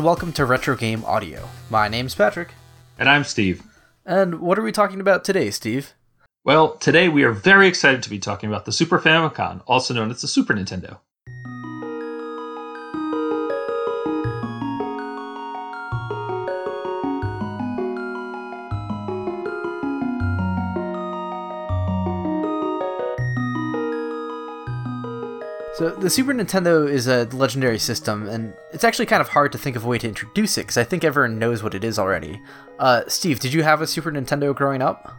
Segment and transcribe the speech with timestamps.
[0.00, 1.46] and welcome to Retro Game Audio.
[1.68, 2.54] My name's Patrick.
[2.98, 3.62] And I'm Steve.
[4.06, 5.92] And what are we talking about today, Steve?
[6.42, 10.10] Well, today we are very excited to be talking about the Super Famicom, also known
[10.10, 11.00] as the Super Nintendo.
[25.80, 29.56] So the Super Nintendo is a legendary system, and it's actually kind of hard to
[29.56, 31.98] think of a way to introduce it because I think everyone knows what it is
[31.98, 32.38] already.
[32.78, 35.10] Uh, Steve, did you have a Super Nintendo growing up?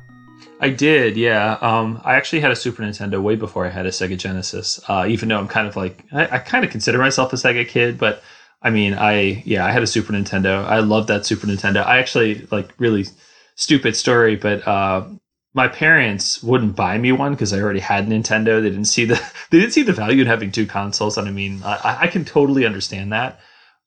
[0.59, 1.57] I did, yeah.
[1.61, 4.79] Um, I actually had a Super Nintendo way before I had a Sega Genesis.
[4.87, 7.67] Uh, even though I'm kind of like I, I kind of consider myself a Sega
[7.67, 8.21] kid, but
[8.61, 10.63] I mean, I yeah, I had a Super Nintendo.
[10.65, 11.83] I loved that Super Nintendo.
[11.83, 13.07] I actually like really
[13.55, 15.07] stupid story, but uh,
[15.53, 18.61] my parents wouldn't buy me one because I already had Nintendo.
[18.61, 19.15] They didn't see the
[19.51, 22.25] they didn't see the value in having two consoles, and I mean, I, I can
[22.25, 23.39] totally understand that.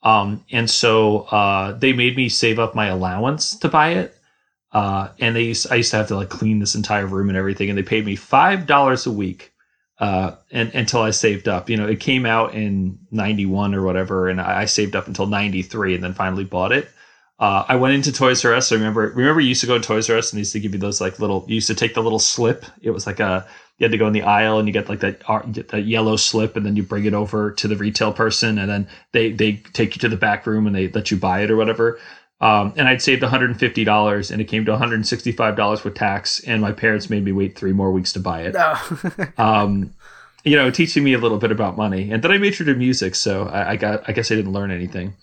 [0.02, 4.14] Um, and so uh, they made me save up my allowance to buy it.
[4.70, 7.38] Uh, and they used, I used to have to like clean this entire room and
[7.38, 9.52] everything, and they paid me five dollars a week,
[10.00, 11.70] uh, and until I saved up.
[11.70, 15.26] You know, it came out in '91 or whatever, and I, I saved up until
[15.26, 16.88] '93, and then finally bought it.
[17.45, 18.73] Uh, I went into Toys R Us.
[18.73, 20.61] I remember remember you used to go to Toys R Us and they used to
[20.61, 21.45] give you those like little.
[21.47, 22.64] You used to take the little slip.
[22.81, 25.00] It was like a you had to go in the aisle and you get like
[25.00, 28.15] that you get that yellow slip and then you bring it over to the retail
[28.15, 31.19] person and then they they take you to the back room and they let you
[31.19, 32.00] buy it or whatever.
[32.41, 37.10] Um, and I'd saved $150 and it came to $165 with tax and my parents
[37.10, 38.54] made me wait three more weeks to buy it.
[38.54, 38.75] No.
[39.37, 39.93] um,
[40.44, 42.10] you know, teaching me a little bit about money.
[42.10, 44.71] And then I majored in music, so I, I got I guess I didn't learn
[44.71, 45.15] anything.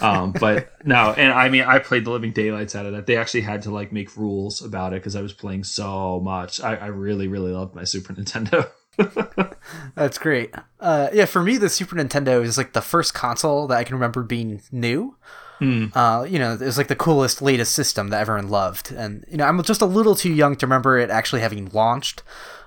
[0.00, 3.06] Um, but no, and I mean I played the living daylights out of that.
[3.06, 6.60] They actually had to like make rules about it because I was playing so much.
[6.60, 8.70] I, I really, really loved my Super Nintendo.
[9.94, 10.54] That's great.
[10.78, 13.96] Uh, yeah, for me, the Super Nintendo is like the first console that I can
[13.96, 15.16] remember being new.
[15.58, 15.86] Hmm.
[15.94, 19.38] Uh, you know, it was like the coolest, latest system that everyone loved, and you
[19.38, 22.22] know, I'm just a little too young to remember it actually having launched.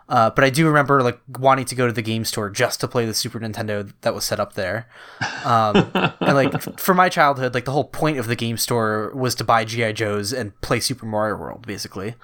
[0.09, 2.87] Uh, but I do remember like wanting to go to the game store just to
[2.87, 4.89] play the Super Nintendo that was set up there.
[5.45, 9.35] Um, and like for my childhood, like the whole point of the game store was
[9.35, 12.15] to buy GI Joes and play Super Mario World, basically.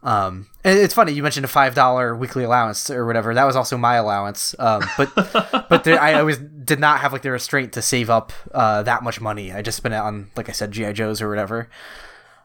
[0.00, 3.34] Um, and it's funny you mentioned a five dollar weekly allowance or whatever.
[3.34, 4.54] That was also my allowance.
[4.60, 5.12] Um, but
[5.68, 9.02] but there, I always did not have like the restraint to save up uh, that
[9.02, 9.52] much money.
[9.52, 11.68] I just spent it on like I said GI Joes or whatever.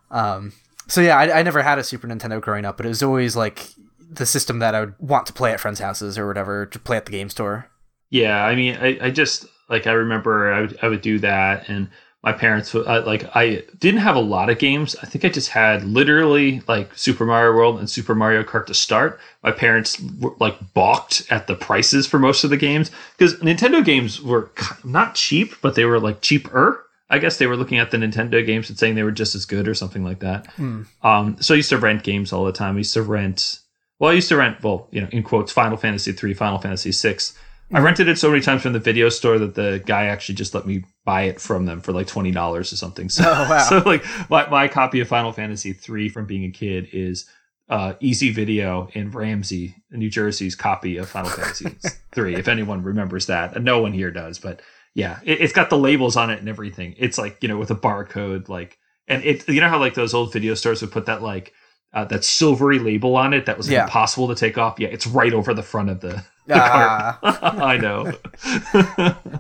[0.10, 0.54] Um,
[0.88, 3.36] so yeah, I, I never had a Super Nintendo growing up, but it was always
[3.36, 3.70] like
[4.16, 6.98] the system that I would want to play at friends' houses or whatever to play
[6.98, 7.70] at the game store.
[8.10, 11.68] Yeah, I mean, I, I just like I remember I would I would do that,
[11.68, 11.90] and
[12.24, 14.96] my parents would uh, like I didn't have a lot of games.
[15.02, 18.74] I think I just had literally like Super Mario World and Super Mario Kart to
[18.74, 19.20] start.
[19.44, 23.84] My parents were, like balked at the prices for most of the games because Nintendo
[23.84, 24.52] games were
[24.84, 26.86] not cheap, but they were like cheaper.
[27.10, 29.46] I guess they were looking at the Nintendo games and saying they were just as
[29.46, 30.48] good or something like that.
[30.54, 30.84] Hmm.
[31.04, 32.76] Um, so I used to rent games all the time.
[32.76, 33.60] I used to rent
[34.04, 36.92] well, I used to rent, well, you know, in quotes, Final Fantasy three, Final Fantasy
[36.92, 37.38] six.
[37.74, 40.54] I rented it so many times from the video store that the guy actually just
[40.54, 43.08] let me buy it from them for like twenty dollars or something.
[43.08, 43.60] So, Oh, wow.
[43.70, 47.30] so like my, my copy of Final Fantasy three from being a kid is
[47.70, 51.74] uh, Easy Video in Ramsey, New Jersey's copy of Final Fantasy
[52.14, 52.36] three.
[52.36, 54.62] If anyone remembers that, and no one here does, but
[54.96, 56.94] yeah, it, it's got the labels on it and everything.
[56.98, 58.78] It's like you know with a barcode, like,
[59.08, 61.54] and it you know how like those old video stores would put that like
[61.94, 63.84] uh, that silvery label on it that was Yeah.
[63.84, 64.80] impossible to take off.
[64.80, 67.20] Yeah, it's right over the front of the, the Ah.
[67.22, 67.44] cart.
[67.62, 68.14] I know.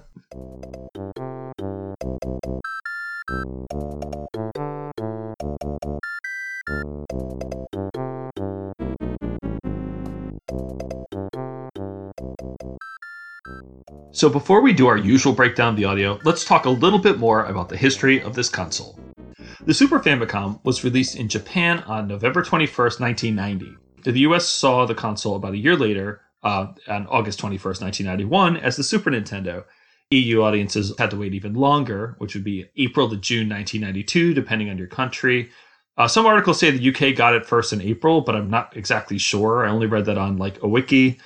[14.12, 17.18] So before we do our usual breakdown of the audio, let's talk a little bit
[17.18, 18.98] more about the history of this console.
[19.62, 23.78] The Super Famicom was released in Japan on November 21st, 1990.
[24.04, 28.76] The US saw the console about a year later, uh, on August 21st, 1991, as
[28.76, 29.64] the Super Nintendo.
[30.12, 34.70] EU audiences had to wait even longer, which would be April to June 1992, depending
[34.70, 35.50] on your country.
[35.98, 39.18] Uh, some articles say the UK got it first in April, but I'm not exactly
[39.18, 39.66] sure.
[39.66, 41.20] I only read that on like a wiki.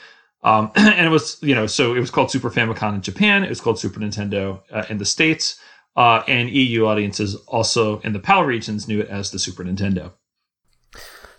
[0.43, 3.43] Um, and it was, you know, so it was called Super Famicom in Japan.
[3.43, 5.59] It was called Super Nintendo uh, in the States.
[5.97, 10.13] Uh, and EU audiences also in the PAL regions knew it as the Super Nintendo.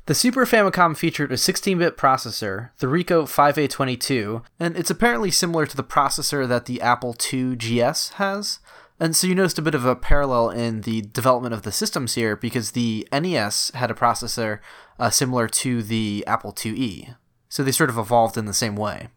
[0.07, 5.77] The Super Famicom featured a 16-bit processor, the Ricoh 5A22, and it's apparently similar to
[5.77, 8.59] the processor that the Apple II GS has.
[8.99, 12.15] And so you noticed a bit of a parallel in the development of the systems
[12.15, 14.59] here because the NES had a processor
[14.99, 17.15] uh, similar to the Apple IIe.
[17.49, 19.09] So they sort of evolved in the same way.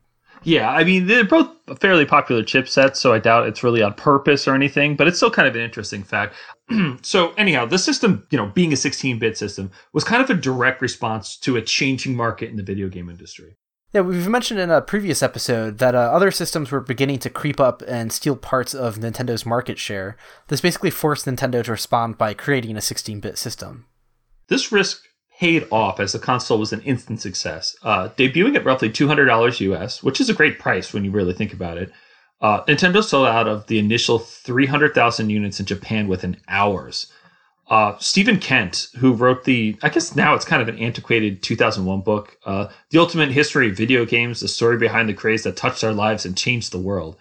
[0.44, 1.50] Yeah, I mean they're both
[1.80, 5.32] fairly popular chipsets, so I doubt it's really on purpose or anything, but it's still
[5.32, 6.36] kind of an interesting fact.
[7.02, 10.82] so anyhow, the system, you know, being a 16-bit system, was kind of a direct
[10.82, 13.56] response to a changing market in the video game industry.
[13.94, 17.60] Yeah, we've mentioned in a previous episode that uh, other systems were beginning to creep
[17.60, 20.16] up and steal parts of Nintendo's market share.
[20.48, 23.86] This basically forced Nintendo to respond by creating a 16-bit system.
[24.48, 25.04] This risk
[25.42, 30.04] paid off as the console was an instant success, uh, debuting at roughly $200 US,
[30.04, 31.92] which is a great price when you really think about it.
[32.42, 37.12] Uh, Nintendo sold out of the initial 300,000 units in Japan within hours.
[37.72, 42.02] Uh, Steven Kent, who wrote the, I guess now it's kind of an antiquated 2001
[42.02, 45.84] book, uh, The Ultimate History of Video Games, the story behind the craze that touched
[45.84, 47.18] our lives and changed the world,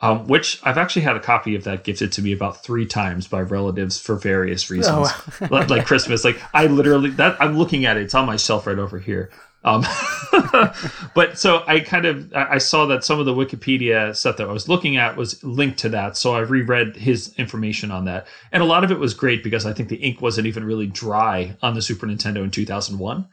[0.00, 3.28] um, which I've actually had a copy of that gifted to me about three times
[3.28, 5.08] by relatives for various reasons,
[5.40, 5.46] oh.
[5.68, 6.24] like Christmas.
[6.24, 9.30] Like I literally, that I'm looking at it, it's on my shelf right over here.
[9.64, 9.82] Um,
[11.14, 14.52] but so I kind of I saw that some of the Wikipedia stuff that I
[14.52, 18.62] was looking at was linked to that, so I reread his information on that, and
[18.62, 21.56] a lot of it was great because I think the ink wasn't even really dry
[21.62, 23.26] on the Super Nintendo in 2001.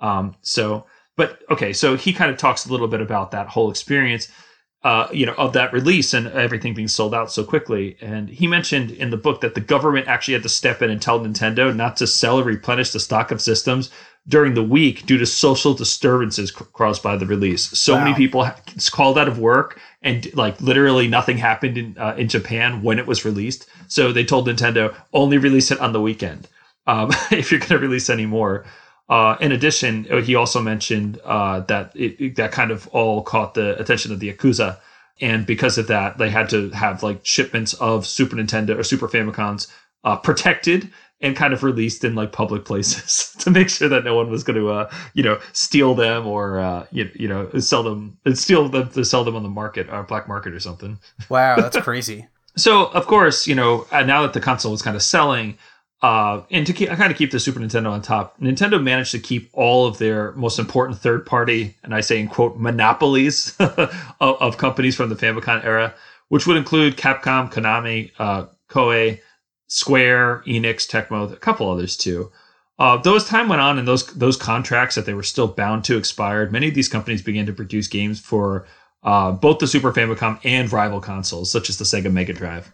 [0.00, 0.84] Um, so,
[1.16, 4.28] but okay, so he kind of talks a little bit about that whole experience
[4.84, 7.96] uh, you know, of that release and everything being sold out so quickly.
[8.00, 11.02] And he mentioned in the book that the government actually had to step in and
[11.02, 13.90] tell Nintendo not to sell or replenish the stock of systems
[14.28, 17.62] during the week due to social disturbances caused by the release.
[17.76, 18.04] So wow.
[18.04, 18.48] many people
[18.92, 23.06] called out of work, and like literally nothing happened in uh, in Japan when it
[23.06, 23.68] was released.
[23.88, 26.46] So they told Nintendo only release it on the weekend
[26.86, 28.64] um, if you're going to release any more.
[29.08, 33.22] Uh, in addition, uh, he also mentioned uh, that it, it, that kind of all
[33.22, 34.78] caught the attention of the Yakuza,
[35.20, 39.08] and because of that, they had to have like shipments of Super Nintendo or Super
[39.08, 39.66] Famicom's
[40.04, 40.90] uh, protected
[41.20, 44.44] and kind of released in like public places to make sure that no one was
[44.44, 48.38] going to, uh, you know, steal them or uh, you, you know sell them and
[48.38, 50.98] steal them to sell them on the market or black market or something.
[51.28, 52.28] Wow, that's crazy.
[52.56, 55.58] so of course, you know, now that the console was kind of selling
[56.00, 59.18] uh, and to keep, kind of keep the Super Nintendo on top, Nintendo managed to
[59.18, 63.90] keep all of their most important third party, and I say in quote, monopolies of,
[64.20, 65.92] of, companies from the Famicom era,
[66.28, 69.18] which would include Capcom, Konami, uh, Koei,
[69.66, 72.30] Square, Enix, Tecmo, a couple others too.
[72.78, 75.84] Uh, though as time went on and those those contracts that they were still bound
[75.84, 78.66] to expired, many of these companies began to produce games for
[79.02, 82.72] uh, both the Super Famicom and rival consoles, such as the Sega Mega Drive.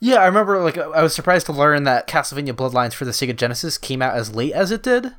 [0.00, 0.60] Yeah, I remember.
[0.60, 4.14] Like, I was surprised to learn that Castlevania Bloodlines for the Sega Genesis came out
[4.14, 5.12] as late as it did.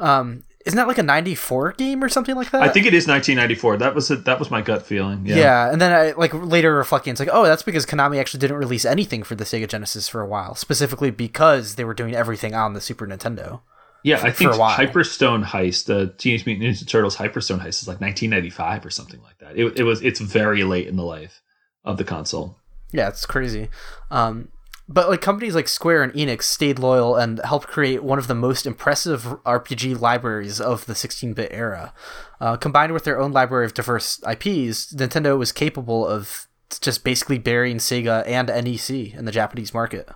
[0.00, 2.62] Um, isn't that like a '94 game or something like that?
[2.62, 3.76] I think it is 1994.
[3.78, 5.26] That was a, that was my gut feeling.
[5.26, 5.36] Yeah.
[5.36, 8.56] yeah, and then I like later reflecting, it's like, oh, that's because Konami actually didn't
[8.56, 12.54] release anything for the Sega Genesis for a while, specifically because they were doing everything
[12.54, 13.60] on the Super Nintendo.
[14.04, 18.84] Yeah, I think Hyperstone Heist, the Teenage Mutant Ninja Turtles Hyperstone Heist, is like 1995
[18.84, 19.58] or something like that.
[19.58, 21.42] It, it was it's very late in the life
[21.84, 22.58] of the console.
[22.94, 23.70] Yeah, it's crazy.
[24.12, 24.50] Um,
[24.88, 28.36] but like companies like Square and Enix stayed loyal and helped create one of the
[28.36, 31.92] most impressive RPG libraries of the 16-bit era.
[32.40, 36.46] Uh, combined with their own library of diverse IPs, Nintendo was capable of
[36.80, 40.08] just basically burying Sega and NEC in the Japanese market.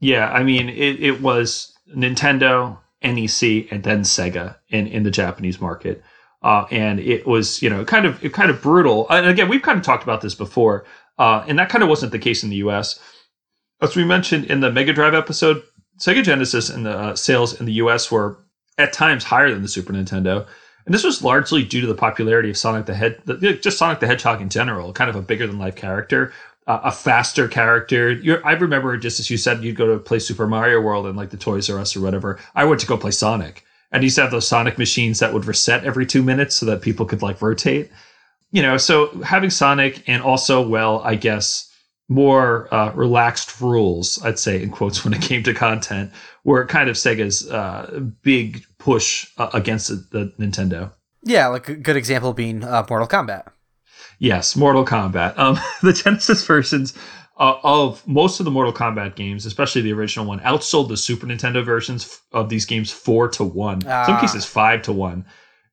[0.00, 5.62] Yeah, I mean it, it was Nintendo, NEC, and then Sega in, in the Japanese
[5.62, 6.02] market.
[6.42, 9.06] Uh, and it was, you know, kind of kind of brutal.
[9.10, 10.86] And again, we've kind of talked about this before.
[11.20, 12.98] Uh, and that kind of wasn't the case in the US.
[13.82, 15.62] As we mentioned in the Mega Drive episode,
[15.98, 18.38] Sega Genesis and the uh, sales in the US were
[18.78, 20.46] at times higher than the Super Nintendo.
[20.86, 23.20] And this was largely due to the popularity of Sonic the Head,
[23.60, 26.32] just Sonic the Hedgehog in general, kind of a bigger than life character,
[26.66, 28.12] uh, a faster character.
[28.12, 31.18] You're, I remember just as you said, you'd go to play Super Mario World and
[31.18, 32.38] like the Toys R Us or whatever.
[32.54, 33.62] I went to go play Sonic,
[33.92, 36.64] and he used to have those Sonic machines that would reset every two minutes so
[36.64, 37.90] that people could like rotate
[38.50, 41.70] you know, so having Sonic and also, well, I guess
[42.08, 46.10] more uh, relaxed rules, I'd say in quotes when it came to content,
[46.44, 50.90] were kind of Sega's uh, big push uh, against the, the, Nintendo.
[51.22, 53.52] Yeah, like a good example being uh, Mortal Kombat.
[54.18, 55.38] Yes, Mortal Kombat.
[55.38, 56.94] Um, the Genesis versions
[57.38, 61.26] uh, of most of the Mortal Kombat games, especially the original one, outsold the Super
[61.26, 63.82] Nintendo versions of these games four to one.
[63.86, 64.06] Ah.
[64.06, 65.24] Some cases five to one.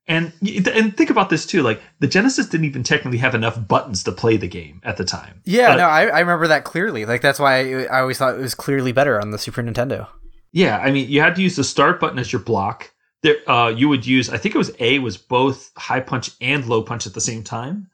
[0.10, 1.64] And and think about this too.
[1.64, 5.04] Like the Genesis didn't even technically have enough buttons to play the game at the
[5.04, 5.42] time.
[5.44, 7.06] Yeah, but, no, I, I remember that clearly.
[7.06, 10.08] Like that's why I, I always thought it was clearly better on the Super Nintendo.
[10.54, 12.92] Yeah, I mean, you had to use the start button as your block.
[13.22, 14.30] There, uh, you would use.
[14.30, 17.44] I think it was A was both high punch and low punch at the same
[17.44, 17.90] time.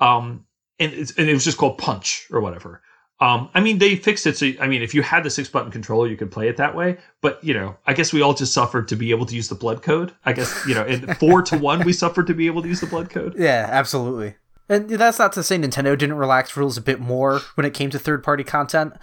[0.00, 0.46] Um,
[0.80, 2.82] and, and it was just called punch or whatever.
[3.22, 4.36] Um, I mean, they fixed it.
[4.36, 6.74] So, I mean, if you had the six button controller, you could play it that
[6.74, 6.98] way.
[7.20, 9.54] But, you know, I guess we all just suffered to be able to use the
[9.54, 10.12] blood code.
[10.24, 12.80] I guess, you know, in four to one, we suffered to be able to use
[12.80, 13.36] the blood code.
[13.38, 14.34] Yeah, absolutely.
[14.68, 17.90] And that's not to say Nintendo didn't relax rules a bit more when it came
[17.90, 18.94] to third party content,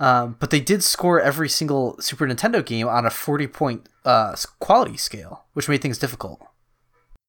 [0.00, 4.34] um, but they did score every single Super Nintendo game on a 40 point uh,
[4.58, 6.44] quality scale, which made things difficult.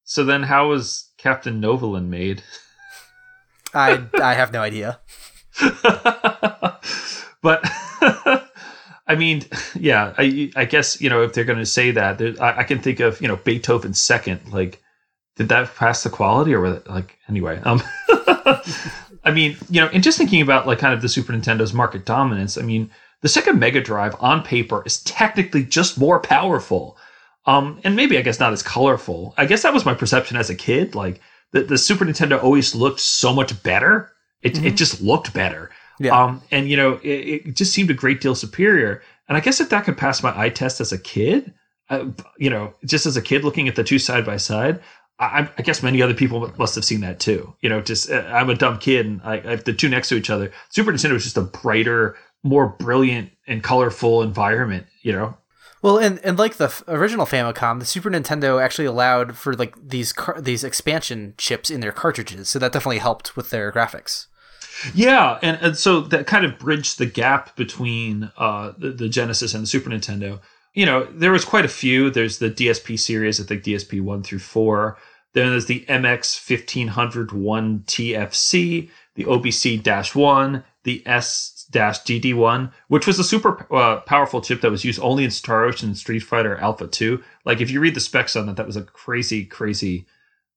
[0.03, 2.41] So then, how was Captain Novolin made?
[3.75, 4.99] I I have no idea.
[7.41, 7.63] but
[9.09, 9.43] I mean,
[9.75, 12.79] yeah, I I guess you know if they're going to say that, I, I, can
[12.79, 14.53] think of you know Beethoven's second.
[14.53, 14.81] Like,
[15.35, 17.59] did that pass the quality or like anyway?
[17.63, 17.81] Um,
[19.23, 22.05] I mean, you know, and just thinking about like kind of the Super Nintendo's market
[22.05, 22.57] dominance.
[22.57, 26.95] I mean, the second Mega Drive on paper is technically just more powerful,
[27.47, 29.33] um, and maybe I guess not as colorful.
[29.37, 30.93] I guess that was my perception as a kid.
[30.93, 31.19] Like
[31.51, 34.11] the the Super Nintendo always looked so much better.
[34.41, 34.67] It mm-hmm.
[34.67, 35.69] it just looked better.
[35.99, 36.17] Yeah.
[36.17, 39.01] Um, and you know, it, it, just seemed a great deal superior.
[39.27, 41.53] And I guess if that could pass my eye test as a kid,
[41.89, 42.05] uh,
[42.37, 44.79] you know, just as a kid looking at the two side by side,
[45.19, 47.53] I, I, guess many other people must have seen that too.
[47.61, 50.15] You know, just uh, I'm a dumb kid, and I, I the two next to
[50.15, 50.51] each other.
[50.69, 54.87] Super Nintendo was just a brighter, more brilliant and colorful environment.
[55.01, 55.37] You know.
[55.81, 59.75] Well, and, and like the f- original Famicom, the Super Nintendo actually allowed for like
[59.81, 64.27] these car- these expansion chips in their cartridges, so that definitely helped with their graphics.
[64.93, 69.53] Yeah, and, and so that kind of bridged the gap between uh, the, the Genesis
[69.53, 70.39] and the Super Nintendo.
[70.73, 72.09] You know, there was quite a few.
[72.09, 74.97] There's the DSP series, I think DSP one through four.
[75.33, 83.23] Then there's the MX 1501 TFC, the OBC 1, the S DD1, which was a
[83.23, 87.23] super uh, powerful chip that was used only in Star Ocean Street Fighter Alpha 2.
[87.45, 90.07] Like, if you read the specs on that, that was a crazy, crazy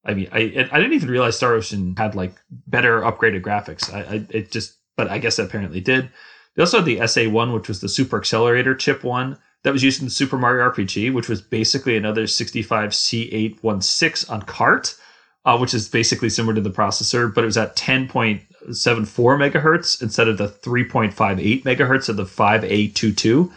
[0.05, 2.35] I mean, I I didn't even realize Star Ocean had like
[2.67, 3.91] better upgraded graphics.
[3.93, 6.09] I, I it just, but I guess it apparently did.
[6.55, 10.01] They also had the SA1, which was the Super Accelerator chip one that was used
[10.01, 14.95] in the Super Mario RPG, which was basically another 65C816 on cart,
[15.45, 20.27] uh, which is basically similar to the processor, but it was at 10.74 megahertz instead
[20.27, 23.51] of the 3.58 megahertz of the 5A22.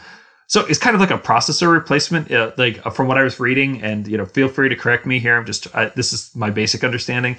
[0.49, 3.41] So it's kind of like a processor replacement, uh, like uh, from what I was
[3.41, 3.83] reading.
[3.83, 5.37] And you know, feel free to correct me here.
[5.37, 7.37] I'm just this is my basic understanding.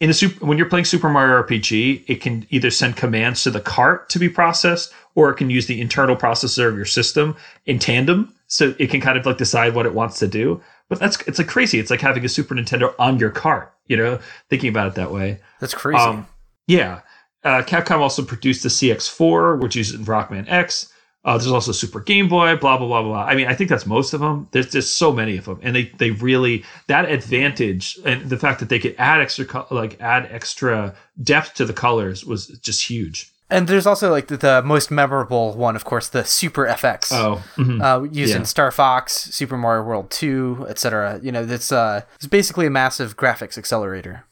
[0.00, 3.50] In a super, when you're playing Super Mario RPG, it can either send commands to
[3.50, 7.36] the cart to be processed, or it can use the internal processor of your system
[7.66, 8.34] in tandem.
[8.46, 10.60] So it can kind of like decide what it wants to do.
[10.90, 11.78] But that's it's like crazy.
[11.78, 13.72] It's like having a Super Nintendo on your cart.
[13.86, 14.18] You know,
[14.50, 15.38] thinking about it that way.
[15.60, 15.98] That's crazy.
[15.98, 16.26] Um,
[16.66, 17.00] yeah.
[17.42, 20.92] Uh, Capcom also produced the CX4, which uses Rockman X.
[21.24, 23.24] Uh, there's also Super Game Boy, blah blah blah blah.
[23.24, 24.48] I mean, I think that's most of them.
[24.50, 28.58] There's just so many of them, and they they really that advantage and the fact
[28.60, 33.32] that they could add extra like add extra depth to the colors was just huge.
[33.50, 37.12] And there's also like the, the most memorable one, of course, the Super FX.
[37.12, 37.82] Oh, mm-hmm.
[37.82, 38.44] uh, using yeah.
[38.44, 41.20] Star Fox, Super Mario World Two, etc.
[41.22, 44.24] You know, it's uh, it's basically a massive graphics accelerator.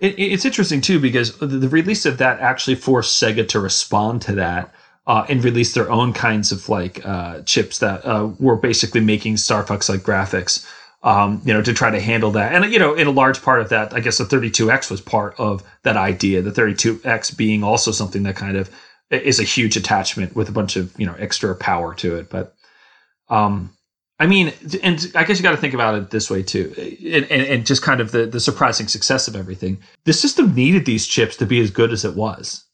[0.00, 4.32] It, it's interesting too because the release of that actually forced Sega to respond to
[4.32, 4.74] that
[5.06, 9.36] uh, and release their own kinds of like uh, chips that uh, were basically making
[9.36, 10.66] Star Fox like graphics.
[11.04, 13.60] Um, you know, to try to handle that, and you know, in a large part
[13.60, 16.42] of that, I guess the 32x was part of that idea.
[16.42, 18.70] The 32x being also something that kind of
[19.10, 22.30] is a huge attachment with a bunch of you know extra power to it.
[22.30, 22.54] But,
[23.30, 23.76] um,
[24.20, 24.52] I mean,
[24.84, 27.66] and I guess you got to think about it this way too, and, and, and
[27.66, 29.78] just kind of the the surprising success of everything.
[30.04, 32.64] The system needed these chips to be as good as it was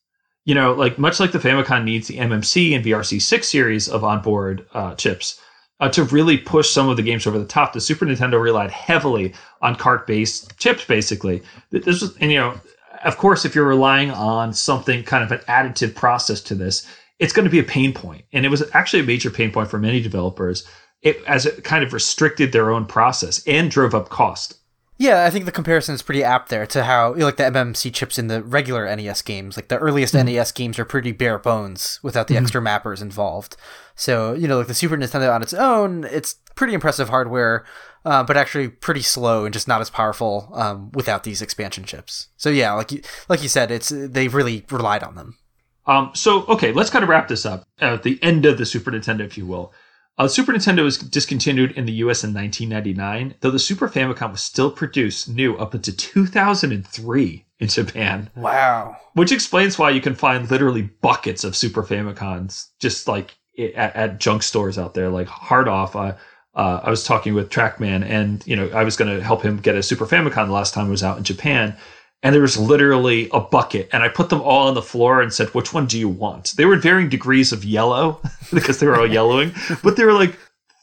[0.48, 4.66] you know, like much like the Famicom needs the MMC and VRC6 series of onboard
[4.72, 5.38] uh, chips
[5.80, 8.70] uh, to really push some of the games over the top, the Super Nintendo relied
[8.70, 9.32] heavily
[9.62, 10.84] on cart-based chips.
[10.84, 12.60] Basically, this was, and you know,
[13.04, 16.86] of course, if you're relying on something kind of an additive process to this,
[17.18, 19.70] it's going to be a pain point, and it was actually a major pain point
[19.70, 20.66] for many developers.
[21.02, 24.57] It, as it kind of restricted their own process and drove up cost.
[25.00, 27.44] Yeah, I think the comparison is pretty apt there to how you know, like the
[27.44, 29.56] MMC chips in the regular NES games.
[29.56, 30.26] Like the earliest mm-hmm.
[30.26, 32.42] NES games are pretty bare bones without the mm-hmm.
[32.42, 33.56] extra mappers involved.
[33.94, 37.64] So you know, like the Super Nintendo on its own, it's pretty impressive hardware,
[38.04, 42.26] uh, but actually pretty slow and just not as powerful um, without these expansion chips.
[42.36, 45.38] So yeah, like you, like you said, it's they've really relied on them.
[45.86, 48.90] Um, so okay, let's kind of wrap this up at the end of the Super
[48.90, 49.72] Nintendo, if you will.
[50.18, 54.42] Uh, Super Nintendo was discontinued in the US in 1999, though the Super Famicom was
[54.42, 58.28] still produced new up until 2003 in Japan.
[58.34, 58.96] Wow.
[59.14, 64.20] Which explains why you can find literally buckets of Super Famicoms just like at, at
[64.20, 65.94] junk stores out there, like hard off.
[65.94, 66.14] Uh,
[66.54, 69.58] uh, I was talking with Trackman, and you know I was going to help him
[69.58, 71.76] get a Super Famicom the last time I was out in Japan,
[72.22, 75.32] and there was literally a bucket and i put them all on the floor and
[75.32, 78.20] said which one do you want they were in varying degrees of yellow
[78.52, 80.36] because they were all yellowing but they were like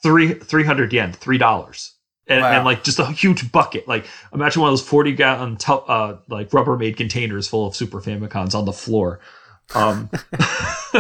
[0.03, 1.91] three 300 yen three dollars
[2.27, 2.51] and, Wow.
[2.53, 3.87] and like just a huge bucket.
[3.87, 8.01] Like imagine one of those forty gallon tu- uh, like Rubbermaid containers full of Super
[8.01, 9.19] Famicoms on the floor.
[9.75, 10.09] Um,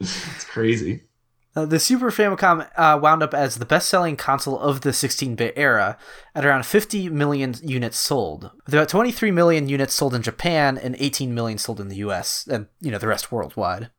[0.00, 1.02] it's crazy.
[1.54, 5.98] Uh, the Super Famicom uh, wound up as the best-selling console of the 16-bit era
[6.34, 10.96] at around 50 million units sold, with about 23 million units sold in Japan and
[10.98, 12.48] 18 million sold in the U.S.
[12.50, 13.90] and you know the rest worldwide.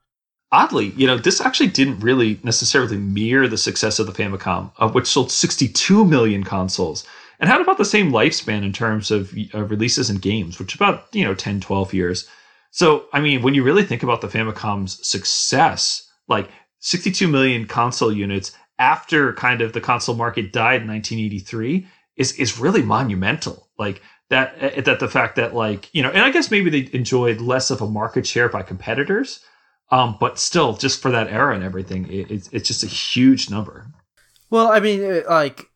[0.51, 4.93] Oddly, you know, this actually didn't really necessarily mirror the success of the Famicom, of
[4.95, 7.05] which sold 62 million consoles
[7.39, 11.05] and had about the same lifespan in terms of uh, releases and games, which about,
[11.11, 12.27] you know, 10, 12 years.
[12.71, 16.49] So, I mean, when you really think about the Famicom's success, like
[16.83, 21.87] 62 million console units after kind of the console market died in 1983
[22.17, 23.69] is is really monumental.
[23.79, 26.95] Like that uh, that the fact that like, you know, and I guess maybe they
[26.95, 29.39] enjoyed less of a market share by competitors,
[29.91, 33.49] um, but still just for that era and everything, it, it's it's just a huge
[33.49, 33.87] number.
[34.49, 35.69] Well, I mean, uh, like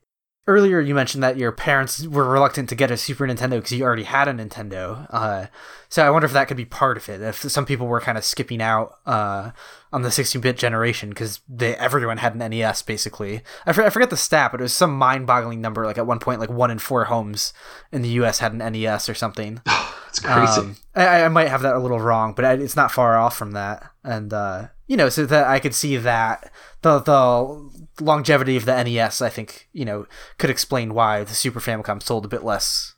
[0.47, 3.83] earlier you mentioned that your parents were reluctant to get a Super Nintendo because you
[3.83, 5.05] already had a Nintendo.
[5.09, 5.47] Uh,
[5.89, 7.21] so I wonder if that could be part of it.
[7.21, 9.51] If some people were kind of skipping out uh,
[9.91, 13.41] on the 16-bit generation because everyone had an NES basically.
[13.65, 15.85] I, for, I forget the stat, but it was some mind-boggling number.
[15.85, 17.53] Like at one point, like one in four homes
[17.91, 18.39] in the U.S.
[18.39, 19.61] had an NES or something.
[20.09, 20.61] It's crazy.
[20.61, 23.37] Um, I, I might have that a little wrong, but I, it's not far off
[23.37, 23.91] from that.
[24.03, 26.51] And uh, you know, so that I could see that
[26.81, 30.05] the the longevity of the NES, I think, you know,
[30.37, 32.93] could explain why the Super Famicom sold a bit less.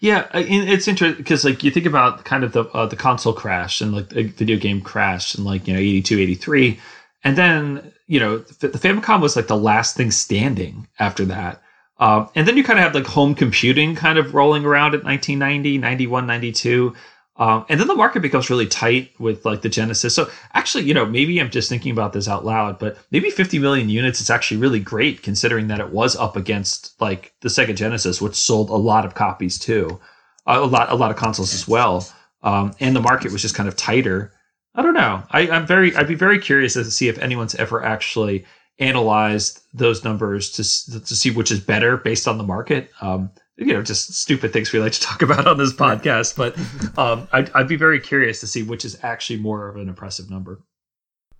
[0.00, 3.80] Yeah, it's interesting because like you think about kind of the uh, the console crash
[3.80, 6.80] and like the video game crash in like you know 82, 83.
[7.22, 11.62] and then you know the the Famicom was like the last thing standing after that.
[12.00, 15.04] Um, and then you kind of have like home computing kind of rolling around at
[15.04, 16.94] 1990, 91, 92.
[17.42, 20.14] Um, and then the market becomes really tight with like the Genesis.
[20.14, 23.58] So actually, you know, maybe I'm just thinking about this out loud, but maybe 50
[23.58, 27.74] million units is actually really great considering that it was up against like the Sega
[27.74, 29.98] Genesis, which sold a lot of copies too,
[30.46, 32.08] a lot a lot of consoles as well.
[32.44, 34.32] Um, and the market was just kind of tighter.
[34.76, 35.24] I don't know.
[35.32, 38.44] I, I'm very I'd be very curious to see if anyone's ever actually
[38.78, 42.92] analyzed those numbers to to see which is better based on the market.
[43.00, 43.30] Um,
[43.66, 46.36] you know, just stupid things we like to talk about on this podcast.
[46.36, 46.56] But
[46.98, 50.30] um, I'd, I'd be very curious to see which is actually more of an impressive
[50.30, 50.62] number.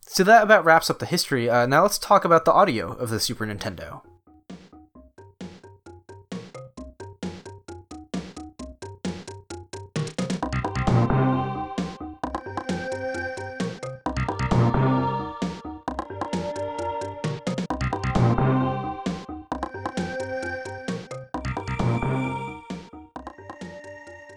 [0.06, 1.48] So that about wraps up the history.
[1.48, 4.02] Uh, now let's talk about the audio of the Super Nintendo.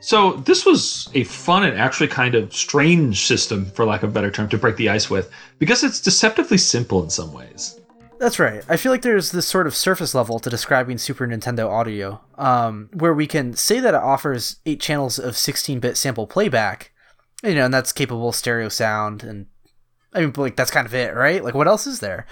[0.05, 4.13] So this was a fun and actually kind of strange system, for lack of a
[4.13, 7.79] better term, to break the ice with, because it's deceptively simple in some ways.
[8.19, 8.63] That's right.
[8.69, 12.87] I feel like there's this sort of surface level to describing Super Nintendo audio, um,
[12.93, 16.91] where we can say that it offers eight channels of 16-bit sample playback,
[17.43, 19.47] you know, and that's capable stereo sound, and
[20.15, 21.43] I mean, like that's kind of it, right?
[21.43, 22.25] Like, what else is there?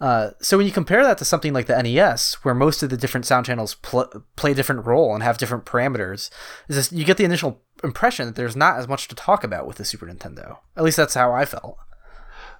[0.00, 2.96] Uh, so when you compare that to something like the NES, where most of the
[2.96, 6.30] different sound channels pl- play a different role and have different parameters,
[6.68, 9.66] is this, you get the initial impression that there's not as much to talk about
[9.66, 10.58] with the Super Nintendo.
[10.76, 11.76] At least that's how I felt.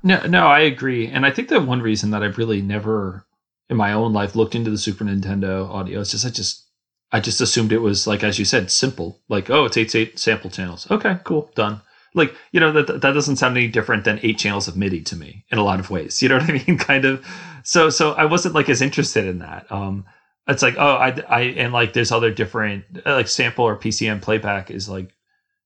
[0.03, 3.27] No, no, I agree, and I think that one reason that I've really never,
[3.69, 6.67] in my own life, looked into the Super Nintendo audio is just I just
[7.13, 9.21] I just assumed it was like as you said, simple.
[9.29, 10.91] Like, oh, it's eight eight sample channels.
[10.91, 11.83] Okay, cool, done.
[12.15, 15.17] Like, you know, that that doesn't sound any different than eight channels of MIDI to
[15.17, 16.23] me in a lot of ways.
[16.23, 16.79] You know what I mean?
[16.91, 17.25] kind of.
[17.63, 19.71] So so I wasn't like as interested in that.
[19.71, 20.05] Um,
[20.49, 24.23] it's like oh I I and like there's other different uh, like sample or PCM
[24.23, 25.13] playback is like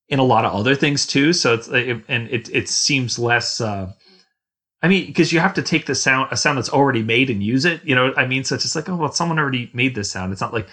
[0.09, 1.33] in a lot of other things too.
[1.33, 3.61] So it's like, and it it seems less.
[3.61, 3.93] Uh,
[4.83, 7.43] I mean, because you have to take the sound, a sound that's already made, and
[7.43, 7.83] use it.
[7.85, 10.33] You know, I mean, so it's just like, oh well, someone already made this sound.
[10.33, 10.69] It's not like,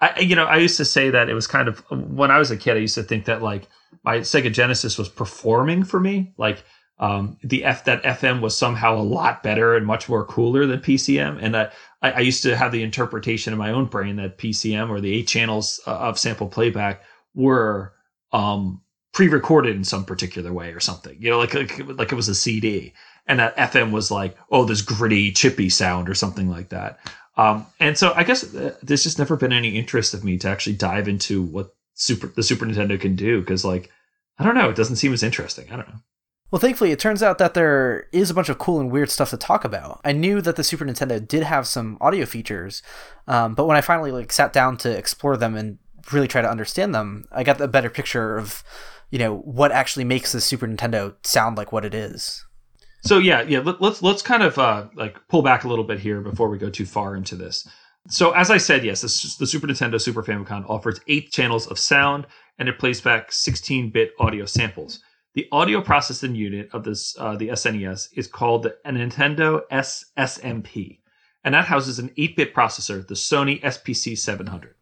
[0.00, 2.50] I, you know, I used to say that it was kind of when I was
[2.50, 2.76] a kid.
[2.76, 3.68] I used to think that like
[4.04, 6.64] my Sega Genesis was performing for me, like
[6.98, 10.80] um, the F that FM was somehow a lot better and much more cooler than
[10.80, 11.38] PCM.
[11.40, 11.70] And I,
[12.02, 15.28] I, used to have the interpretation in my own brain that PCM or the eight
[15.28, 17.02] channels uh, of sample playback
[17.34, 17.92] were
[18.32, 18.80] um,
[19.12, 21.16] pre-recorded in some particular way or something.
[21.20, 22.92] You know, like like, like it was a CD
[23.28, 26.98] and that FM was like, oh, this gritty, chippy sound or something like that.
[27.36, 30.48] Um, and so I guess uh, there's just never been any interest of me to
[30.48, 33.90] actually dive into what super the Super Nintendo can do because like
[34.38, 35.66] I don't know, it doesn't seem as interesting.
[35.70, 36.00] I don't know.
[36.50, 39.30] Well, thankfully, it turns out that there is a bunch of cool and weird stuff
[39.30, 40.00] to talk about.
[40.02, 42.82] I knew that the Super Nintendo did have some audio features,
[43.26, 45.78] um, but when I finally like sat down to explore them and
[46.10, 48.64] really try to understand them, I got a better picture of,
[49.10, 52.42] you know, what actually makes the Super Nintendo sound like what it is.
[53.02, 53.60] So yeah, yeah.
[53.60, 56.56] Let, let's let's kind of uh, like pull back a little bit here before we
[56.56, 57.68] go too far into this.
[58.08, 61.78] So as I said, yes, this, the Super Nintendo Super Famicom offers eight channels of
[61.78, 62.26] sound,
[62.58, 65.00] and it plays back 16-bit audio samples.
[65.34, 71.00] The audio processing unit of this, uh, the SNES, is called the Nintendo SSMP,
[71.44, 74.74] and that houses an 8-bit processor, the Sony SPC 700.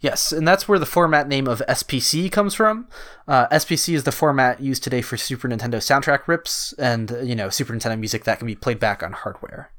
[0.00, 2.86] Yes, and that's where the format name of SPC comes from.
[3.26, 7.48] Uh, SPC is the format used today for Super Nintendo soundtrack rips and you know
[7.48, 9.72] Super Nintendo music that can be played back on hardware.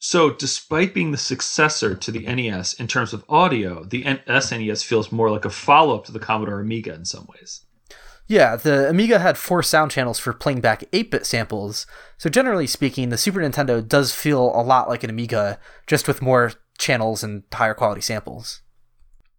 [0.00, 5.10] So, despite being the successor to the NES in terms of audio, the SNES feels
[5.10, 7.62] more like a follow up to the Commodore Amiga in some ways.
[8.28, 12.66] Yeah, the Amiga had four sound channels for playing back 8 bit samples, so generally
[12.66, 17.24] speaking, the Super Nintendo does feel a lot like an Amiga, just with more channels
[17.24, 18.60] and higher quality samples.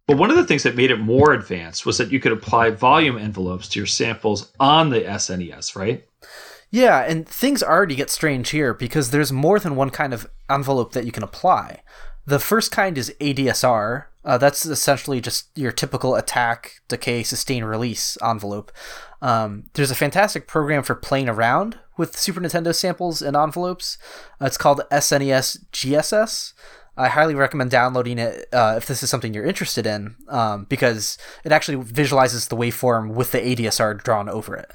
[0.06, 2.70] But one of the things that made it more advanced was that you could apply
[2.70, 6.04] volume envelopes to your samples on the SNES, right?
[6.70, 10.92] Yeah, and things already get strange here because there's more than one kind of envelope
[10.92, 11.82] that you can apply.
[12.26, 14.04] The first kind is ADSR.
[14.24, 18.70] Uh, that's essentially just your typical attack, decay, sustain, release envelope.
[19.22, 23.98] Um, there's a fantastic program for playing around with Super Nintendo samples and envelopes.
[24.40, 26.52] Uh, it's called SNES GSS.
[26.96, 31.16] I highly recommend downloading it uh, if this is something you're interested in, um, because
[31.44, 34.70] it actually visualizes the waveform with the ADSR drawn over it.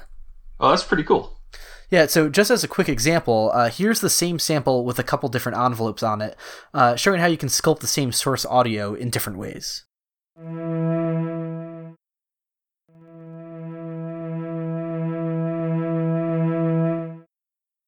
[0.58, 1.35] Oh, that's pretty cool.
[1.90, 5.28] Yeah, so just as a quick example, uh, here's the same sample with a couple
[5.28, 6.36] different envelopes on it,
[6.74, 9.84] uh, showing how you can sculpt the same source audio in different ways.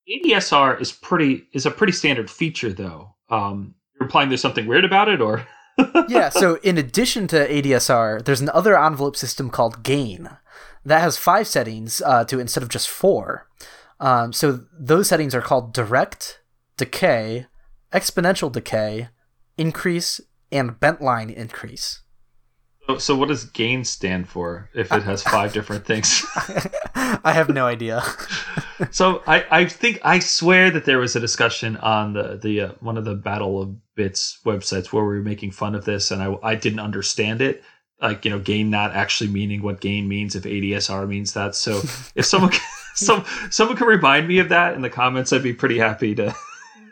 [0.08, 3.14] ADSR is pretty is a pretty standard feature though.
[3.28, 5.46] Um, you're implying there's something weird about it, or?
[6.08, 6.28] yeah.
[6.28, 10.30] So in addition to ADSR, there's another envelope system called Gain
[10.84, 13.48] that has five settings uh, to instead of just four.
[14.00, 16.40] Um, so those settings are called direct,
[16.76, 17.46] decay,
[17.92, 19.08] exponential decay,
[19.56, 20.20] increase,
[20.52, 22.02] and bent line increase.
[22.86, 26.24] So, so what does gain stand for if it has five different things?
[26.94, 28.02] I have no idea.
[28.90, 32.72] so I, I think I swear that there was a discussion on the the uh,
[32.80, 36.22] one of the Battle of Bits websites where we were making fun of this, and
[36.22, 37.62] I I didn't understand it.
[38.00, 41.56] Like you know, gain not actually meaning what gain means if ADSR means that.
[41.56, 41.82] So
[42.14, 42.52] if someone
[42.98, 46.34] some someone can remind me of that in the comments, I'd be pretty happy to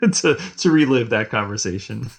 [0.11, 2.09] to to relive that conversation.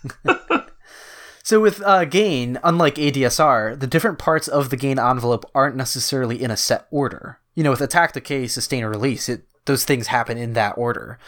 [1.48, 6.42] So with uh, gain, unlike ADSR, the different parts of the gain envelope aren't necessarily
[6.42, 7.38] in a set order.
[7.54, 11.18] You know, with attack, decay, sustain, or release, it those things happen in that order.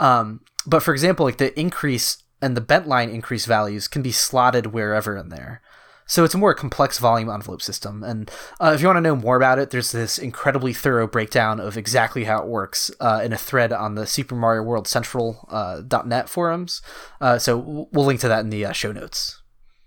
[0.00, 4.10] Um, but for example, like the increase and the bent line increase values can be
[4.10, 5.62] slotted wherever in there.
[6.10, 8.02] So it's a more complex volume envelope system.
[8.02, 8.28] And
[8.60, 11.76] uh, if you want to know more about it, there's this incredibly thorough breakdown of
[11.76, 15.82] exactly how it works uh, in a thread on the Super Mario World Central uh,
[16.04, 16.82] .net forums.
[17.20, 19.40] Uh, so we'll link to that in the uh, show notes.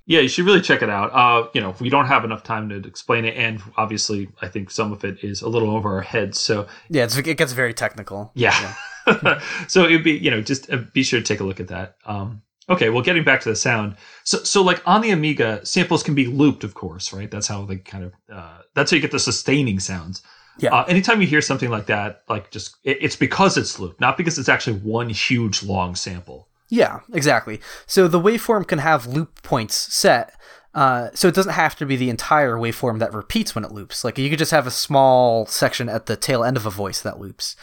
[0.06, 1.12] Yeah, you should really check it out.
[1.14, 4.72] Uh, you know, we don't have enough time to explain it, and obviously, I think
[4.72, 6.40] some of it is a little over our heads.
[6.40, 8.32] So yeah, it gets very technical.
[8.34, 8.76] Yeah.
[9.08, 9.42] yeah.
[9.68, 11.96] so it'd be you know just be sure to take a look at that.
[12.06, 13.96] Um, okay, well, getting back to the sound.
[14.24, 17.30] So so like on the Amiga, samples can be looped, of course, right?
[17.30, 20.22] That's how they kind of uh, that's how you get the sustaining sounds.
[20.60, 20.74] Yeah.
[20.74, 24.18] Uh, anytime you hear something like that, like just it, it's because it's looped, not
[24.18, 26.48] because it's actually one huge long sample.
[26.70, 27.60] Yeah, exactly.
[27.86, 30.34] So the waveform can have loop points set.
[30.74, 34.04] Uh, so it doesn't have to be the entire waveform that repeats when it loops.
[34.04, 37.00] Like you could just have a small section at the tail end of a voice
[37.02, 37.56] that loops.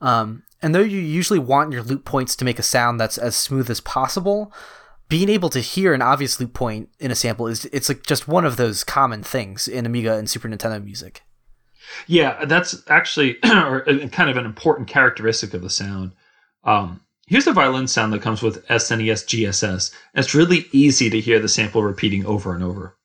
[0.00, 3.36] Um, and though you usually want your loop points to make a sound that's as
[3.36, 4.52] smooth as possible,
[5.08, 8.26] being able to hear an obvious loop point in a sample is it's like just
[8.26, 11.22] one of those common things in Amiga and Super Nintendo music.
[12.06, 16.12] Yeah, that's actually kind of an important characteristic of the sound.
[16.64, 19.94] Um, Here's the violin sound that comes with SNES GSS.
[20.14, 22.96] It's really easy to hear the sample repeating over and over.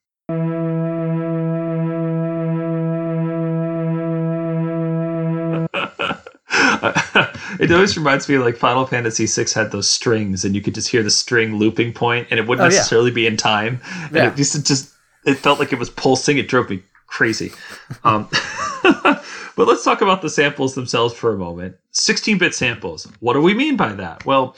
[7.59, 10.87] It always reminds me like Final Fantasy VI had those strings, and you could just
[10.87, 13.15] hear the string looping point, and it wouldn't oh, necessarily yeah.
[13.15, 13.81] be in time.
[14.07, 14.31] And yeah.
[14.31, 14.93] it just, just
[15.25, 16.37] it felt like it was pulsing.
[16.37, 17.51] It drove me crazy.
[18.03, 18.29] Um,
[18.83, 21.75] but let's talk about the samples themselves for a moment.
[21.91, 23.11] 16 bit samples.
[23.19, 24.25] What do we mean by that?
[24.25, 24.55] Well,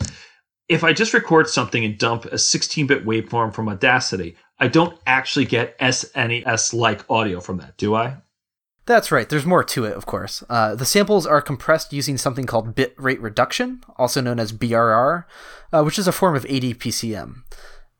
[0.67, 4.97] if I just record something and dump a 16 bit waveform from Audacity, I don't
[5.07, 8.17] actually get SNES like audio from that, do I?
[8.91, 9.29] That's right.
[9.29, 10.43] There's more to it, of course.
[10.49, 15.23] Uh, the samples are compressed using something called bit rate reduction, also known as BRR,
[15.71, 17.43] uh, which is a form of ADPCM.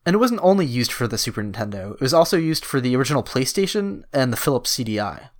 [0.04, 2.94] And it wasn't only used for the Super Nintendo, it was also used for the
[2.94, 5.30] original PlayStation and the Philips CDI.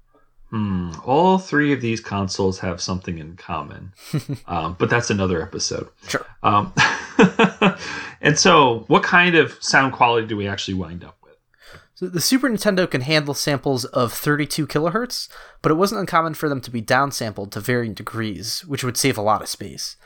[0.49, 0.93] Hmm.
[1.05, 3.93] All three of these consoles have something in common,
[4.47, 5.91] um, but that's another episode.
[6.09, 6.25] Sure.
[6.43, 6.73] Um,
[8.23, 11.22] and so, what kind of sound quality do we actually wind up with?
[11.95, 15.29] So the Super Nintendo can handle samples of 32 kilohertz,
[15.61, 19.19] but it wasn't uncommon for them to be downsampled to varying degrees, which would save
[19.19, 19.97] a lot of space.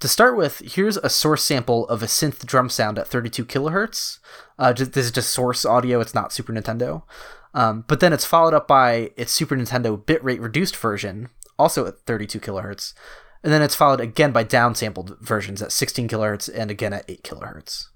[0.00, 4.18] To start with, here's a source sample of a synth drum sound at 32 kilohertz.
[4.58, 7.02] Uh, this is just source audio; it's not Super Nintendo.
[7.54, 11.28] Um, but then it's followed up by its Super Nintendo bitrate reduced version,
[11.58, 12.94] also at 32 kilohertz,
[13.44, 17.22] and then it's followed again by downsampled versions at 16 kilohertz and again at 8
[17.22, 17.88] kilohertz.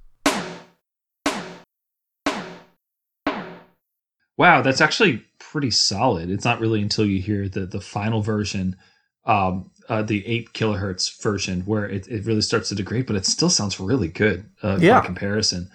[4.36, 6.30] Wow, that's actually pretty solid.
[6.30, 8.76] It's not really until you hear the the final version,
[9.24, 13.24] um, uh, the eight kilohertz version, where it, it really starts to degrade, but it
[13.26, 15.00] still sounds really good uh, Yeah.
[15.00, 15.70] by comparison.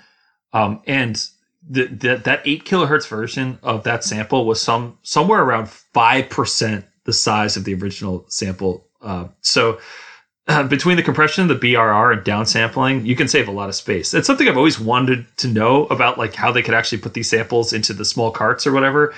[0.54, 1.26] Um, and
[1.68, 6.86] the, the, that eight kilohertz version of that sample was some somewhere around five percent
[7.06, 8.86] the size of the original sample.
[9.02, 9.80] Uh, so
[10.70, 14.14] between the compression, the BRR, and downsampling, you can save a lot of space.
[14.14, 17.30] It's something I've always wanted to know about, like how they could actually put these
[17.30, 19.14] samples into the small carts or whatever.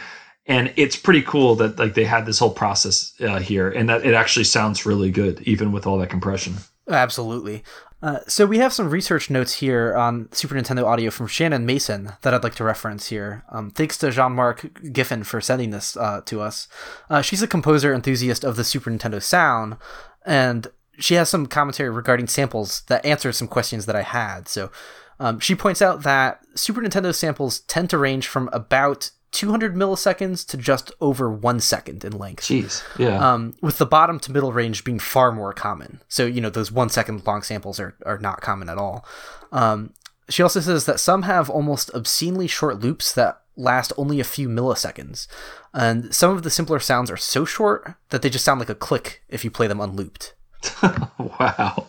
[0.46, 4.06] And it's pretty cool that like they had this whole process uh, here, and that
[4.06, 6.56] it actually sounds really good, even with all that compression.
[6.89, 7.63] Absolutely.
[8.02, 12.12] Uh, so we have some research notes here on Super Nintendo audio from Shannon Mason
[12.22, 13.46] that I'd like to reference here.
[13.50, 16.67] Um, thanks to Jean-Marc Giffen for sending this uh, to us.
[17.10, 19.78] Uh, she's a composer enthusiast of the Super Nintendo sound,
[20.26, 20.67] and
[21.04, 24.48] she has some commentary regarding samples that answers some questions that I had.
[24.48, 24.72] So
[25.20, 30.48] um, she points out that Super Nintendo samples tend to range from about 200 milliseconds
[30.48, 34.54] to just over one second in length Jeez, yeah, um, with the bottom to middle
[34.54, 36.02] range being far more common.
[36.08, 39.06] So, you know, those one second long samples are, are not common at all.
[39.52, 39.94] Um,
[40.30, 44.48] she also says that some have almost obscenely short loops that last only a few
[44.48, 45.28] milliseconds.
[45.74, 48.76] And some of the simpler sounds are so short that they just sound like a
[48.76, 50.34] click if you play them unlooped.
[51.17, 51.88] wow.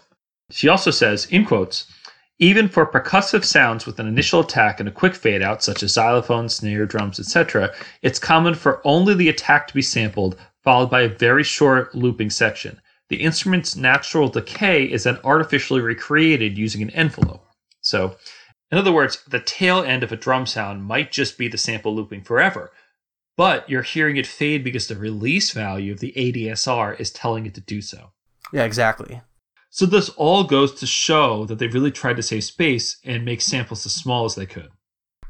[0.50, 1.86] She also says, in quotes,
[2.38, 5.92] even for percussive sounds with an initial attack and a quick fade out, such as
[5.92, 11.02] xylophone, snare, drums, etc., it's common for only the attack to be sampled, followed by
[11.02, 12.80] a very short looping section.
[13.08, 17.46] The instrument's natural decay is then artificially recreated using an envelope.
[17.80, 18.16] So,
[18.72, 21.94] in other words, the tail end of a drum sound might just be the sample
[21.94, 22.72] looping forever,
[23.36, 27.54] but you're hearing it fade because the release value of the ADSR is telling it
[27.54, 28.13] to do so.
[28.52, 29.22] Yeah, exactly.
[29.70, 33.40] So this all goes to show that they really tried to save space and make
[33.40, 34.68] samples as small as they could.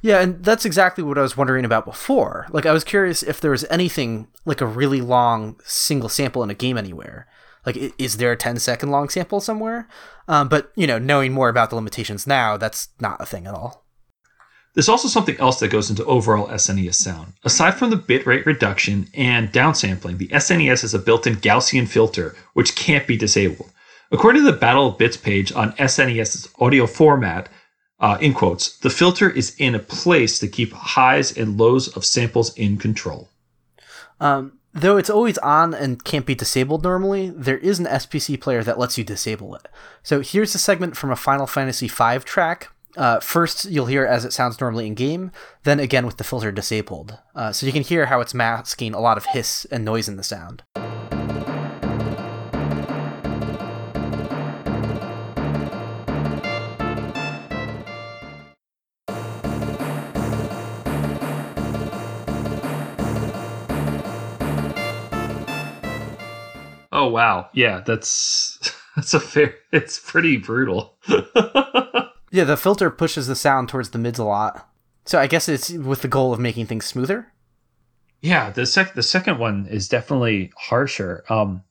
[0.03, 2.46] Yeah, and that's exactly what I was wondering about before.
[2.50, 6.50] Like, I was curious if there was anything like a really long single sample in
[6.50, 7.27] a game anywhere.
[7.64, 9.88] Like, is there a 10 second long sample somewhere?
[10.29, 13.55] Um, but, you know, knowing more about the limitations now, that's not a thing at
[13.55, 13.84] all.
[14.75, 17.33] There's also something else that goes into overall SNES sound.
[17.45, 22.75] Aside from the bitrate reduction and downsampling, the SNES has a built-in Gaussian filter, which
[22.75, 23.71] can't be disabled.
[24.11, 27.49] According to the Battle of Bits page on SNES's audio format,
[28.01, 32.05] uh, in quotes, the filter is in a place to keep highs and lows of
[32.05, 33.29] samples in control.
[34.21, 38.65] Um, though it's always on and can't be disabled normally, there is an SPC player
[38.65, 39.69] that lets you disable it.
[40.03, 42.74] So here's a segment from a Final Fantasy V track.
[42.96, 45.33] Uh, first, you'll hear as it sounds normally in game,
[45.64, 47.18] then again with the filter disabled.
[47.35, 50.16] Uh, so you can hear how it's masking a lot of hiss and noise in
[50.16, 50.62] the sound.
[66.96, 69.57] Oh wow, yeah, that's that's a fair.
[69.72, 70.96] It's pretty brutal.
[72.35, 74.68] Yeah, the filter pushes the sound towards the mids a lot.
[75.05, 77.33] So I guess it's with the goal of making things smoother.
[78.23, 81.23] Yeah, the sec the second one is definitely harsher.
[81.29, 81.62] Um,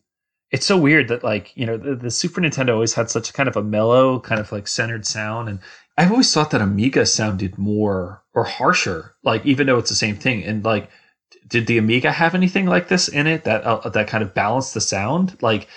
[0.51, 3.33] it's so weird that like you know the, the Super Nintendo always had such a
[3.33, 5.59] kind of a mellow, kind of like centered sound, and
[5.97, 9.15] I've always thought that Amiga sounded more or harsher.
[9.21, 10.89] Like even though it's the same thing, and like
[11.45, 14.75] did the Amiga have anything like this in it that uh, that kind of balanced
[14.75, 15.37] the sound?
[15.41, 15.67] Like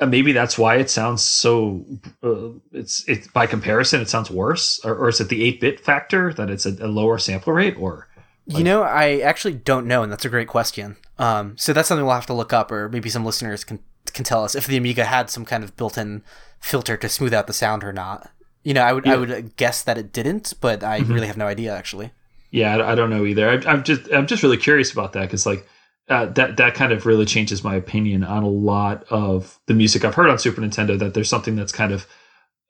[0.00, 1.84] uh, maybe that's why it sounds so.
[2.22, 5.80] Uh, it's it's by comparison, it sounds worse, or, or is it the eight bit
[5.80, 8.08] factor that it's a, a lower sample rate, or
[8.46, 10.96] You know, I actually don't know, and that's a great question.
[11.18, 13.78] Um, so that's something we'll have to look up, or maybe some listeners can
[14.12, 16.22] can tell us if the Amiga had some kind of built-in
[16.60, 18.30] filter to smooth out the sound or not.
[18.62, 21.46] You know, I would I would guess that it didn't, but I really have no
[21.46, 22.10] idea actually.
[22.50, 23.48] Yeah, I, I don't know either.
[23.48, 25.66] I, I'm just I'm just really curious about that because like
[26.08, 30.04] uh, that that kind of really changes my opinion on a lot of the music
[30.04, 30.98] I've heard on Super Nintendo.
[30.98, 32.06] That there's something that's kind of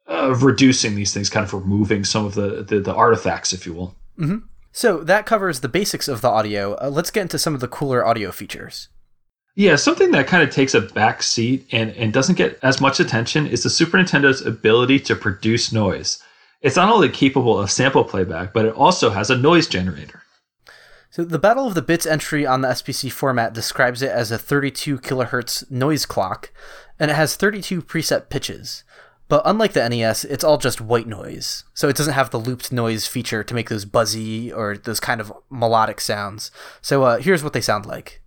[0.06, 3.74] uh, reducing these things, kind of removing some of the the, the artifacts, if you
[3.74, 3.94] will.
[4.72, 6.74] So that covers the basics of the audio.
[6.74, 8.88] Uh, let's get into some of the cooler audio features.
[9.54, 12.98] Yeah, something that kind of takes a back seat and, and doesn't get as much
[12.98, 16.20] attention is the Super Nintendo's ability to produce noise.
[16.60, 20.23] It's not only capable of sample playback, but it also has a noise generator.
[21.14, 24.36] So the Battle of the Bits entry on the SPC format describes it as a
[24.36, 26.50] 32 kilohertz noise clock,
[26.98, 28.82] and it has 32 preset pitches.
[29.28, 31.62] But unlike the NES, it's all just white noise.
[31.72, 35.20] So it doesn't have the looped noise feature to make those buzzy or those kind
[35.20, 36.50] of melodic sounds.
[36.82, 38.20] So uh, here's what they sound like.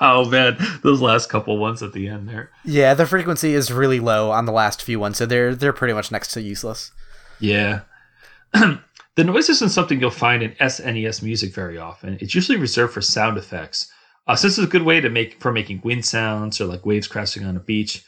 [0.00, 2.50] Oh man, those last couple ones at the end there.
[2.64, 5.94] Yeah, the frequency is really low on the last few ones, so they're they're pretty
[5.94, 6.92] much next to useless.
[7.40, 7.80] Yeah.
[8.52, 12.18] the noise isn't something you'll find in SNES music very often.
[12.20, 13.90] It's usually reserved for sound effects.
[14.26, 17.06] Uh, since it's a good way to make for making wind sounds or like waves
[17.06, 18.04] crashing on a beach.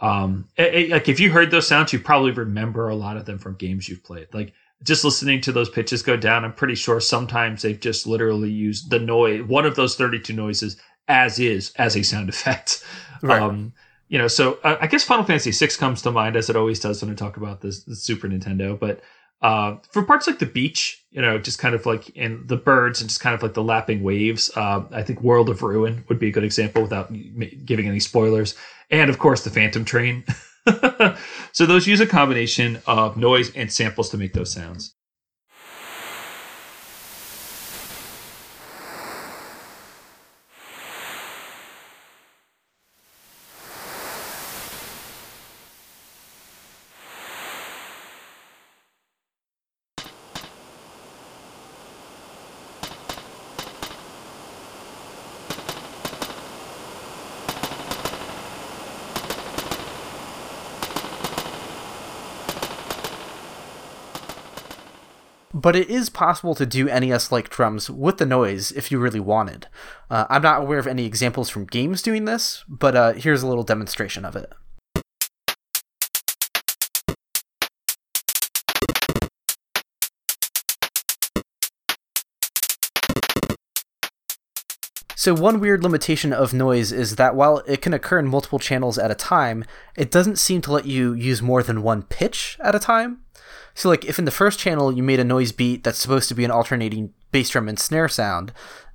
[0.00, 3.26] Um, it, it, like if you heard those sounds, you probably remember a lot of
[3.26, 4.28] them from games you've played.
[4.32, 8.50] Like just listening to those pitches go down, I'm pretty sure sometimes they've just literally
[8.50, 10.76] used the noise, one of those 32 noises
[11.08, 12.84] as is as a sound effect.
[13.22, 13.42] Right.
[13.42, 13.74] Um,
[14.08, 16.80] you know, so uh, I guess Final Fantasy VI comes to mind as it always
[16.80, 18.80] does when I talk about this, the Super Nintendo.
[18.80, 19.02] But
[19.42, 23.02] uh, for parts like the beach, you know, just kind of like in the birds
[23.02, 26.18] and just kind of like the lapping waves, uh, I think World of Ruin would
[26.18, 27.12] be a good example without
[27.64, 28.54] giving any spoilers.
[28.90, 30.24] And of course, the Phantom Train.
[31.52, 34.94] so those use a combination of noise and samples to make those sounds.
[65.60, 69.20] But it is possible to do NES like drums with the noise if you really
[69.20, 69.66] wanted.
[70.10, 73.46] Uh, I'm not aware of any examples from games doing this, but uh, here's a
[73.46, 74.52] little demonstration of it.
[85.20, 88.96] So, one weird limitation of noise is that while it can occur in multiple channels
[88.96, 92.74] at a time, it doesn't seem to let you use more than one pitch at
[92.74, 93.20] a time.
[93.74, 96.34] So like if in the first channel you made a noise beat that's supposed to
[96.34, 98.54] be an alternating bass drum and snare sound,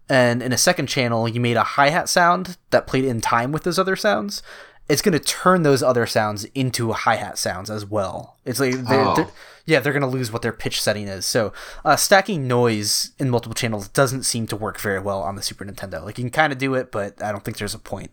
[0.10, 3.62] and in a second channel you made a hi-hat sound that played in time with
[3.62, 4.42] those other sounds,
[4.88, 8.38] it's going to turn those other sounds into hi-hat sounds as well.
[8.46, 9.16] It's like they're, oh.
[9.16, 9.28] they're,
[9.66, 11.26] yeah, they're going to lose what their pitch setting is.
[11.26, 15.42] So uh, stacking noise in multiple channels doesn't seem to work very well on the
[15.42, 16.04] Super Nintendo.
[16.04, 18.12] Like you can kind of do it, but I don't think there's a point.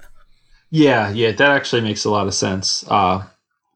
[0.70, 2.84] Yeah, yeah, that actually makes a lot of sense.
[2.88, 3.24] Uh,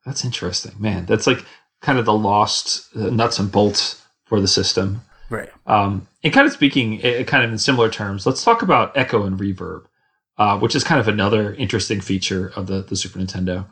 [0.07, 1.05] that's interesting, man.
[1.05, 1.45] That's like
[1.83, 5.03] kind of the lost uh, nuts and bolts for the system.
[5.29, 5.51] Right.
[5.67, 9.25] Um, and kind of speaking, it, kind of in similar terms, let's talk about echo
[9.25, 9.85] and reverb,
[10.39, 13.67] uh, which is kind of another interesting feature of the, the Super Nintendo.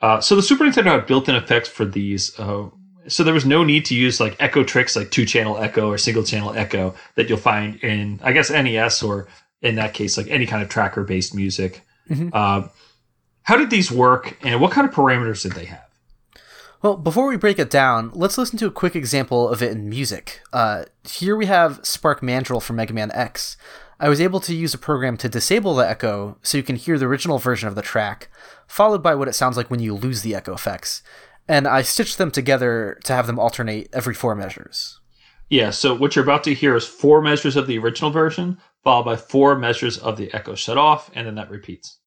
[0.00, 2.38] Uh, so the Super Nintendo had built-in effects for these.
[2.38, 2.68] Uh,
[3.08, 6.54] so there was no need to use like echo tricks like two-channel echo or single-channel
[6.54, 9.28] echo that you'll find in, I guess, NES or
[9.62, 11.82] in that case, like any kind of tracker-based music.
[12.08, 12.30] Mm-hmm.
[12.32, 12.68] Uh,
[13.42, 15.88] how did these work, and what kind of parameters did they have?
[16.82, 19.88] Well, before we break it down, let's listen to a quick example of it in
[19.88, 20.42] music.
[20.52, 23.56] Uh, here we have Spark Mandrill from Mega Man X.
[24.00, 26.98] I was able to use a program to disable the echo so you can hear
[26.98, 28.28] the original version of the track,
[28.68, 31.02] followed by what it sounds like when you lose the echo effects.
[31.48, 35.00] And I stitched them together to have them alternate every four measures.
[35.50, 39.04] Yeah, so what you're about to hear is four measures of the original version, followed
[39.04, 41.98] by four measures of the echo shut off, and then that repeats.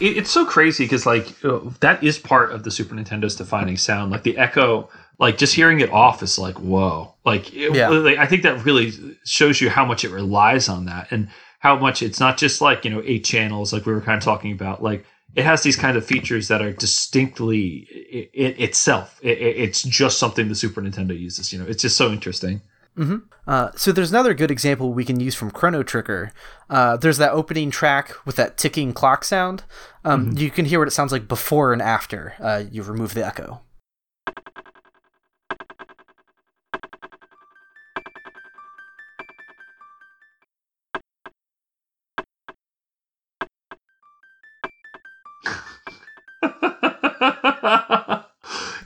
[0.00, 3.76] It, it's so crazy because like uh, that is part of the Super Nintendo's defining
[3.76, 4.10] sound.
[4.10, 4.88] Like the echo,
[5.18, 7.14] like just hearing it off is like whoa.
[7.24, 7.88] Like, it, yeah.
[7.88, 8.92] like I think that really
[9.24, 11.28] shows you how much it relies on that and
[11.58, 14.24] how much it's not just like you know eight channels like we were kind of
[14.24, 14.82] talking about.
[14.82, 19.20] Like it has these kind of features that are distinctly it, it itself.
[19.22, 21.52] it's just something the Super Nintendo uses.
[21.52, 22.60] You know, it's just so interesting.
[23.46, 26.32] Uh, so there's another good example we can use from Chrono Trigger.
[26.68, 29.64] Uh, there's that opening track with that ticking clock sound.
[30.04, 33.24] Um, You can hear what it sounds like before and after uh, you remove the
[33.26, 33.62] echo.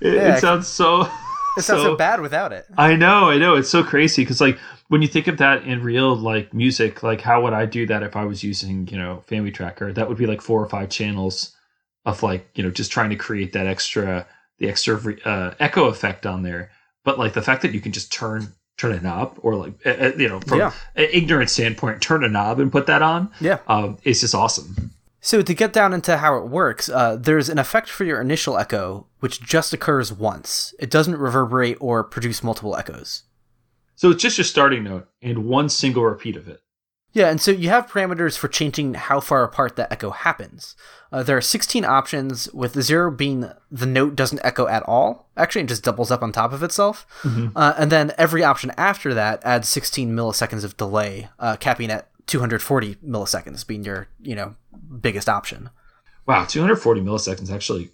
[0.00, 0.36] it, Yeah.
[0.36, 1.08] it sounds so.
[1.56, 2.66] It sounds so, bad without it.
[2.76, 3.54] I know, I know.
[3.54, 7.20] It's so crazy because, like, when you think of that in real like music, like,
[7.20, 9.94] how would I do that if I was using, you know, FamiTracker?
[9.94, 11.54] That would be like four or five channels
[12.04, 14.26] of like, you know, just trying to create that extra,
[14.58, 16.70] the extra uh, echo effect on there.
[17.04, 20.12] But like the fact that you can just turn turn a knob or like, uh,
[20.18, 20.72] you know, from Yeah.
[20.96, 23.30] an ignorant standpoint, turn a knob and put that on.
[23.40, 23.58] Yeah.
[23.68, 24.90] Um, it's just awesome.
[25.24, 28.58] So to get down into how it works, uh, there's an effect for your initial
[28.58, 30.74] echo, which just occurs once.
[30.78, 33.22] It doesn't reverberate or produce multiple echoes.
[33.94, 36.60] So it's just your starting note and one single repeat of it.
[37.14, 40.76] Yeah, and so you have parameters for changing how far apart that echo happens.
[41.10, 45.30] Uh, there are 16 options, with zero being the note doesn't echo at all.
[45.38, 47.06] Actually, it just doubles up on top of itself.
[47.56, 52.10] Uh, and then every option after that adds 16 milliseconds of delay, uh, capping at
[52.26, 54.54] 240 milliseconds, being your you know
[55.00, 55.70] biggest option.
[56.26, 57.90] Wow, 240 milliseconds actually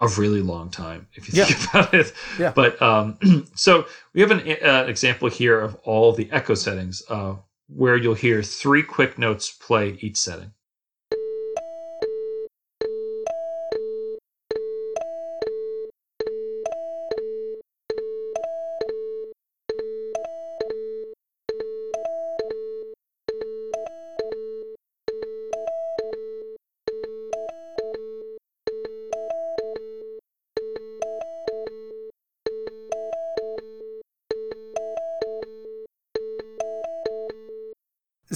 [0.00, 1.44] a really long time if you Yeah.
[1.46, 2.12] think about it.
[2.38, 2.52] Yeah.
[2.54, 3.18] But um,
[3.54, 7.34] so we have an uh, example here of all the echo settings uh,
[7.68, 10.52] where you'll hear three quick notes play each setting.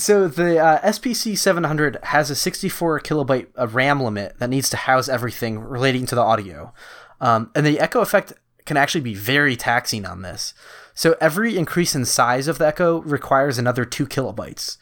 [0.07, 5.09] So the uh, SPC 700 has a 64 kilobyte RAM limit that needs to house
[5.09, 6.73] everything relating to the audio,
[7.21, 8.33] um, and the echo effect
[8.67, 10.55] can actually be very taxing on this.
[10.95, 14.77] So every increase in size of the echo requires another two kilobytes,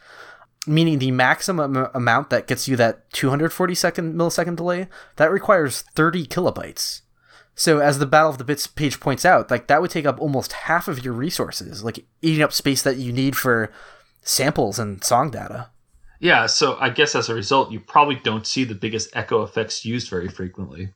[0.66, 6.26] meaning the maximum amount that gets you that 240 second millisecond delay that requires 30
[6.26, 7.00] kilobytes.
[7.54, 10.20] So as the Battle of the Bits page points out, like that would take up
[10.20, 13.72] almost half of your resources, like eating up space that you need for
[14.24, 15.70] samples and song data.
[16.18, 19.84] Yeah, so I guess as a result, you probably don't see the biggest echo effects
[19.84, 20.94] used very frequently.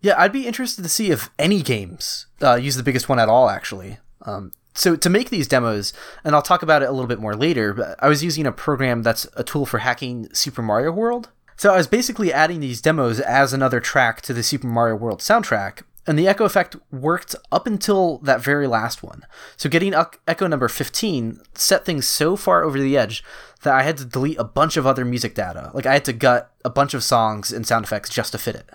[0.00, 3.28] Yeah, I'd be interested to see if any games uh, use the biggest one at
[3.28, 3.98] all, actually.
[4.22, 5.92] Um, so to make these demos,
[6.22, 8.52] and I'll talk about it a little bit more later, but I was using a
[8.52, 11.30] program that's a tool for hacking Super Mario World.
[11.56, 15.20] So I was basically adding these demos as another track to the Super Mario World
[15.20, 19.22] soundtrack, and the echo effect worked up until that very last one.
[19.56, 23.24] So getting ec- echo number 15 set things so far over the edge
[23.62, 25.70] that I had to delete a bunch of other music data.
[25.74, 28.54] Like I had to gut a bunch of songs and sound effects just to fit
[28.54, 28.70] it.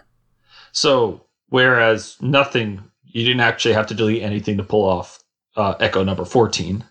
[0.72, 5.24] So whereas nothing, you didn't actually have to delete anything to pull off
[5.56, 6.84] uh, echo number 14.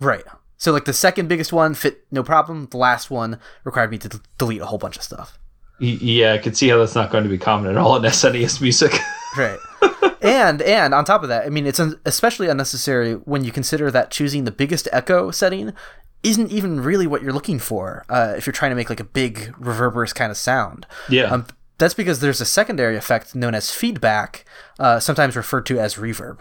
[0.00, 0.24] Right.
[0.56, 2.66] So like the second biggest one fit no problem.
[2.70, 5.38] The last one required me to d- delete a whole bunch of stuff.
[5.80, 8.60] Yeah, I can see how that's not going to be common at all in SNES
[8.60, 8.92] music.
[9.36, 9.58] Right.
[10.22, 13.90] and and on top of that, I mean it's un- especially unnecessary when you consider
[13.90, 15.72] that choosing the biggest echo setting
[16.22, 19.04] isn't even really what you're looking for uh, if you're trying to make like a
[19.04, 20.86] big reverberous kind of sound.
[21.10, 21.24] yeah.
[21.24, 24.44] Um, that's because there's a secondary effect known as feedback,
[24.78, 26.38] uh, sometimes referred to as reverb.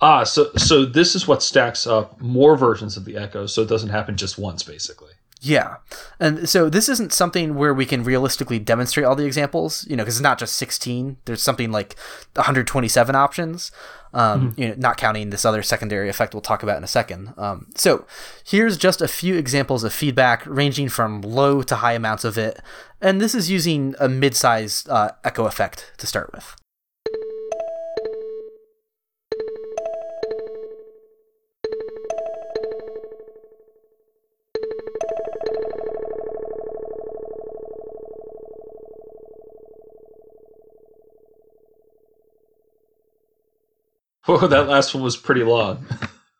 [0.00, 3.68] ah, so so this is what stacks up more versions of the echo, so it
[3.68, 5.12] doesn't happen just once, basically.
[5.44, 5.76] Yeah.
[6.18, 10.02] And so this isn't something where we can realistically demonstrate all the examples, you know,
[10.02, 11.18] because it's not just 16.
[11.26, 11.96] There's something like
[12.32, 13.70] 127 options,
[14.14, 17.34] um, you know, not counting this other secondary effect we'll talk about in a second.
[17.36, 18.06] Um, so
[18.42, 22.58] here's just a few examples of feedback ranging from low to high amounts of it.
[23.02, 26.56] And this is using a mid sized uh, echo effect to start with.
[44.26, 45.86] Oh, that last one was pretty long.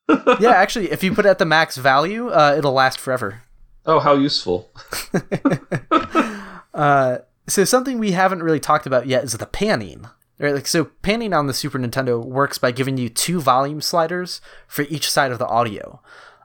[0.41, 3.43] yeah, actually, if you put it at the max value, uh, it'll last forever.
[3.87, 4.71] Oh, how useful.
[6.75, 10.07] Uh, so something we haven't really talked about yet is the panning.
[10.41, 14.41] Right, like so, panning on the Super Nintendo works by giving you two volume sliders
[14.67, 16.03] for each side of the audio.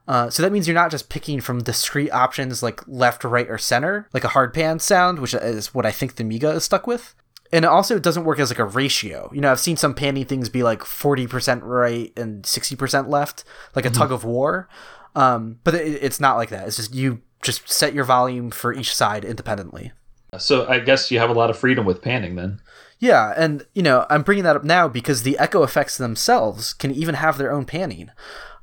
[0.07, 3.57] Uh, so that means you're not just picking from discrete options like left, right, or
[3.57, 6.85] center, like a hard pan sound, which is what I think the Amiga is stuck
[6.85, 7.15] with.
[7.51, 9.29] And also it also doesn't work as like a ratio.
[9.33, 13.43] You know, I've seen some panning things be like 40% right and 60% left,
[13.75, 13.97] like a mm-hmm.
[13.97, 14.67] tug of war.
[15.15, 16.67] Um, but it, it's not like that.
[16.67, 19.91] It's just you just set your volume for each side independently.
[20.37, 22.61] So I guess you have a lot of freedom with panning then.
[22.99, 26.91] Yeah, and you know, I'm bringing that up now because the echo effects themselves can
[26.91, 28.11] even have their own panning,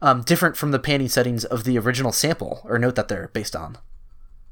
[0.02, 3.56] um, different from the panning settings of the original sample or note that they're based
[3.56, 3.78] on.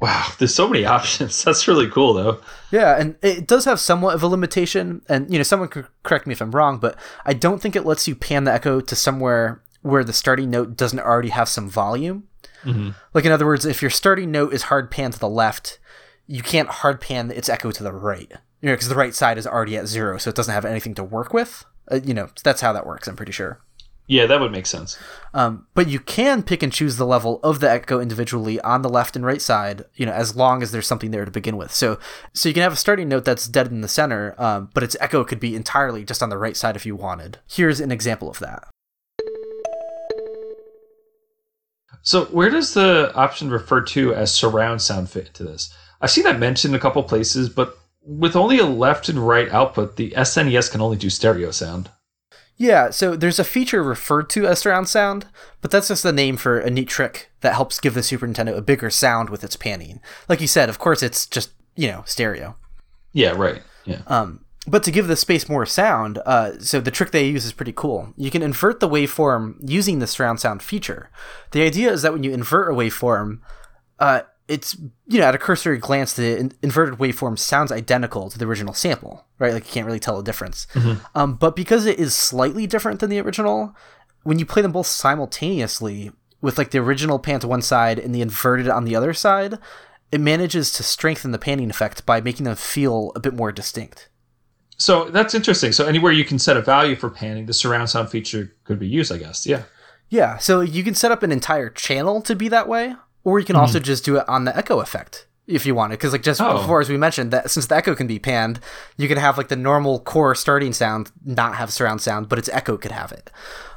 [0.04, 1.42] Wow, there's so many options.
[1.42, 2.38] That's really cool, though.
[2.70, 6.26] Yeah, and it does have somewhat of a limitation, and you know, someone could correct
[6.26, 8.94] me if I'm wrong, but I don't think it lets you pan the echo to
[8.94, 12.28] somewhere where the starting note doesn't already have some volume.
[12.64, 12.90] Mm-hmm.
[13.14, 15.78] Like in other words, if your starting note is hard pan to the left,
[16.26, 18.30] you can't hard pan its echo to the right.
[18.60, 20.94] You know, because the right side is already at zero, so it doesn't have anything
[20.96, 21.64] to work with.
[21.90, 23.08] Uh, you know, that's how that works.
[23.08, 23.58] I'm pretty sure.
[24.06, 24.98] Yeah, that would make sense.
[25.32, 28.88] Um, but you can pick and choose the level of the echo individually on the
[28.88, 31.72] left and right side, you know, as long as there's something there to begin with.
[31.72, 31.98] So,
[32.34, 34.96] so you can have a starting note that's dead in the center, um, but its
[35.00, 37.38] echo could be entirely just on the right side if you wanted.
[37.48, 38.68] Here's an example of that.
[42.02, 45.72] So, where does the option referred to as surround sound fit into this?
[46.02, 49.96] I've seen that mentioned a couple places, but with only a left and right output,
[49.96, 51.88] the SNES can only do stereo sound.
[52.56, 55.26] Yeah, so there's a feature referred to as surround sound,
[55.60, 58.56] but that's just the name for a neat trick that helps give the Super Nintendo
[58.56, 60.00] a bigger sound with its panning.
[60.28, 62.56] Like you said, of course, it's just you know stereo.
[63.12, 63.62] Yeah, right.
[63.84, 64.02] Yeah.
[64.06, 67.52] Um, but to give the space more sound, uh, so the trick they use is
[67.52, 68.14] pretty cool.
[68.16, 71.10] You can invert the waveform using the surround sound feature.
[71.50, 73.40] The idea is that when you invert a waveform,
[73.98, 74.76] uh, it's
[75.06, 78.74] you know at a cursory glance the in- inverted waveform sounds identical to the original
[78.74, 79.52] sample right?
[79.52, 80.66] Like you can't really tell a difference.
[80.74, 81.04] Mm-hmm.
[81.14, 83.74] um, but because it is slightly different than the original
[84.22, 88.14] when you play them both simultaneously with like the original pan to one side and
[88.14, 89.58] the inverted on the other side
[90.12, 94.08] it manages to strengthen the panning effect by making them feel a bit more distinct.
[94.76, 95.72] So that's interesting.
[95.72, 98.88] So anywhere you can set a value for panning the surround sound feature could be
[98.88, 99.46] used i guess.
[99.46, 99.64] Yeah.
[100.08, 100.38] Yeah.
[100.38, 102.94] So you can set up an entire channel to be that way
[103.24, 103.62] or you can mm-hmm.
[103.62, 105.98] also just do it on the echo effect if you want it.
[105.98, 106.58] because like just oh.
[106.58, 108.60] before as we mentioned that since the echo can be panned
[108.96, 112.48] you can have like the normal core starting sound not have surround sound but its
[112.50, 113.30] echo could have it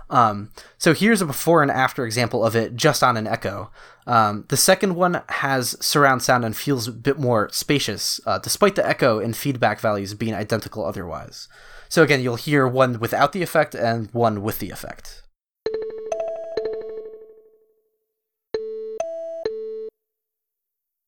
[0.09, 3.69] um, so here's a before and after example of it just on an echo
[4.05, 8.75] um, the second one has surround sound and feels a bit more spacious uh, despite
[8.75, 11.49] the echo and feedback values being identical otherwise
[11.89, 15.23] so again you'll hear one without the effect and one with the effect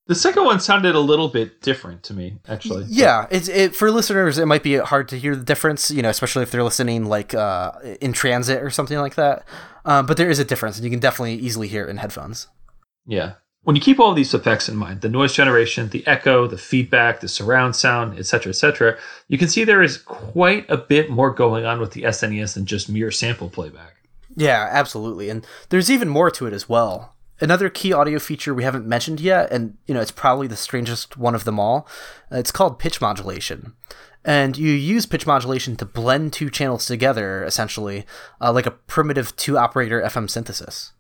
[0.09, 2.85] The second one sounded a little bit different to me, actually.
[2.87, 4.39] Yeah, it's it for listeners.
[4.39, 7.35] It might be hard to hear the difference, you know, especially if they're listening like
[7.35, 9.45] uh, in transit or something like that.
[9.85, 12.47] Um, but there is a difference, and you can definitely easily hear it in headphones.
[13.05, 16.57] Yeah, when you keep all these effects in mind, the noise generation, the echo, the
[16.57, 18.97] feedback, the surround sound, etc., etc.,
[19.27, 22.65] you can see there is quite a bit more going on with the SNES than
[22.65, 23.97] just mere sample playback.
[24.35, 27.13] Yeah, absolutely, and there's even more to it as well.
[27.41, 31.17] Another key audio feature we haven't mentioned yet, and you know it's probably the strangest
[31.17, 31.87] one of them all.
[32.31, 33.73] Uh, it's called pitch modulation,
[34.25, 38.05] and you use pitch modulation to blend two channels together, essentially,
[38.41, 40.91] uh, like a primitive two-operator FM synthesis.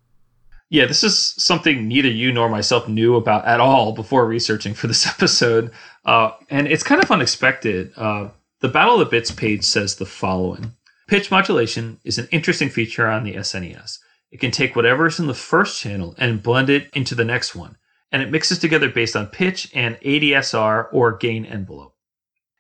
[0.69, 4.87] Yeah, this is something neither you nor myself knew about at all before researching for
[4.87, 5.71] this episode,
[6.05, 7.91] uh, and it's kind of unexpected.
[7.97, 8.29] Uh,
[8.61, 10.73] the Battle of the Bits page says the following:
[11.07, 13.98] Pitch modulation is an interesting feature on the SNES.
[14.31, 17.55] It can take whatever is in the first channel and blend it into the next
[17.55, 17.77] one,
[18.11, 21.95] and it mixes together based on pitch and ADSR or gain envelope.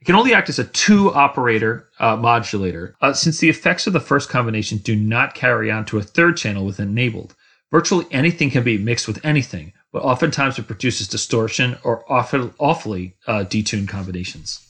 [0.01, 3.93] It can only act as a two operator uh, modulator uh, since the effects of
[3.93, 7.35] the first combination do not carry on to a third channel with enabled.
[7.69, 13.15] Virtually anything can be mixed with anything, but oftentimes it produces distortion or awful, awfully
[13.27, 14.68] uh, detuned combinations.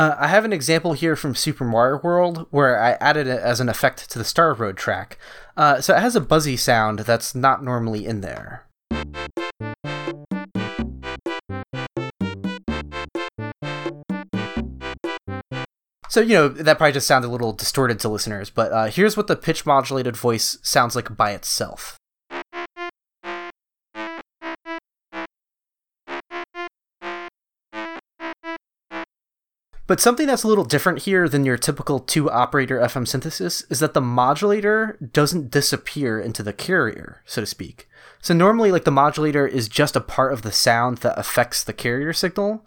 [0.00, 3.60] Uh, I have an example here from Super Mario World where I added it as
[3.60, 5.18] an effect to the Star Road track.
[5.58, 8.66] Uh, so it has a buzzy sound that's not normally in there.
[16.08, 19.18] So, you know, that probably just sounded a little distorted to listeners, but uh, here's
[19.18, 21.99] what the pitch modulated voice sounds like by itself.
[29.90, 33.80] But something that's a little different here than your typical two operator FM synthesis is
[33.80, 37.88] that the modulator doesn't disappear into the carrier, so to speak.
[38.22, 41.72] So normally, like the modulator is just a part of the sound that affects the
[41.72, 42.64] carrier signal.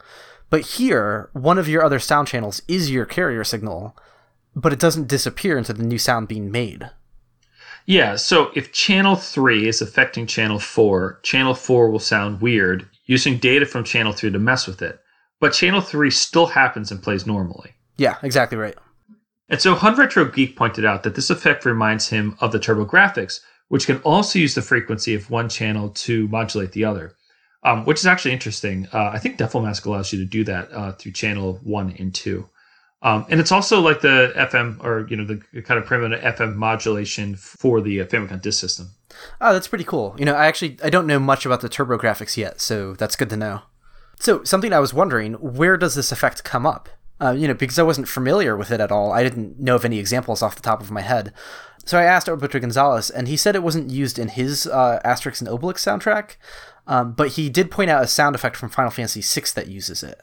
[0.50, 3.96] But here, one of your other sound channels is your carrier signal,
[4.54, 6.90] but it doesn't disappear into the new sound being made.
[7.86, 13.38] Yeah, so if channel 3 is affecting channel 4, channel 4 will sound weird using
[13.38, 15.00] data from channel 3 to mess with it
[15.44, 17.72] but channel 3 still happens and plays normally.
[17.98, 18.78] Yeah, exactly right.
[19.50, 23.42] And so Hun Retro Geek pointed out that this effect reminds him of the TurboGrafx,
[23.68, 27.18] which can also use the frequency of one channel to modulate the other,
[27.64, 28.88] um, which is actually interesting.
[28.94, 32.48] Uh, I think Mask allows you to do that uh, through channel one and two.
[33.02, 36.56] Um, and it's also like the FM or you know the kind of primitive FM
[36.56, 38.92] modulation for the uh, Famicom Disk System.
[39.42, 40.16] Oh, that's pretty cool.
[40.18, 43.30] You know, I actually I don't know much about the TurboGrafx yet, so that's good
[43.30, 43.64] to know.
[44.20, 46.90] So something I was wondering, where does this effect come up?
[47.22, 49.12] Uh, you know, because I wasn't familiar with it at all.
[49.12, 51.32] I didn't know of any examples off the top of my head.
[51.86, 55.42] So I asked Alberto Gonzalez, and he said it wasn't used in his uh, Asterix
[55.42, 56.36] and Obelix soundtrack,
[56.88, 60.04] um, but he did point out a sound effect from Final Fantasy VI that uses
[60.04, 60.22] it.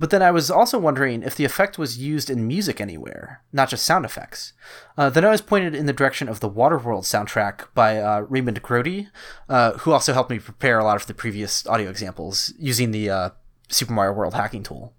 [0.00, 3.68] But then I was also wondering if the effect was used in music anywhere, not
[3.68, 4.54] just sound effects.
[4.96, 8.62] Uh, then I was pointed in the direction of the Waterworld soundtrack by uh, Raymond
[8.62, 9.08] Grody,
[9.50, 13.10] uh, who also helped me prepare a lot of the previous audio examples using the
[13.10, 13.30] uh,
[13.68, 14.94] Super Mario World hacking tool.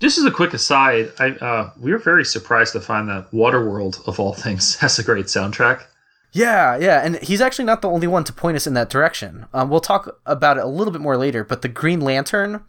[0.00, 4.08] Just as a quick aside, I, uh, we were very surprised to find that Waterworld,
[4.08, 5.82] of all things, has a great soundtrack.
[6.38, 9.46] Yeah, yeah, and he's actually not the only one to point us in that direction.
[9.52, 12.62] Um, we'll talk about it a little bit more later, but the Green Lantern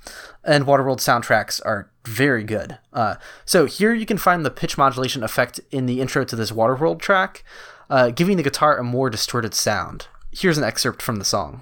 [0.43, 2.79] and Waterworld soundtracks are very good.
[2.91, 6.49] Uh, so here you can find the pitch modulation effect in the intro to this
[6.49, 7.43] Waterworld track,
[7.91, 10.07] uh, giving the guitar a more distorted sound.
[10.31, 11.61] Here's an excerpt from the song.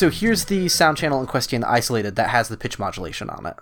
[0.00, 3.54] So here's the sound channel in question isolated that has the pitch modulation on it.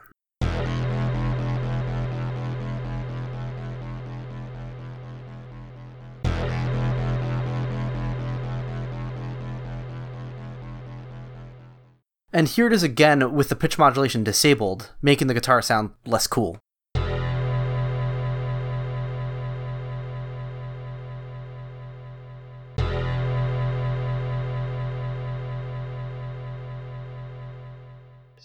[12.32, 16.28] And here it is again with the pitch modulation disabled, making the guitar sound less
[16.28, 16.61] cool.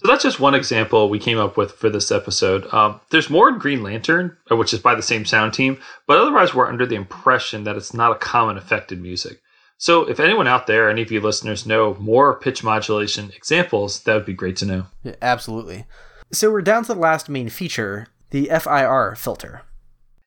[0.04, 2.72] So that's just one example we came up with for this episode.
[2.74, 6.18] Um, there's more in Green Lantern, uh, which is by the same sound team, but
[6.18, 9.42] otherwise we're under the impression that it's not a common effect in music.
[9.78, 14.14] So if anyone out there, any of you listeners, know more pitch modulation examples, that
[14.14, 14.88] would be great to know.
[15.04, 15.86] Yeah, absolutely.
[16.34, 19.62] So we're down to the last main feature, the FIR filter.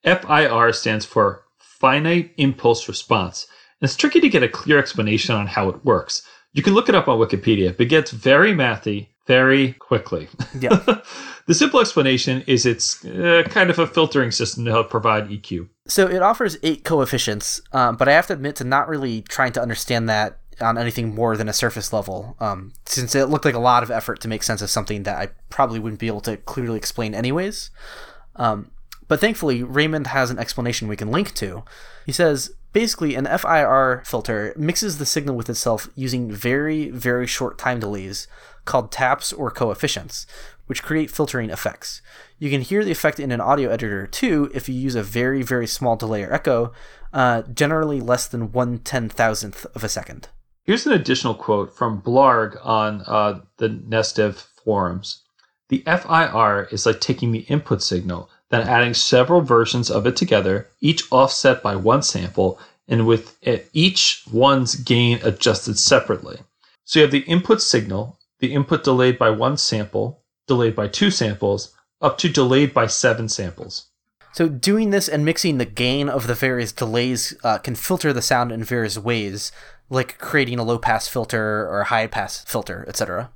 [0.05, 3.47] FIR stands for Finite Impulse Response.
[3.83, 6.27] And it's tricky to get a clear explanation on how it works.
[6.55, 10.29] You can look it up on Wikipedia, but it gets very mathy very quickly.
[10.59, 10.81] Yeah.
[11.47, 15.69] the simple explanation is it's uh, kind of a filtering system to help provide EQ.
[15.87, 19.53] So it offers eight coefficients, um, but I have to admit to not really trying
[19.53, 23.55] to understand that on anything more than a surface level, um, since it looked like
[23.55, 26.23] a lot of effort to make sense of something that I probably wouldn't be able
[26.23, 27.71] to clearly explain anyways.
[28.37, 28.71] Um,
[29.09, 31.65] but thankfully, Raymond has an explanation we can link to.
[32.07, 37.57] He says basically, an FIR filter mixes the signal with itself using very, very short
[37.57, 38.29] time delays
[38.67, 40.27] called taps or coefficients,
[40.67, 42.03] which create filtering effects.
[42.39, 45.43] You can hear the effect in an audio editor too if you use a very,
[45.43, 46.73] very small delay or echo,
[47.13, 50.29] uh, generally less than one ten thousandth of a second.
[50.65, 55.23] Here's an additional quote from blargg on uh, the NESDEV forums.
[55.69, 60.69] The FIR is like taking the input signal, then adding several versions of it together,
[60.81, 62.59] each offset by one sample,
[62.89, 63.37] and with
[63.73, 66.39] each one's gain adjusted separately.
[66.85, 71.11] So you have the input signal, the input delayed by one sample, delayed by two
[71.11, 73.89] samples, up to delayed by seven samples.
[74.33, 78.21] So doing this and mixing the gain of the various delays uh, can filter the
[78.21, 79.51] sound in various ways,
[79.89, 83.31] like creating a low pass filter or a high pass filter, etc.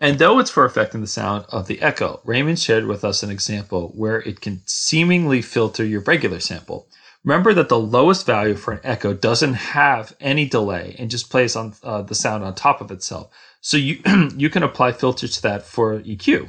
[0.00, 3.30] And though it's for affecting the sound of the echo, Raymond shared with us an
[3.30, 6.88] example where it can seemingly filter your regular sample.
[7.24, 11.56] Remember that the lowest value for an echo doesn't have any delay and just plays
[11.56, 13.28] on uh, the sound on top of itself.
[13.60, 14.00] So you
[14.36, 16.48] you can apply filters to that for EQ.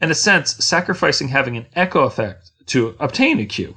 [0.00, 3.74] In a sense, sacrificing having an echo effect to obtain EQ.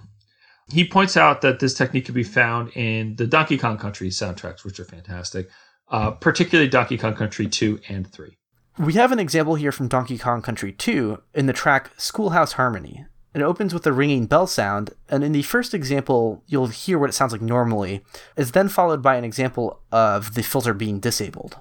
[0.71, 4.63] He points out that this technique can be found in the Donkey Kong Country soundtracks,
[4.63, 5.49] which are fantastic,
[5.89, 8.37] uh, particularly Donkey Kong Country 2 and 3.
[8.77, 13.05] We have an example here from Donkey Kong Country 2 in the track Schoolhouse Harmony.
[13.33, 17.09] It opens with a ringing bell sound, and in the first example, you'll hear what
[17.09, 18.03] it sounds like normally.
[18.35, 21.57] It's then followed by an example of the filter being disabled.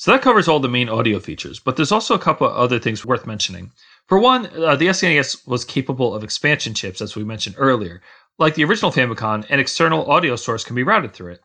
[0.00, 2.78] So that covers all the main audio features, but there's also a couple of other
[2.78, 3.70] things worth mentioning.
[4.06, 8.00] For one, uh, the SNES was capable of expansion chips, as we mentioned earlier.
[8.38, 11.40] Like the original Famicom, an external audio source can be routed through it.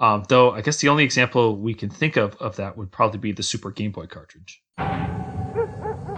[0.00, 3.20] Um, though I guess the only example we can think of of that would probably
[3.20, 4.60] be the Super Game Boy cartridge.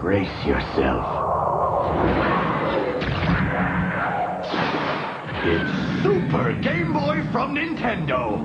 [0.01, 1.05] Brace yourself.
[5.45, 8.41] It's Super Game Boy from Nintendo.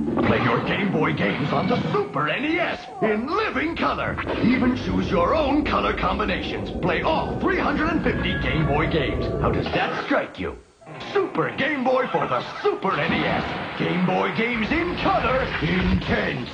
[0.00, 4.16] Play your Game Boy games on the Super NES in living color.
[4.42, 6.70] Even choose your own color combinations.
[6.80, 9.26] Play all 350 Game Boy games.
[9.42, 10.56] How does that strike you?
[11.12, 13.78] Super Game Boy for the Super NES.
[13.78, 16.48] Game Boy games in color, intense.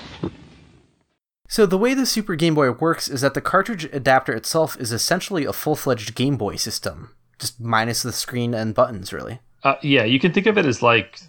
[1.49, 4.91] So the way the Super Game Boy works is that the cartridge adapter itself is
[4.91, 9.39] essentially a full-fledged Game Boy system, just minus the screen and buttons, really.
[9.63, 11.21] Uh, yeah, you can think of it as like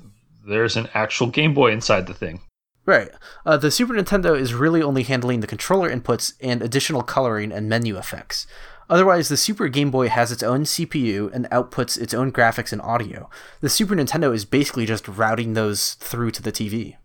[0.47, 2.41] there's an actual Game Boy inside the thing.
[2.85, 3.09] Right.
[3.45, 7.67] Uh, the Super Nintendo is really only handling the controller inputs and additional coloring and
[7.67, 8.47] menu effects.
[8.89, 12.81] Otherwise, the Super Game Boy has its own CPU and outputs its own graphics and
[12.81, 13.29] audio.
[13.59, 16.95] The Super Nintendo is basically just routing those through to the TV.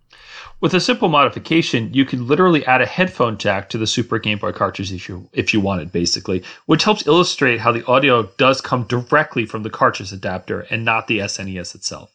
[0.61, 4.38] With a simple modification, you can literally add a headphone jack to the Super Game
[4.38, 8.61] Boy cartridge if you if you wanted, basically, which helps illustrate how the audio does
[8.61, 12.12] come directly from the cartridge adapter and not the SNES itself.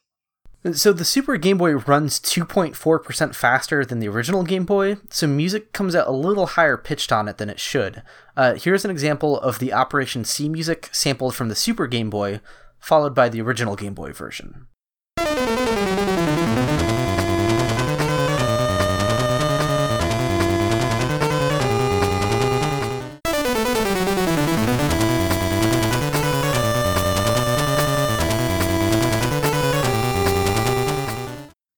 [0.74, 5.72] So the Super Game Boy runs 2.4% faster than the original Game Boy, so music
[5.72, 8.01] comes out a little higher pitched on it than it should.
[8.36, 12.41] Uh, here's an example of the Operation C music sampled from the Super Game Boy,
[12.80, 14.68] followed by the original Game Boy version.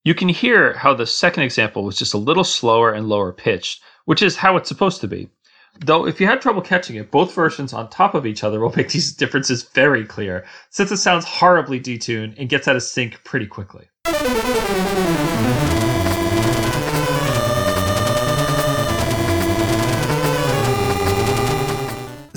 [0.09, 3.83] You can hear how the second example was just a little slower and lower pitched,
[4.05, 5.29] which is how it's supposed to be.
[5.85, 8.73] Though, if you had trouble catching it, both versions on top of each other will
[8.75, 13.23] make these differences very clear, since it sounds horribly detuned and gets out of sync
[13.23, 13.87] pretty quickly.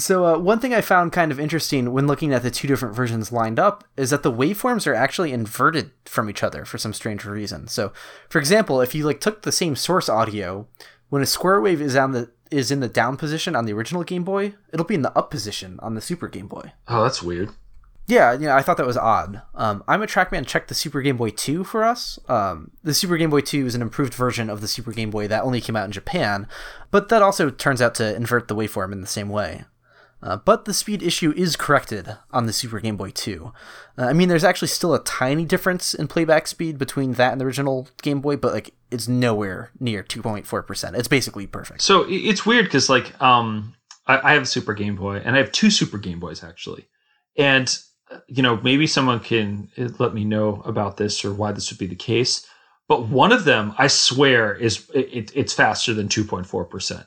[0.02, 2.96] So, uh, one thing I found kind of interesting when looking at the two different
[2.96, 6.92] versions lined up is that the waveforms are actually inverted from each other for some
[6.92, 7.68] strange reason.
[7.68, 7.92] So,
[8.28, 10.66] for example, if you like took the same source audio,
[11.08, 14.02] when a square wave is on the is in the down position on the original
[14.02, 16.72] Game Boy, it'll be in the up position on the Super Game Boy.
[16.88, 17.50] Oh, that's weird.
[18.08, 19.42] Yeah, you know, I thought that was odd.
[19.54, 22.18] Um, Imatrackman checked the Super Game Boy 2 for us.
[22.28, 25.28] Um, the Super Game Boy 2 is an improved version of the Super Game Boy
[25.28, 26.48] that only came out in Japan,
[26.90, 29.64] but that also turns out to invert the waveform in the same way.
[30.22, 33.52] Uh, but the speed issue is corrected on the Super Game Boy 2.
[33.98, 37.40] Uh, I mean, there's actually still a tiny difference in playback speed between that and
[37.40, 40.96] the original Game Boy, but like it's nowhere near 2.4%.
[40.96, 41.82] It's basically perfect.
[41.82, 43.74] So it's weird because like um,
[44.06, 46.86] I, I have a Super Game Boy and I have two Super Game Boys actually,
[47.36, 47.76] and
[48.10, 51.70] uh, you know maybe someone can uh, let me know about this or why this
[51.72, 52.46] would be the case.
[52.88, 57.06] But one of them, I swear, is it, it's faster than 2.4%.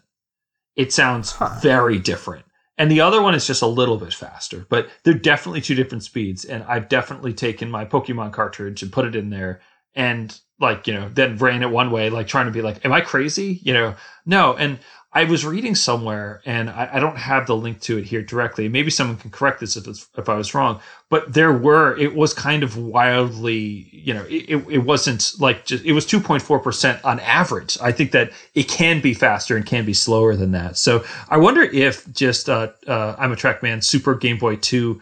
[0.76, 1.60] It sounds huh.
[1.62, 2.46] very different
[2.78, 6.04] and the other one is just a little bit faster but they're definitely two different
[6.04, 6.46] speeds.
[6.46, 9.62] And i've definitely taken my pokemon cartridge and put it in there
[9.96, 12.94] and like you know then ran it one way like trying to be like am
[12.94, 13.60] i crazy?
[13.64, 13.96] You know?
[14.26, 14.56] No.
[14.56, 14.80] And
[15.16, 18.68] I was reading somewhere, and I, I, don't have the link to it here directly.
[18.68, 20.82] Maybe someone can correct this if if I was wrong.
[21.10, 25.86] But there were it was kind of wildly, you know, it, it wasn't like just
[25.86, 27.78] it was two point four percent on average.
[27.82, 30.78] I think that it can be faster and can be slower than that.
[30.78, 35.02] So I wonder if just uh, uh, Imatrackman Super Game Boy Two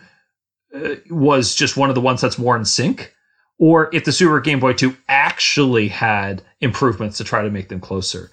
[0.76, 3.12] uh, was just one of the ones that's more in sync,
[3.58, 7.80] or if the Super Game Boy Two actually had improvements to try to make them
[7.80, 8.30] closer.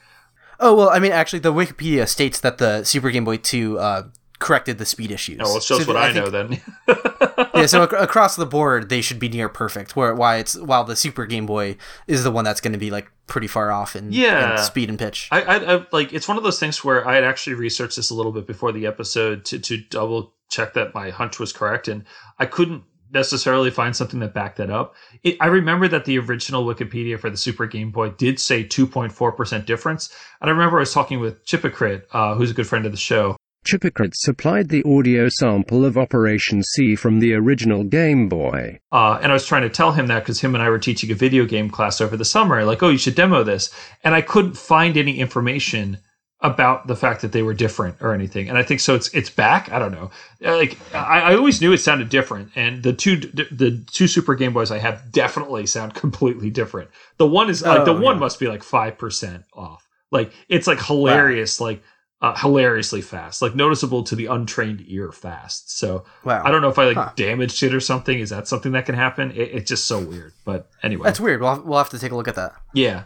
[0.60, 4.04] Oh well, I mean, actually, the Wikipedia states that the Super Game Boy Two uh,
[4.38, 5.38] corrected the speed issues.
[5.40, 6.60] Oh, well, it shows so what I, I think, know then.
[7.54, 9.96] yeah, so ac- across the board, they should be near perfect.
[9.96, 12.90] Where why it's while the Super Game Boy is the one that's going to be
[12.90, 14.52] like pretty far off in, yeah.
[14.52, 15.28] In speed and pitch.
[15.30, 18.10] I, I, I like it's one of those things where I had actually researched this
[18.10, 21.88] a little bit before the episode to to double check that my hunch was correct,
[21.88, 22.04] and
[22.38, 22.82] I couldn't
[23.12, 24.94] necessarily find something that backed that up.
[25.22, 29.66] It, I remember that the original Wikipedia for the Super Game Boy did say 2.4%
[29.66, 30.14] difference.
[30.40, 32.98] And I remember I was talking with Chipocrite, uh, who's a good friend of the
[32.98, 33.36] show.
[33.66, 38.80] Chipocrite supplied the audio sample of Operation C from the original Game Boy.
[38.90, 41.10] Uh, and I was trying to tell him that because him and I were teaching
[41.10, 42.64] a video game class over the summer.
[42.64, 43.70] Like, oh, you should demo this.
[44.02, 45.98] And I couldn't find any information
[46.42, 48.48] about the fact that they were different or anything.
[48.48, 48.94] And I think so.
[48.94, 49.70] It's it's back.
[49.70, 50.10] I don't know.
[50.40, 54.52] Like I, I always knew it sounded different, and the two the two Super Game
[54.52, 56.90] Boys I have definitely sound completely different.
[57.18, 60.66] The one is like the oh, one must be like five percent off, Like it's
[60.66, 61.82] like hilarious, like
[62.22, 65.78] uh, hilariously fast, like noticeable to the untrained ear fast.
[65.78, 66.42] So Wow.
[66.44, 67.12] I don't know if I like Huh.
[67.16, 68.18] damaged it or something.
[68.18, 69.30] Is that something that can happen?
[69.30, 70.32] It, it's just so weird.
[70.44, 71.40] But anyway, That's weird.
[71.40, 72.52] We'll have, we'll have to take a look at that.
[72.74, 73.04] yeah.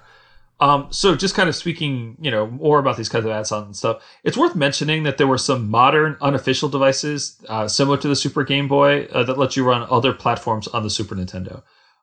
[0.65, 3.67] Um, so just kind of speaking, you know, more about these kinds of ad sounds
[3.67, 4.03] and stuff.
[4.25, 8.45] It's worth mentioning that there were some modern unofficial devices uh, similar to the Super
[8.45, 11.62] Game Boy uh, that let you run other platforms on the Super Nintendo.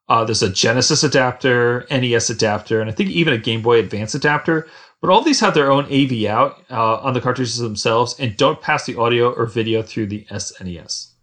[0.09, 4.14] Uh, there's a Genesis adapter, NES adapter, and I think even a Game Boy Advance
[4.14, 4.68] adapter.
[5.01, 8.62] But all these have their own AV out uh, on the cartridges themselves and don't
[8.62, 11.14] pass the audio or video through the SNES.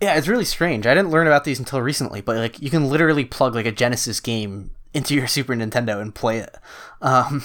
[0.00, 0.88] Yeah, it's really strange.
[0.88, 3.70] I didn't learn about these until recently, but like you can literally plug like a
[3.70, 6.56] Genesis game into your Super Nintendo and play it
[7.02, 7.44] um,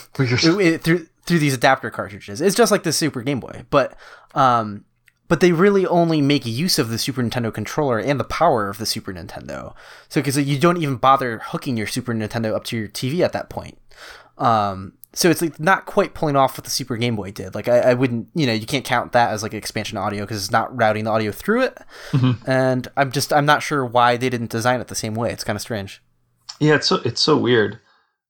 [0.62, 2.42] it- through through these adapter cartridges.
[2.42, 3.96] It's just like the Super Game Boy, but
[4.36, 4.84] um,
[5.30, 8.78] but they really only make use of the Super Nintendo controller and the power of
[8.78, 9.74] the Super Nintendo.
[10.10, 13.32] So because you don't even bother hooking your Super Nintendo up to your TV at
[13.34, 13.78] that point.
[14.38, 17.56] Um, so it's like not quite pulling off what the Super Game Boy did.
[17.56, 20.38] Like I, I wouldn't, you know, you can't count that as like expansion audio because
[20.44, 21.78] it's not routing the audio through it.
[22.46, 25.32] And I'm just, I'm not sure why they didn't design it the same way.
[25.32, 26.02] It's kind of strange.
[26.64, 27.78] Yeah, it's so it's so weird.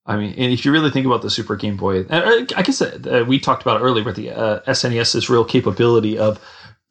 [0.06, 2.82] I mean, and if you really think about the Super Game Boy, uh, I guess
[2.82, 6.40] uh, we talked about it earlier, but the uh, SNES's real capability of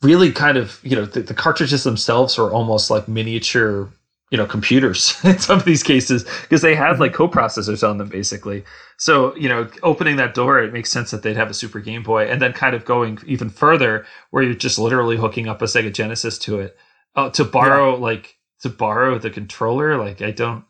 [0.02, 3.89] really kind of, you know, the, the cartridges themselves are almost like miniature,
[4.32, 8.08] you know, computers in some of these cases because they had like coprocessors on them
[8.08, 8.64] basically.
[8.98, 12.04] So, you know, opening that door, it makes sense that they'd have a Super Game
[12.04, 15.66] Boy, and then kind of going even further where you're just literally hooking up a
[15.66, 16.78] Sega Genesis to it
[17.16, 19.98] uh, to borrow like to borrow the controller.
[19.98, 20.64] Like, I don't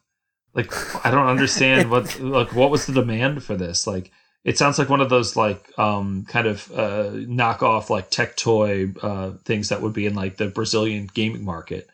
[0.53, 3.87] like I don't understand what like what was the demand for this?
[3.87, 4.11] Like
[4.43, 8.89] it sounds like one of those like um kind of uh knockoff like tech toy
[9.01, 11.89] uh things that would be in like the Brazilian gaming market.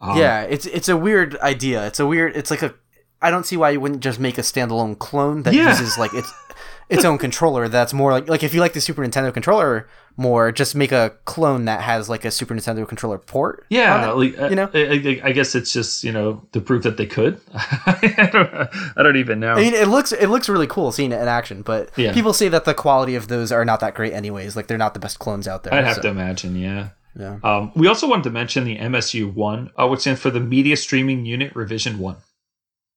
[0.00, 1.86] Um, yeah, it's it's a weird idea.
[1.86, 2.36] It's a weird.
[2.36, 2.74] It's like a.
[3.22, 5.68] I don't see why you wouldn't just make a standalone clone that Yeah.
[5.70, 6.30] uses like its
[6.88, 7.68] its own controller.
[7.68, 11.12] That's more like like if you like the Super Nintendo controller more, just make a
[11.24, 13.66] clone that has like a Super Nintendo controller port.
[13.68, 14.70] Yeah, it, like, you know?
[14.72, 17.40] I, I, I guess it's just you know the proof that they could.
[17.54, 19.54] I don't, I don't even know.
[19.54, 22.12] I mean, it looks it looks really cool seeing it in action, but Yeah.
[22.12, 24.56] people say that the quality of those are not that great, anyways.
[24.56, 25.74] Like they're not the best clones out there.
[25.74, 26.90] I'd have so, to imagine, yeah.
[27.18, 27.38] Yeah.
[27.44, 30.76] Um, we also wanted to mention the MSU one, uh, which stands for the Media
[30.76, 32.16] Streaming Unit Revision One.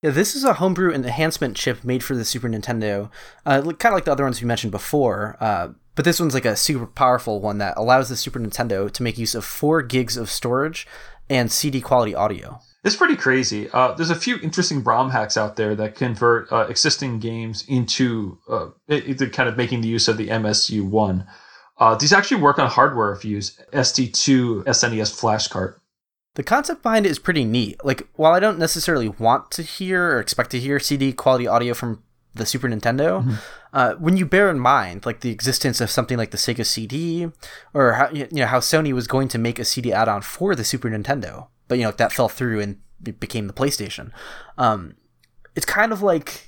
[0.04, 3.10] Yeah, this is a homebrew enhancement chip made for the Super Nintendo,
[3.48, 5.36] uh, kind of like the other ones we mentioned before.
[5.40, 9.02] Uh, but this one's like a super powerful one that allows the Super Nintendo to
[9.04, 10.86] make use of four gigs of storage
[11.30, 12.60] and CD quality audio.
[12.84, 13.70] It's pretty crazy.
[13.74, 18.38] Uh, there's a few interesting ROM hacks out there that convert uh, existing games into
[18.48, 21.26] uh, it, it- kind of making the use of the MSU one.
[21.80, 25.82] Uh, these actually work on hardware if you use SD2SNES flash cart.
[26.38, 27.84] The concept behind it is pretty neat.
[27.84, 31.74] Like, while I don't necessarily want to hear or expect to hear CD quality audio
[31.74, 32.04] from
[32.36, 33.40] the Super Nintendo,
[33.74, 37.28] uh, when you bear in mind like the existence of something like the Sega CD,
[37.74, 40.64] or how you know how Sony was going to make a CD add-on for the
[40.64, 44.12] Super Nintendo, but you know that fell through and it became the PlayStation.
[44.60, 44.94] Um,
[45.56, 46.47] it's kind of like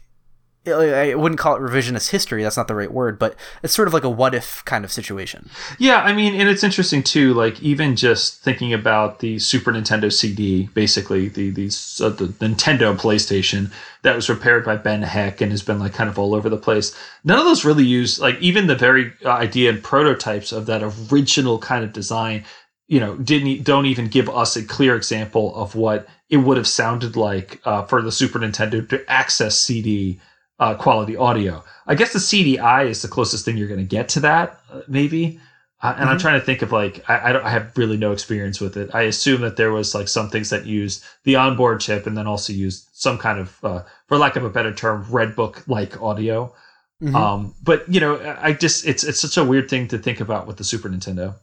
[0.71, 2.43] I wouldn't call it revisionist history.
[2.43, 4.91] That's not the right word, but it's sort of like a what if kind of
[4.91, 5.49] situation.
[5.77, 7.33] Yeah, I mean, and it's interesting too.
[7.33, 13.71] Like even just thinking about the Super Nintendo CD, basically the uh, the Nintendo PlayStation
[14.01, 16.57] that was repaired by Ben Heck and has been like kind of all over the
[16.57, 16.95] place.
[17.23, 20.83] None of those really use like even the very uh, idea and prototypes of that
[21.11, 22.45] original kind of design.
[22.87, 26.67] You know, didn't don't even give us a clear example of what it would have
[26.67, 30.19] sounded like uh, for the Super Nintendo to access CD
[30.59, 31.63] uh, quality audio.
[31.87, 34.81] I guess the CDI is the closest thing you're going to get to that, uh,
[34.87, 35.39] maybe.
[35.81, 38.11] Uh, and I'm trying to think of like I, I don't I have really no
[38.11, 38.89] experience with it.
[38.93, 42.27] I assume that there was like some things that used the onboard chip and then
[42.27, 46.01] also used some kind of, uh, for lack of a better term, red book like
[46.01, 46.53] audio.
[47.01, 47.15] Mhm.
[47.15, 50.47] Um, but you know, I just it's it's such a weird thing to think about
[50.47, 51.35] with the Super Nintendo.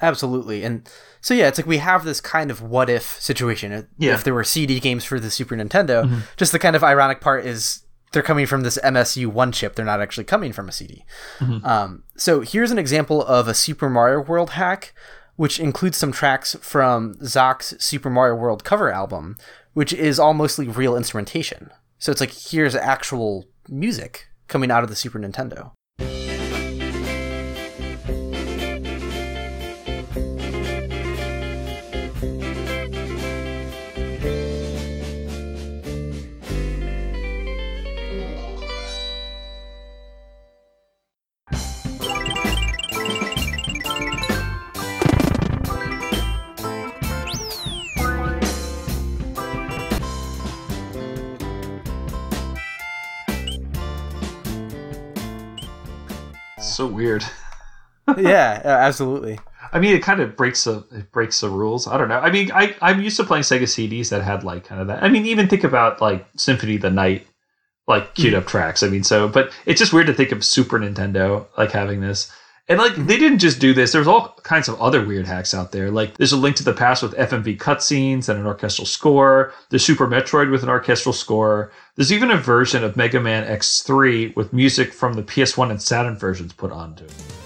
[0.00, 0.62] Absolutely.
[0.62, 0.88] And
[1.20, 3.72] so yeah, it's like we have this kind of what if situation.
[3.72, 4.14] If- Yeah.
[4.14, 6.20] If there were CD games for the Super Nintendo, Mhm.
[6.36, 7.80] just the kind of ironic part is
[8.12, 9.74] they're coming from this MSU one chip.
[9.74, 11.04] They're not actually coming from a CD.
[11.38, 11.64] Mhm.
[11.64, 14.94] Um, so here's an example of a Super Mario World hack,
[15.36, 19.36] which includes some tracks from Zock's Super Mario World cover album,
[19.74, 21.70] which is all mostly real instrumentation.
[21.98, 25.72] So it's like here's actual music coming out of the Super Nintendo.
[56.76, 57.24] So weird.
[58.18, 59.40] yeah, absolutely.
[59.72, 61.88] I mean, it kind of breaks the it breaks the rules.
[61.88, 62.18] I don't know.
[62.18, 65.02] I mean, I I'm used to playing Sega CDs that had like kind of that.
[65.02, 67.26] I mean, even think about like Symphony of the Night,
[67.88, 68.40] like queued hmm.
[68.40, 68.82] up tracks.
[68.82, 72.30] I mean, so but it's just weird to think of Super Nintendo like having this.
[72.68, 73.92] And like they didn't just do this.
[73.92, 75.90] There's all kinds of other weird hacks out there.
[75.90, 79.52] Like there's a link to the past with FMV cutscenes and an orchestral score.
[79.70, 81.70] There's Super Metroid with an orchestral score.
[81.94, 86.16] There's even a version of Mega Man X3 with music from the PS1 and Saturn
[86.16, 87.45] versions put onto it.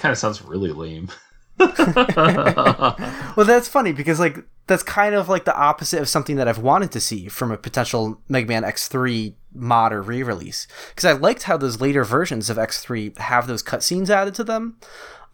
[0.00, 1.08] Kind of sounds really lame.
[3.36, 6.58] Well, that's funny because like that's kind of like the opposite of something that I've
[6.58, 10.66] wanted to see from a potential Mega Man X3 mod or re-release.
[10.90, 14.78] Because I liked how those later versions of X3 have those cutscenes added to them,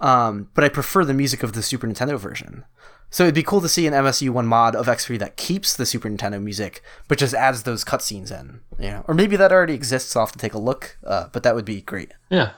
[0.00, 2.64] um, but I prefer the music of the Super Nintendo version.
[3.10, 6.08] So it'd be cool to see an MSU1 mod of X3 that keeps the Super
[6.08, 8.60] Nintendo music, but just adds those cutscenes in.
[8.78, 10.12] You know, or maybe that already exists.
[10.12, 12.12] So I'll have to take a look, uh, but that would be great.
[12.30, 12.52] Yeah.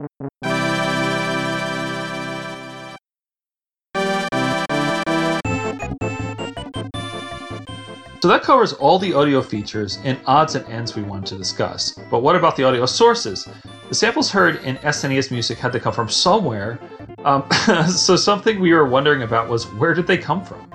[0.00, 0.06] So
[8.28, 11.98] that covers all the audio features and odds and ends we wanted to discuss.
[12.10, 13.46] But what about the audio sources?
[13.90, 16.78] The samples heard in SNES music had to come from somewhere.
[17.26, 17.44] Um,
[17.90, 20.66] so something we were wondering about was where did they come from?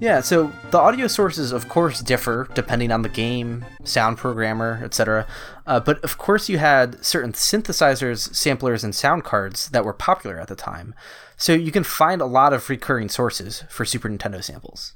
[0.00, 5.26] Yeah, so the audio sources, of course, differ depending on the game, sound programmer, etc.
[5.66, 10.38] Uh, but of course, you had certain synthesizers, samplers, and sound cards that were popular
[10.38, 10.94] at the time.
[11.36, 14.94] So you can find a lot of recurring sources for Super Nintendo samples.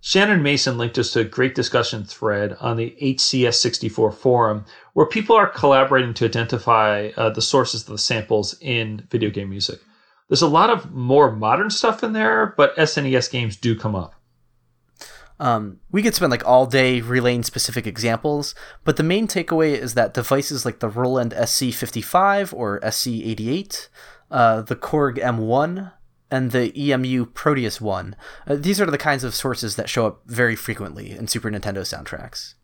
[0.00, 5.34] Shannon Mason linked us to a great discussion thread on the HCS64 forum where people
[5.34, 9.80] are collaborating to identify uh, the sources of the samples in video game music.
[10.28, 14.14] There's a lot of more modern stuff in there, but SNES games do come up.
[15.40, 18.54] Um, we could spend like all day relaying specific examples,
[18.84, 23.88] but the main takeaway is that devices like the Roland SC55 or SC88,
[24.30, 25.92] uh, the Korg M1,
[26.30, 28.16] and the EMU Proteus 1,
[28.46, 31.82] uh, these are the kinds of sources that show up very frequently in Super Nintendo
[31.82, 32.54] soundtracks.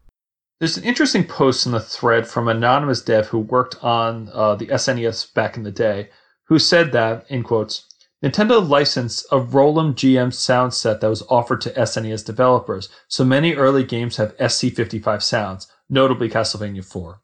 [0.59, 4.57] There's an interesting post in the thread from an anonymous dev who worked on uh,
[4.57, 6.11] the SNES back in the day,
[6.45, 7.87] who said that, in quotes,
[8.23, 13.55] Nintendo licensed a Roland GM sound set that was offered to SNES developers, so many
[13.55, 17.21] early games have SC55 sounds, notably Castlevania 4.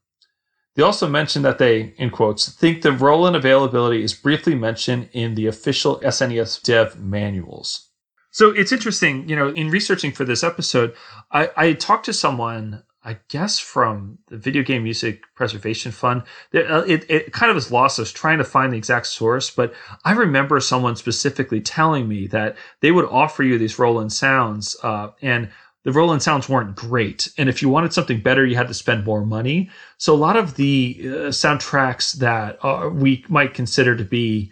[0.75, 5.35] They also mentioned that they, in quotes, think the Roland availability is briefly mentioned in
[5.35, 7.89] the official SNES dev manuals.
[8.31, 10.95] So it's interesting, you know, in researching for this episode,
[11.31, 16.25] I, I talked to someone, I guess from the Video Game Music Preservation Fund.
[16.51, 19.73] It, it, it kind of is lost us trying to find the exact source, but
[20.05, 25.11] I remember someone specifically telling me that they would offer you these Roland sounds, uh,
[25.23, 25.49] and
[25.85, 27.33] the Roland sounds weren't great.
[27.39, 29.71] And if you wanted something better, you had to spend more money.
[29.99, 34.51] So a lot of the uh, soundtracks that uh, we might consider to be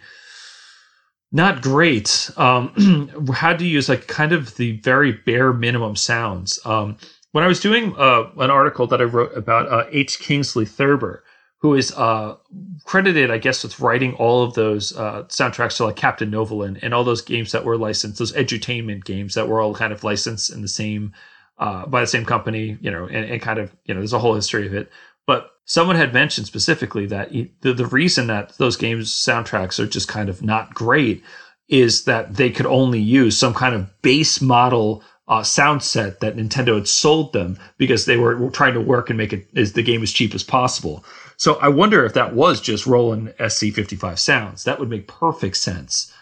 [1.33, 6.57] not great um, had to use like kind of the very bare minimum sounds.
[6.65, 6.95] Um,
[7.35, 10.19] when I was doing uh, an article that I wrote about uh, H.
[10.19, 11.21] Kingsley Thurber,
[11.57, 12.37] who is uh,
[12.85, 16.93] credited, I guess, with writing all of those uh, soundtracks to like Captain Novolin and
[16.93, 20.49] all those games that were licensed, those edutainment games that were all kind of licensed
[20.49, 21.11] in the same
[21.57, 24.19] uh, by the same company, you know, and, and, kind of you know, there's a
[24.19, 24.89] whole history of it.
[25.27, 30.07] But someone had mentioned specifically that the the reason that those games soundtracks are just
[30.07, 31.21] kind of not great
[31.67, 36.35] is that they could only use some kind of base model uh, sound set that
[36.35, 39.83] Nintendo had sold them because they were trying to work and make it as the
[39.83, 41.03] game as cheap as possible.
[41.37, 44.63] So I wonder if that was just Roland SC55 sounds.
[44.63, 46.13] That would make perfect sense.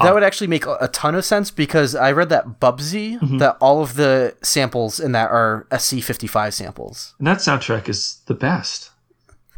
[0.00, 3.38] That would actually make a ton of sense because I read that Bubsy mm-hmm.
[3.38, 7.14] that all of the samples in that are SC55 samples.
[7.18, 8.90] And that soundtrack is the best.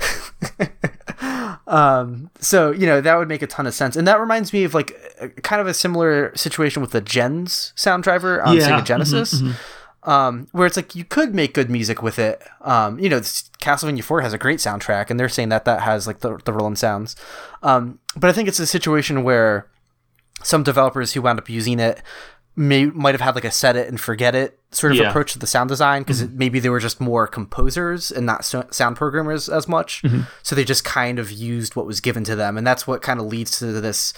[1.70, 4.64] um, so you know that would make a ton of sense, and that reminds me
[4.64, 8.68] of like a, kind of a similar situation with the GEMS sound driver on yeah.
[8.68, 9.34] Sega Genesis.
[9.34, 9.76] Mm-hmm, mm-hmm.
[10.02, 12.42] Um, where it's like you could make good music with it.
[12.62, 16.06] Um, you know, Castlevania 4 has a great soundtrack, and they're saying that that has
[16.06, 17.16] like the, the Roland sounds.
[17.62, 19.68] Um, but I think it's a situation where
[20.42, 22.02] some developers who wound up using it
[22.56, 25.08] may might have had like a set it and forget it sort of yeah.
[25.08, 26.38] approach to the sound design because mm-hmm.
[26.38, 30.22] maybe they were just more composers and not so- sound programmers as much mm-hmm.
[30.42, 33.20] so they just kind of used what was given to them and that's what kind
[33.20, 34.12] of leads to this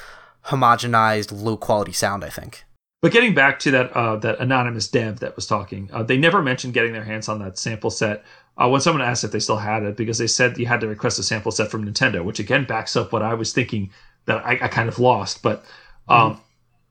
[0.47, 2.64] homogenized low quality sound i think
[3.03, 6.41] But getting back to that uh, that anonymous dev that was talking, uh, they never
[6.41, 8.24] mentioned getting their hands on that sample set.
[8.57, 10.87] Uh, when someone asked if they still had it, because they said you had to
[10.87, 13.91] request a sample set from Nintendo, which again backs up what I was thinking
[14.26, 15.43] that I, I kind of lost.
[15.43, 15.64] But
[16.09, 16.43] um, mm-hmm.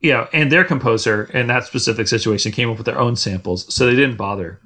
[0.02, 3.74] You know, and their composer in that specific situation came up with their own samples,
[3.74, 4.60] so they didn't bother.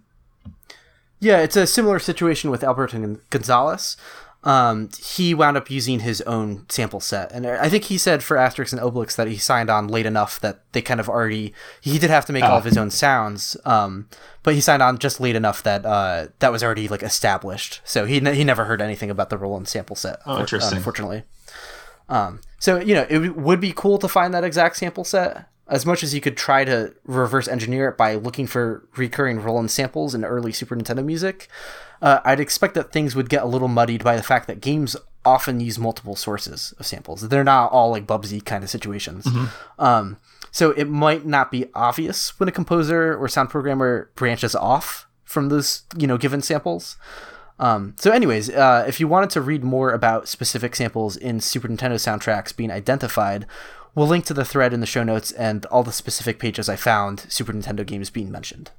[1.19, 3.97] Yeah, it's a similar situation with Alberto Gonzalez
[4.45, 7.31] um, he wound up using his own sample set.
[7.31, 10.39] And I think he said for Asterix and Obelix that he signed on late enough
[10.41, 13.57] that they kind of already, he did have to make all of his own sounds.
[13.65, 14.07] Um,
[14.43, 17.81] but he signed on just late enough that uh, that was already like established.
[17.83, 20.19] So he, he never heard anything about the Roland sample set.
[20.27, 20.77] Oh, interesting.
[20.77, 21.23] Unfortunately.
[22.07, 25.86] Um, so, you know, it would be cool to find that exact sample set as
[25.86, 30.16] much as you could try to reverse engineer it by looking for recurring Roland samples
[30.16, 31.47] in early Super Nintendo music,
[32.01, 34.95] uh, I'd expect that things would get a little muddied by the fact that games
[35.24, 37.30] often use multiple sources of samples.
[37.30, 39.26] They're not all like Bubsy kind of situations.
[39.26, 39.84] Mm-hmm.
[39.84, 40.18] Um,
[40.49, 45.49] so it might not be obvious when a composer or sound programmer branches off from
[45.49, 46.97] those, you know, given samples.
[47.60, 51.68] Um, so, anyways, uh, if you wanted to read more about specific samples in Super
[51.68, 53.45] Nintendo soundtracks being identified,
[53.93, 56.76] we'll link to the thread in the show notes and all the specific pages I
[56.76, 58.72] found Super Nintendo games being mentioned.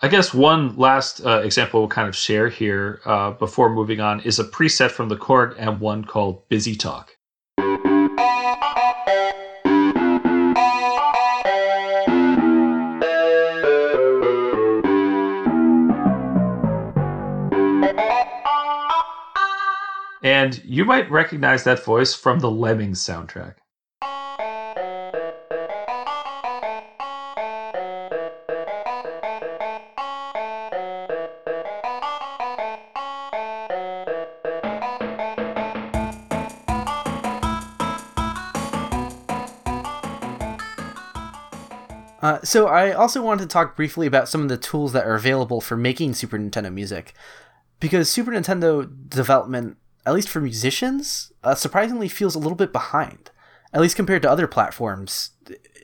[0.00, 4.20] I guess one last uh, example we'll kind of share here uh, before moving on
[4.20, 7.16] is a preset from the Korg M1 called Busy Talk.
[20.24, 23.56] And you might recognize that voice from the Lemmings soundtrack.
[42.22, 45.14] Uh, so I also wanted to talk briefly about some of the tools that are
[45.14, 47.12] available for making Super Nintendo music,
[47.78, 53.30] because Super Nintendo development, at least for musicians, uh, surprisingly feels a little bit behind,
[53.72, 55.30] at least compared to other platforms,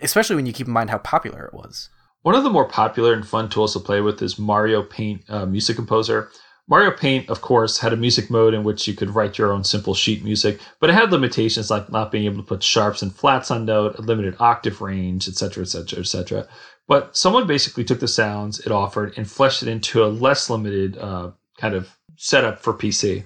[0.03, 1.89] especially when you keep in mind how popular it was.
[2.23, 5.47] One of the more popular and fun tools to play with is Mario Paint uh,
[5.47, 6.31] Music Composer.
[6.69, 9.65] Mario Paint, of course, had a music mode in which you could write your own
[9.65, 13.13] simple sheet music, but it had limitations like not being able to put sharps and
[13.13, 16.49] flats on note, a limited octave range, etc., etc., etc.
[16.87, 20.99] But someone basically took the sounds it offered and fleshed it into a less limited
[20.99, 23.25] uh, kind of setup for PC.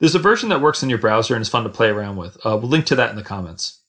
[0.00, 2.36] There's a version that works in your browser and is fun to play around with.
[2.44, 3.80] Uh, we'll link to that in the comments.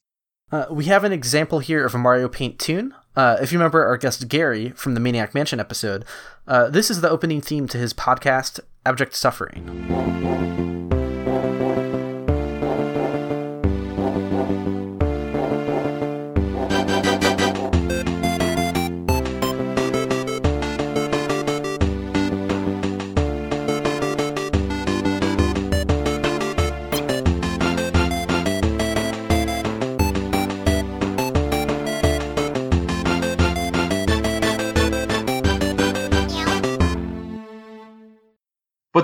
[0.51, 2.95] Uh, we have an example here of a Mario Paint tune.
[3.15, 6.05] Uh, if you remember our guest Gary from the Maniac Mansion episode,
[6.47, 10.86] uh, this is the opening theme to his podcast, Abject Suffering.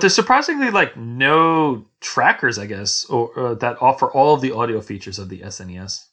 [0.04, 4.82] There's surprisingly like no trackers, I guess, or uh, that offer all of the audio
[4.82, 6.08] features of the SNES.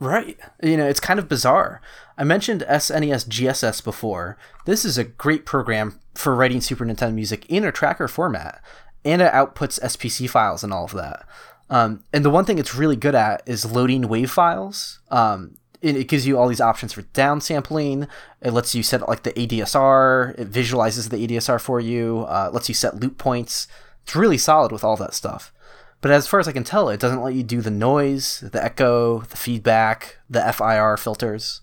[0.00, 0.38] Right.
[0.62, 1.82] You know, it's kind of bizarre.
[2.16, 4.38] I mentioned SNES GSS before.
[4.64, 8.62] This is a great program for writing Super Nintendo music in a tracker format,
[9.04, 11.26] and it outputs SPC files and all of that.
[11.68, 15.00] Um, and the one thing it's really good at is loading wave files.
[15.10, 18.08] Um, it, it gives you all these options for downsampling.
[18.40, 20.38] It lets you set like the ADSR.
[20.38, 22.26] It visualizes the ADSR for you.
[22.28, 23.68] Uh, lets you set loop points.
[24.02, 25.52] It's really solid with all that stuff.
[26.00, 28.62] But as far as I can tell, it doesn't let you do the noise, the
[28.62, 31.62] echo, the feedback, the FIR filters.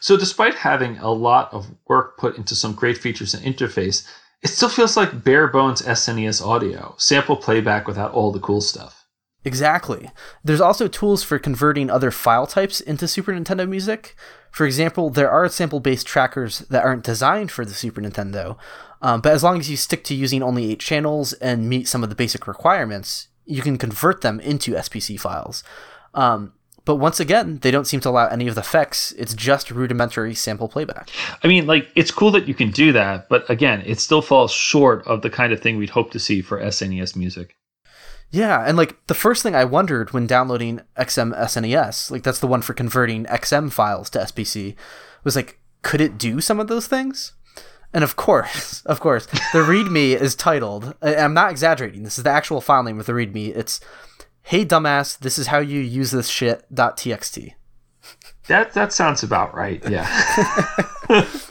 [0.00, 4.06] So, despite having a lot of work put into some great features and interface,
[4.42, 9.03] it still feels like bare bones SNES audio, sample playback without all the cool stuff.
[9.44, 10.10] Exactly.
[10.42, 14.16] There's also tools for converting other file types into Super Nintendo music.
[14.50, 18.56] For example, there are sample based trackers that aren't designed for the Super Nintendo,
[19.02, 22.02] um, but as long as you stick to using only eight channels and meet some
[22.02, 25.62] of the basic requirements, you can convert them into SPC files.
[26.14, 26.54] Um,
[26.84, 29.12] but once again, they don't seem to allow any of the effects.
[29.12, 31.10] It's just rudimentary sample playback.
[31.42, 34.52] I mean, like, it's cool that you can do that, but again, it still falls
[34.52, 37.56] short of the kind of thing we'd hope to see for SNES music.
[38.34, 42.48] Yeah, and like the first thing I wondered when downloading XM SNES, like that's the
[42.48, 44.74] one for converting XM files to SPC,
[45.22, 47.34] was like, could it do some of those things?
[47.92, 50.96] And of course, of course, the README is titled.
[51.00, 52.02] I'm not exaggerating.
[52.02, 53.56] This is the actual file name of the README.
[53.56, 53.78] It's
[54.42, 57.54] "Hey dumbass, this is how you use this shit." .txt.
[58.48, 59.80] That that sounds about right.
[59.88, 60.08] Yeah.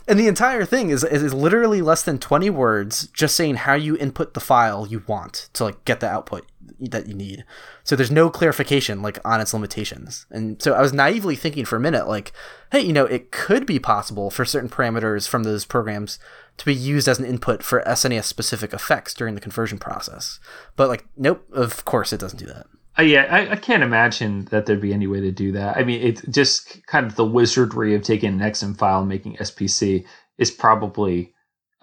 [0.08, 3.74] and the entire thing is, is is literally less than 20 words just saying how
[3.74, 6.46] you input the file you want to like get the output
[6.80, 7.46] that you need.
[7.84, 10.26] So there's no clarification like on its limitations.
[10.30, 12.32] And so I was naively thinking for a minute like,
[12.72, 16.20] hey, you know, it could be possible for certain parameters from those programs
[16.58, 20.40] to be used as an input for SNES specific effects during the conversion process.
[20.76, 22.68] But like, nope, of course it doesn't do that.
[22.98, 25.78] Uh, yeah, I, I, can't imagine that there'd be any way to do that.
[25.78, 29.38] I mean, it's just kind of the wizardry of taking an XM file and making
[29.38, 30.06] SPC
[30.38, 31.34] is probably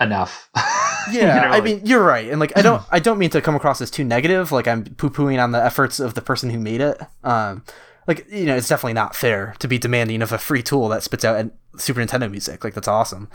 [0.01, 0.51] enough.
[0.57, 3.31] yeah, you know, I like, mean, you're right, and like, I don't, I don't mean
[3.31, 4.53] to come across as too negative.
[4.53, 7.01] Like, I'm poo pooing on the efforts of the person who made it.
[7.23, 7.65] Um,
[8.07, 11.03] like, you know, it's definitely not fair to be demanding of a free tool that
[11.03, 12.65] spits out Super Nintendo music.
[12.65, 13.29] Like, that's awesome.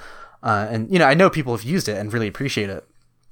[0.44, 2.86] Uh, and you know, I know people have used it and really appreciate it.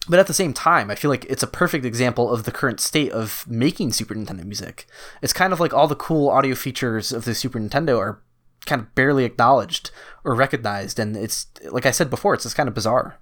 [0.10, 2.82] But at the same time, I feel like it's a perfect example of the current
[2.82, 4.86] state of making Super Nintendo music.
[5.22, 8.22] It's kind of like all the cool audio features of the Super Nintendo are
[8.66, 9.92] kind of barely acknowledged
[10.26, 13.18] or recognized, and it's like I said before, it's just kind of bizarre.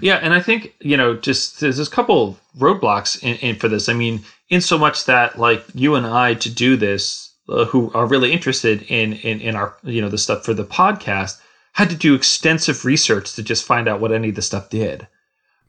[0.00, 3.88] Yeah, and I think you know, just there's a couple roadblocks in, in, for this.
[3.88, 7.90] I mean, in so much that like you and I to do this, uh, who
[7.92, 11.40] are really interested in, in in our you know the stuff for the podcast,
[11.72, 15.06] had to do extensive research to just find out what any of the stuff did.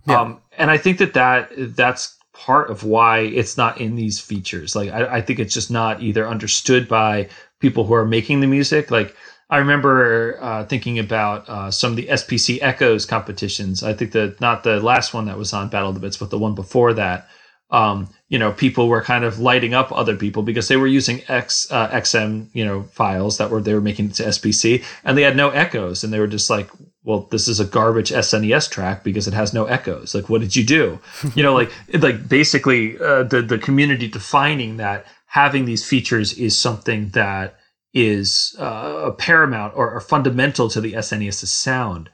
[0.06, 0.20] Yeah.
[0.20, 4.76] Um, and I think that, that that's part of why it's not in these features.
[4.76, 7.30] Like, I, I think it's just not either understood by
[7.60, 8.92] people who are making the music.
[8.92, 9.16] Like,
[9.50, 13.84] I remember uh, thinking about uh, some of the SPC Echoes competitions.
[13.84, 16.30] I think that not the last one that was on Battle of the Bits, but
[16.30, 17.28] the one before that.
[17.70, 21.22] Um, you know, people were kind of lighting up other people because they were using
[21.28, 25.24] X uh, XM, you know, files that were they were making to SPC, and they
[25.24, 26.70] had no echoes, and they were just like,
[27.04, 30.14] well, this is a garbage SNES track because it has no echoes.
[30.14, 31.00] Like, what did you do?
[31.36, 36.58] you know, like like basically uh, the the community defining that having these features is
[36.58, 37.58] something that
[37.94, 42.10] is uh, paramount or, or, fundamental to the SNES's sound.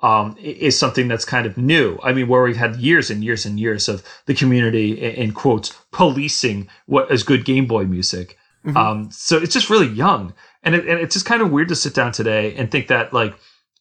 [0.00, 1.98] Um, is something that's kind of new.
[2.02, 5.74] I mean, where we've had years and years and years of the community, in quotes,
[5.92, 8.36] policing what is good Game Boy music.
[8.66, 8.76] Mm-hmm.
[8.76, 11.74] Um, so it's just really young, and, it, and it's just kind of weird to
[11.74, 13.34] sit down today and think that like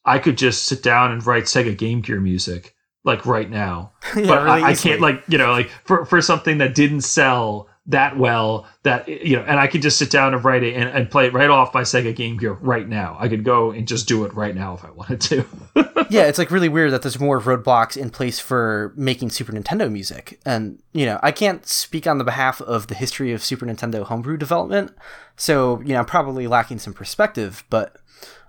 [0.06, 2.74] I could just sit down and write Sega Game Gear music
[3.04, 3.92] like right now.
[4.16, 7.02] yeah, but really I, I, can't like you know like for for something that didn't
[7.02, 10.74] sell that well that you know and I could just sit down and write it
[10.74, 13.18] and, and play it right off my Sega Game Gear right now.
[13.20, 15.46] I could go and just do it right now if I wanted to.
[16.10, 19.92] yeah, it's like really weird that there's more roadblocks in place for making Super Nintendo
[19.92, 20.40] music.
[20.46, 24.04] And you know, I can't speak on the behalf of the history of Super Nintendo
[24.04, 24.96] homebrew development.
[25.36, 27.98] So, you know, I'm probably lacking some perspective, but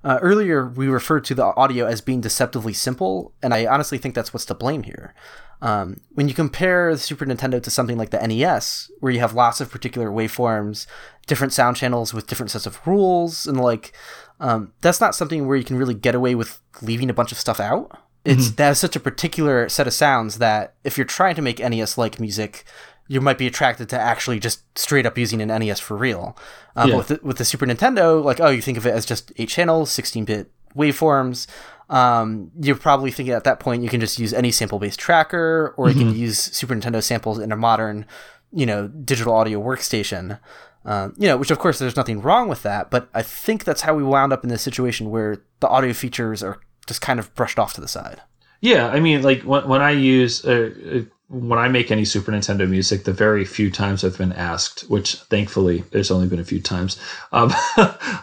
[0.04, 4.14] uh, earlier, we referred to the audio as being deceptively simple, and I honestly think
[4.14, 5.14] that's what's to blame here.
[5.62, 9.32] Um, when you compare the Super Nintendo to something like the NES, where you have
[9.32, 10.86] lots of particular waveforms,
[11.26, 13.94] different sound channels with different sets of rules, and like,
[14.40, 17.38] um, that's not something where you can really get away with leaving a bunch of
[17.38, 17.98] stuff out.
[18.26, 18.56] It's mm-hmm.
[18.56, 22.20] that such a particular set of sounds that if you're trying to make NES like
[22.20, 22.64] music,
[23.06, 26.36] you might be attracted to actually just straight up using an NES for real.
[26.76, 26.94] Um, yeah.
[26.94, 29.32] But with the, with the Super Nintendo, like oh, you think of it as just
[29.36, 31.46] eight channels, sixteen bit waveforms.
[31.90, 35.74] Um, you're probably thinking at that point you can just use any sample based tracker,
[35.76, 35.98] or mm-hmm.
[35.98, 36.22] you can mm-hmm.
[36.22, 38.06] use Super Nintendo samples in a modern,
[38.52, 40.38] you know, digital audio workstation.
[40.86, 43.82] Um, you know, which of course there's nothing wrong with that, but I think that's
[43.82, 47.34] how we wound up in this situation where the audio features are just kind of
[47.34, 48.20] brushed off to the side.
[48.60, 52.32] Yeah, I mean, like when, when I use uh, uh when I make any Super
[52.32, 56.44] Nintendo music, the very few times I've been asked, which thankfully there's only been a
[56.44, 57.00] few times,
[57.32, 57.50] um,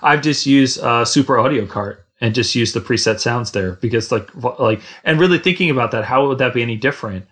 [0.03, 4.11] I've just used uh, Super Audio Cart and just used the preset sounds there because
[4.11, 4.29] like
[4.59, 7.25] like and really thinking about that, how would that be any different?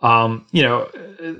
[0.00, 0.88] Um, you know,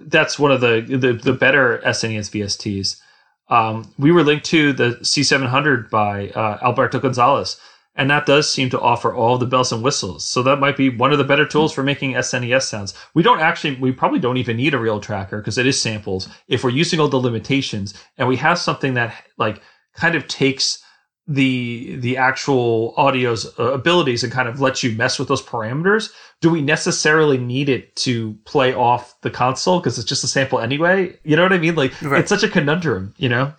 [0.06, 3.00] that's one of the the, the better SNES VSTs.
[3.48, 7.60] Um, we were linked to the C700 by uh, Alberto Gonzalez
[7.96, 10.24] and that does seem to offer all the bells and whistles.
[10.24, 12.94] So that might be one of the better tools for making SNES sounds.
[13.14, 16.28] We don't actually, we probably don't even need a real tracker because it is samples.
[16.48, 19.62] If we're using all the limitations and we have something that like
[19.94, 20.82] kind of takes
[21.28, 26.12] the the actual audio's uh, abilities and kind of lets you mess with those parameters
[26.40, 30.60] do we necessarily need it to play off the console because it's just a sample
[30.60, 32.20] anyway you know what i mean like right.
[32.20, 33.52] it's such a conundrum you know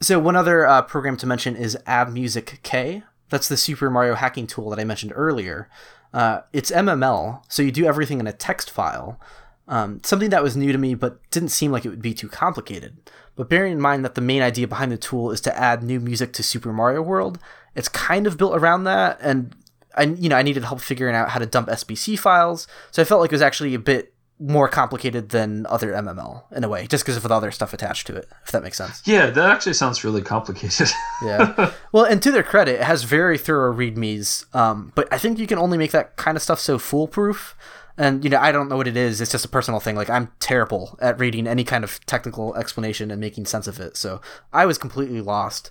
[0.00, 4.70] so one other uh, program to mention is AddmusicK, that's the Super Mario hacking tool
[4.70, 5.68] that I mentioned earlier.
[6.12, 9.20] Uh, it's MML, so you do everything in a text file.
[9.66, 12.28] Um, something that was new to me, but didn't seem like it would be too
[12.28, 12.96] complicated.
[13.36, 16.00] But bearing in mind that the main idea behind the tool is to add new
[16.00, 17.38] music to Super Mario World,
[17.74, 19.18] it's kind of built around that.
[19.20, 19.54] And
[19.94, 23.04] I, you know, I needed help figuring out how to dump SPC files, so I
[23.04, 26.86] felt like it was actually a bit more complicated than other MML in a way,
[26.86, 28.28] just because of the other stuff attached to it.
[28.44, 29.02] If that makes sense.
[29.04, 30.88] Yeah, that actually sounds really complicated.
[31.22, 31.72] yeah.
[31.92, 34.52] Well, and to their credit, it has very thorough readmes.
[34.54, 37.56] Um, but I think you can only make that kind of stuff so foolproof.
[37.96, 39.20] And you know, I don't know what it is.
[39.20, 39.96] It's just a personal thing.
[39.96, 43.96] Like I'm terrible at reading any kind of technical explanation and making sense of it.
[43.96, 44.20] So
[44.52, 45.70] I was completely lost.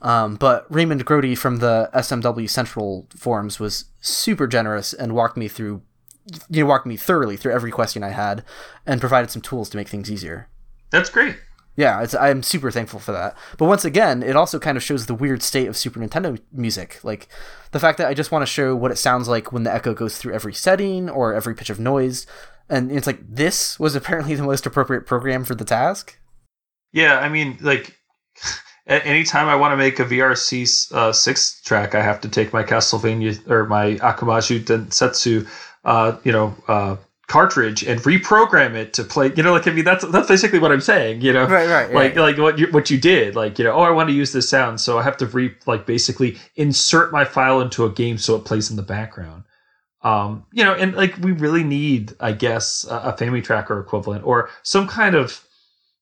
[0.00, 5.48] Um, but Raymond Grody from the SMW Central forums was super generous and walked me
[5.48, 5.82] through
[6.48, 8.44] you know, walked me thoroughly through every question I had
[8.86, 10.48] and provided some tools to make things easier.
[10.90, 11.36] That's great.
[11.76, 13.36] Yeah, I'm super thankful for that.
[13.58, 16.98] But once again, it also kind of shows the weird state of Super Nintendo music.
[17.04, 17.28] Like
[17.72, 19.92] the fact that I just want to show what it sounds like when the echo
[19.92, 22.26] goes through every setting or every pitch of noise.
[22.70, 26.18] And it's like this was apparently the most appropriate program for the task.
[26.92, 27.94] Yeah, I mean, like
[28.86, 32.62] anytime I want to make a VRC uh, six track, I have to take my
[32.62, 35.46] Castlevania or my Akumajou Densetsu
[35.86, 36.96] uh, you know, uh,
[37.28, 39.32] cartridge and reprogram it to play.
[39.34, 41.22] You know, like I mean, that's that's basically what I'm saying.
[41.22, 42.36] You know, right, right, like right.
[42.36, 43.34] like what you what you did.
[43.34, 45.54] Like you know, oh, I want to use this sound, so I have to re
[45.64, 49.44] like basically insert my file into a game so it plays in the background.
[50.02, 54.50] Um, you know, and like we really need, I guess, a, a FamiTracker equivalent or
[54.62, 55.42] some kind of.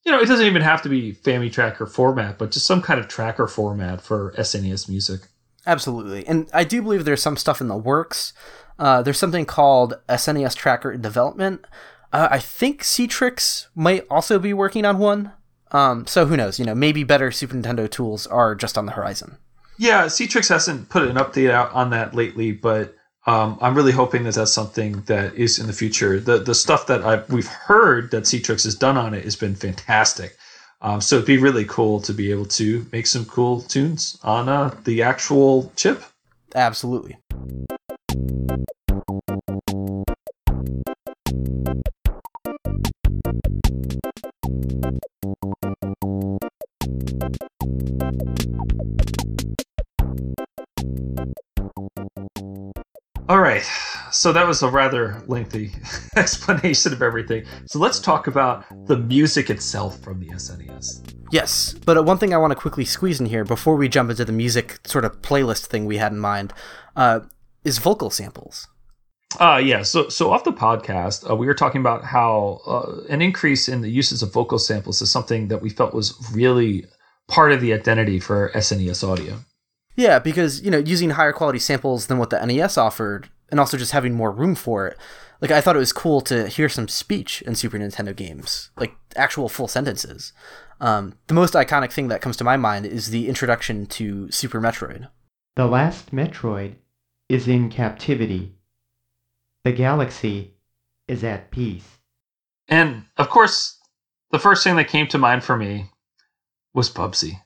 [0.06, 3.08] You know, it doesn't even have to be FamiTracker format, but just some kind of
[3.08, 5.22] tracker format for SNES music.
[5.66, 6.26] Absolutely.
[6.26, 8.34] And I do believe there's some stuff in the works.
[8.78, 11.64] Uh, there's something called SNES Tracker in development.
[12.12, 15.32] Uh, I think Cetrix might also be working on one.
[15.72, 16.58] Um, so who knows?
[16.58, 19.38] You know, maybe better Super Nintendo tools are just on the horizon.
[19.78, 22.94] Yeah, Cetrix hasn't put an update out on that lately, but
[23.26, 26.20] um, I'm really hoping that that's something that is in the future.
[26.20, 29.56] The the stuff that I've, we've heard that Cetrix has done on it has been
[29.56, 30.36] fantastic.
[30.82, 34.48] Um, so it'd be really cool to be able to make some cool tunes on
[34.48, 36.04] uh, the actual chip.
[36.54, 37.16] Absolutely.
[53.26, 53.62] All right,
[54.10, 55.72] so that was a rather lengthy
[56.16, 57.46] explanation of everything.
[57.64, 61.14] So let's talk about the music itself from the SNES.
[61.32, 64.26] Yes, but one thing I want to quickly squeeze in here before we jump into
[64.26, 66.52] the music sort of playlist thing we had in mind
[66.96, 67.20] uh,
[67.64, 68.68] is vocal samples.
[69.40, 69.82] Uh, yeah.
[69.82, 73.80] So, so off the podcast, uh, we were talking about how uh, an increase in
[73.80, 76.84] the uses of vocal samples is something that we felt was really
[77.28, 79.38] part of the identity for SNES audio.
[79.96, 83.76] Yeah, because you know using higher quality samples than what the NES offered, and also
[83.76, 84.98] just having more room for it.
[85.40, 88.94] Like I thought it was cool to hear some speech in Super Nintendo games, like
[89.16, 90.32] actual full sentences.
[90.80, 94.60] Um, the most iconic thing that comes to my mind is the introduction to Super
[94.60, 95.08] Metroid.
[95.56, 96.74] The last Metroid
[97.28, 98.54] is in captivity.
[99.64, 100.54] The galaxy
[101.08, 101.86] is at peace.
[102.68, 103.78] And of course,
[104.30, 105.90] the first thing that came to mind for me
[106.72, 107.40] was Bubsy.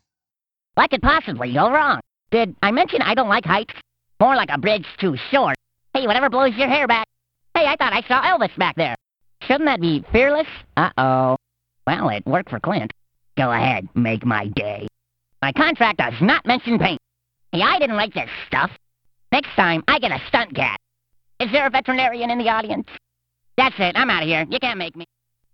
[0.74, 2.00] What could possibly go wrong?
[2.30, 3.74] Did I mention I don't like heights?
[4.20, 5.56] More like a bridge too short.
[5.94, 7.06] Hey, whatever blows your hair back.
[7.55, 8.94] Hey, I thought I saw Elvis back there.
[9.42, 10.46] Shouldn't that be fearless?
[10.76, 11.36] Uh-oh.
[11.86, 12.92] Well, it worked for Clint.
[13.36, 14.86] Go ahead, make my day.
[15.40, 17.00] My contract does not mention paint.
[17.52, 18.70] Hey, I didn't like this stuff.
[19.32, 20.78] Next time, I get a stunt cat.
[21.40, 22.88] Is there a veterinarian in the audience?
[23.56, 24.46] That's it, I'm out of here.
[24.48, 25.05] You can't make me.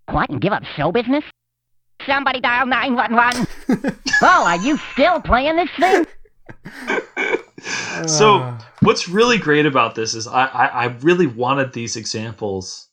[0.08, 1.24] Oh, what, and give up show business?
[2.06, 3.46] Somebody dial 911.
[4.22, 6.06] oh, are you still playing this thing?
[8.06, 12.88] so what's really great about this is I, I, I really wanted these examples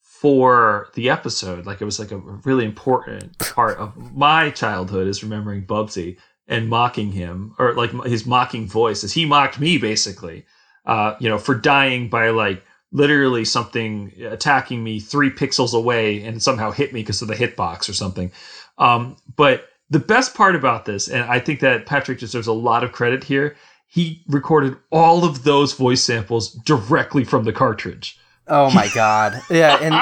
[0.00, 5.22] for the episode like it was like a really important part of my childhood is
[5.22, 6.16] remembering bubsy
[6.46, 10.44] and mocking him or like his mocking voice as he mocked me basically
[10.86, 12.62] uh, you know for dying by like
[12.92, 17.88] literally something attacking me three pixels away and somehow hit me because of the hitbox
[17.88, 18.30] or something
[18.78, 22.84] um, but the best part about this, and I think that Patrick deserves a lot
[22.84, 23.56] of credit here,
[23.86, 28.18] he recorded all of those voice samples directly from the cartridge.
[28.48, 29.40] Oh my god.
[29.50, 29.94] Yeah, and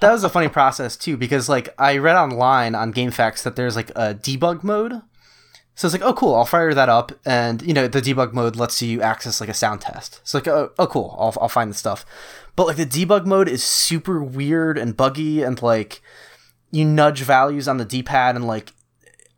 [0.00, 3.76] that was a funny process too because like I read online on GameFAQs that there's
[3.76, 5.02] like a debug mode.
[5.74, 8.56] So it's like, oh cool, I'll fire that up and you know, the debug mode
[8.56, 10.18] lets you access like a sound test.
[10.22, 12.04] It's like, oh, oh cool, I'll I'll find the stuff.
[12.56, 16.02] But like the debug mode is super weird and buggy and like
[16.70, 18.72] you nudge values on the D-pad and like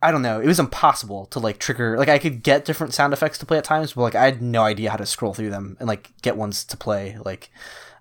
[0.05, 0.39] I don't know.
[0.39, 1.97] It was impossible to like trigger.
[1.97, 4.43] Like I could get different sound effects to play at times, but like I had
[4.43, 7.17] no idea how to scroll through them and like get ones to play.
[7.25, 7.51] Like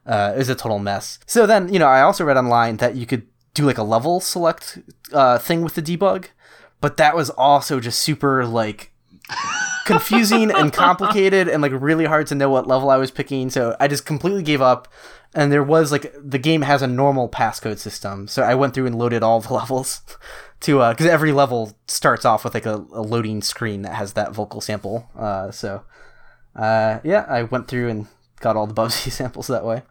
[0.05, 1.17] uh, it was a total mess.
[1.25, 4.19] So then you know I also read online that you could do like a level
[4.19, 4.79] select
[5.13, 6.25] uh, thing with the debug,
[6.83, 8.91] but that was also just super like
[9.85, 13.49] confusing and complicated and like really hard to know what level I was picking.
[13.49, 14.89] So I just completely gave up.
[15.33, 18.85] And there was like the game has a normal passcode system, so I went through
[18.85, 20.01] and loaded all the levels
[20.59, 24.33] to because every level starts off with like a, a, loading screen that has that
[24.33, 25.09] vocal sample.
[25.17, 25.83] Uh, so
[26.53, 28.07] uh, yeah, I went through and
[28.41, 29.83] got all the Bubsy samples that way.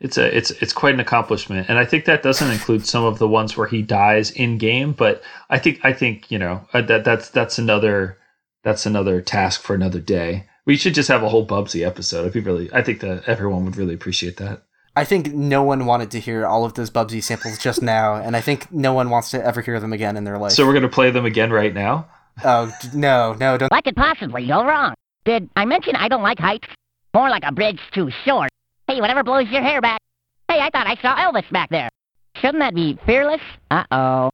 [0.00, 3.18] It's a it's it's quite an accomplishment, and I think that doesn't include some of
[3.18, 4.92] the ones where he dies in game.
[4.92, 8.16] But I think I think you know uh, that that's that's another
[8.64, 10.46] that's another task for another day.
[10.64, 12.24] We should just have a whole Bubsy episode.
[12.24, 14.62] I'd be really I think that everyone would really appreciate that.
[14.96, 18.34] I think no one wanted to hear all of those Bubsy samples just now, and
[18.34, 20.52] I think no one wants to ever hear them again in their life.
[20.52, 22.08] So we're gonna play them again right now.
[22.42, 23.70] Oh no, no, don't.
[23.70, 24.94] What could possibly go wrong?
[25.26, 26.68] Did I mention I don't like heights?
[27.12, 28.50] More like a bridge too short.
[28.90, 30.00] Hey, whatever blows your hair back.
[30.48, 31.88] Hey, I thought I saw Elvis back there.
[32.34, 33.40] Shouldn't that be fearless?
[33.70, 34.30] Uh-oh.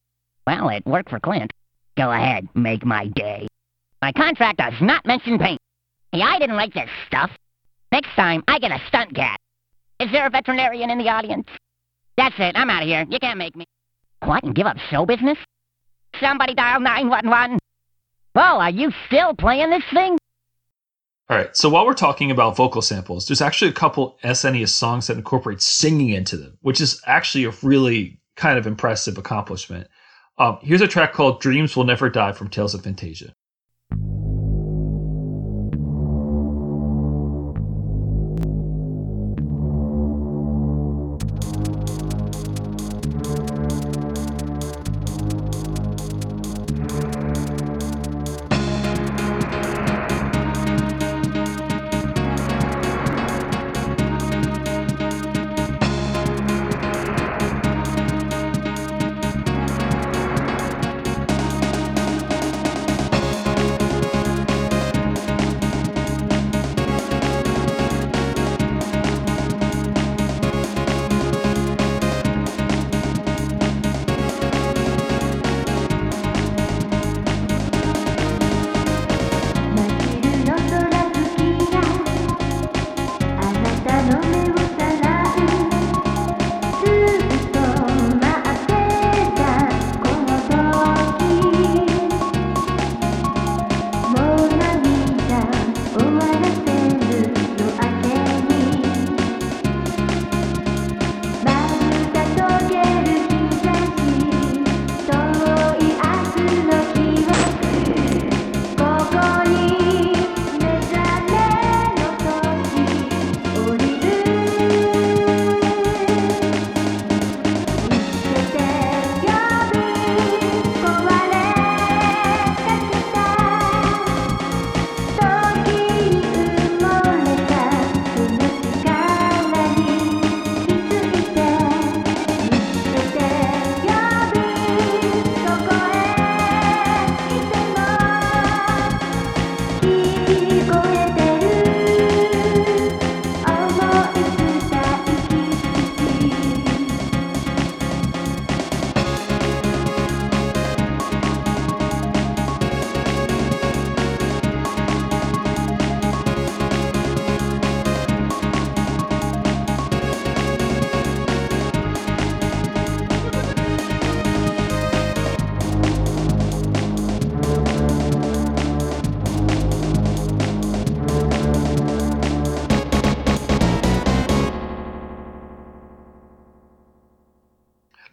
[0.47, 1.53] Well, it worked for Clint.
[1.99, 3.49] Go ahead, make my day.
[4.01, 5.61] My contract does not mention paint.
[6.11, 7.31] Hey, I didn't like this stuff.
[7.93, 9.39] Next time, I get a stunt cat.
[10.01, 11.49] Is there a veterinarian in the audience?
[12.17, 13.05] That's it, I'm out of here.
[13.11, 13.67] You can't make me.
[14.25, 15.37] What, and give up show business?
[16.19, 17.59] Somebody dial 911.
[18.33, 20.17] Whoa, are you still playing this thing?
[21.29, 21.57] All right.
[21.57, 25.61] So while we're talking about vocal samples, there's actually a couple SNES songs that incorporate
[25.61, 29.89] singing into them, which is actually a really kind of impressive accomplishment.
[30.39, 33.33] Um, here's a track called "Dreams Will Never Die" from Tales of Phantasia.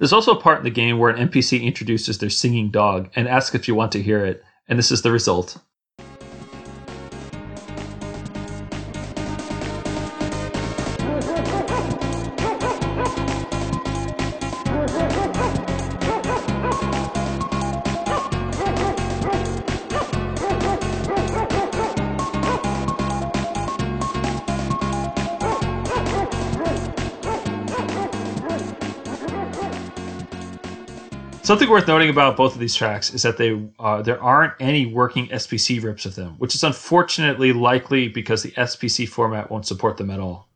[0.03, 3.25] There's also a part in the game where an NPC introduces their singing dog and
[3.25, 5.57] asks if you want to hear it, and this is the result.
[31.53, 34.87] Something worth noting about both of these tracks is that they uh, there aren't any
[34.87, 39.97] working SPC rips of them, which is unfortunately likely because the SPC format won't support
[39.97, 40.47] them at all.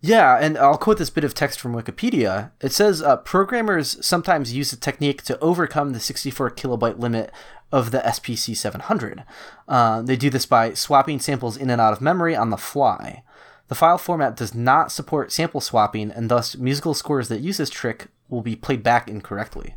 [0.00, 2.52] Yeah, and I'll quote this bit of text from Wikipedia.
[2.60, 7.32] It says uh, programmers sometimes use the technique to overcome the 64 kilobyte limit
[7.72, 9.24] of the SPC 700.
[9.66, 13.24] Uh, they do this by swapping samples in and out of memory on the fly.
[13.66, 17.70] The file format does not support sample swapping, and thus musical scores that use this
[17.70, 19.74] trick will be played back incorrectly.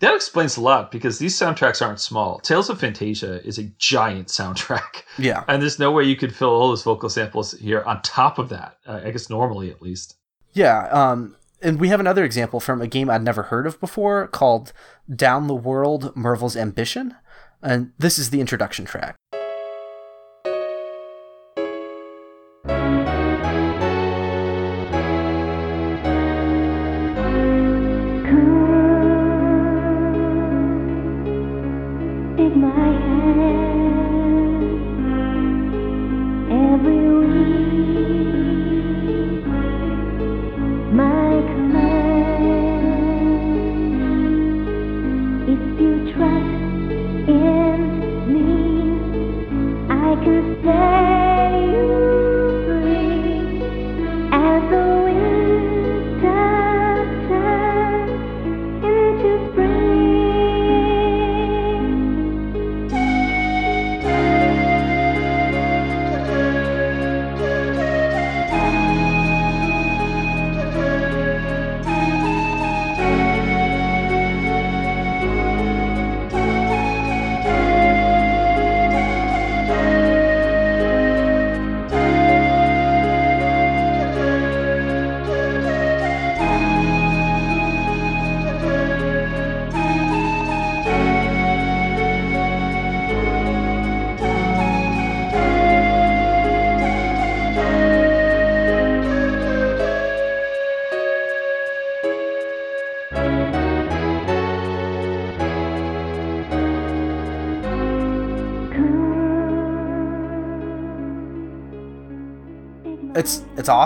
[0.00, 2.38] That explains a lot because these soundtracks aren't small.
[2.38, 5.02] Tales of Phantasia is a giant soundtrack.
[5.18, 5.42] Yeah.
[5.48, 8.48] And there's no way you could fill all those vocal samples here on top of
[8.50, 8.76] that.
[8.86, 10.14] Uh, I guess normally at least.
[10.52, 14.28] Yeah, um, and we have another example from a game I'd never heard of before
[14.28, 14.72] called
[15.14, 17.14] Down the World Mervil's Ambition.
[17.60, 19.16] And this is the introduction track.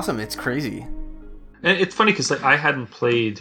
[0.02, 0.18] Awesome.
[0.18, 0.84] It's crazy.
[1.62, 3.38] And it's funny because like I hadn't played,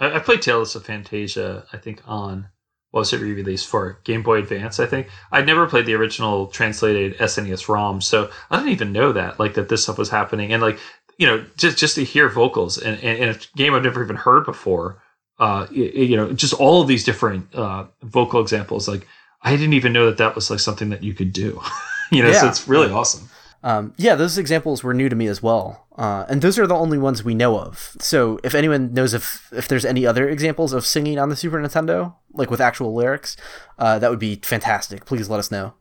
[0.00, 1.66] I, I played Tales of Phantasia.
[1.70, 2.48] I think on
[2.92, 4.80] what was it re-released for Game Boy Advance?
[4.80, 9.12] I think I'd never played the original translated SNES ROM, so I didn't even know
[9.12, 10.50] that like that this stuff was happening.
[10.50, 10.78] And like
[11.18, 14.46] you know, just just to hear vocals in, in, a game I've never even heard
[14.46, 15.02] before,
[15.38, 18.88] uh, y- y- you know, just all of these different uh, vocal examples.
[18.88, 19.06] Like
[19.42, 21.60] I didn't even know that that was like something that you could do.
[22.10, 23.28] you know, so it's really awesome.
[23.62, 26.76] Um, yeah, those examples were new to me as well, uh, and those are the
[26.76, 27.96] only ones we know of.
[27.98, 31.58] So, if anyone knows if if there's any other examples of singing on the Super
[31.58, 33.36] Nintendo, like with actual lyrics,
[33.80, 35.04] uh, that would be fantastic.
[35.04, 35.74] Please let us know.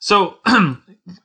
[0.00, 0.38] So,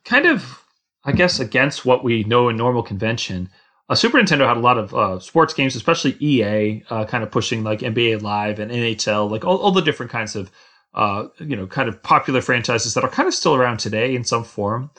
[0.04, 0.62] kind of,
[1.04, 3.48] I guess, against what we know in normal convention,
[3.88, 7.30] uh, Super Nintendo had a lot of uh, sports games, especially EA, uh, kind of
[7.30, 10.50] pushing like NBA Live and NHL, like all, all the different kinds of,
[10.92, 14.22] uh, you know, kind of popular franchises that are kind of still around today in
[14.22, 14.90] some form.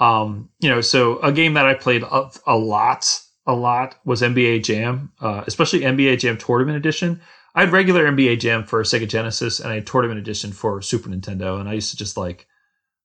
[0.00, 4.22] Um, you know, so a game that I played a, a lot, a lot was
[4.22, 7.20] NBA Jam, uh, especially NBA Jam Tournament Edition.
[7.54, 11.10] I had regular NBA Jam for Sega Genesis, and I had Tournament Edition for Super
[11.10, 12.46] Nintendo, and I used to just like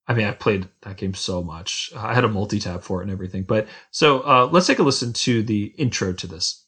[0.08, 1.90] I mean, I played that game so much.
[1.96, 3.42] I had a multi tap for it and everything.
[3.42, 6.64] But so uh, let's take a listen to the intro to this.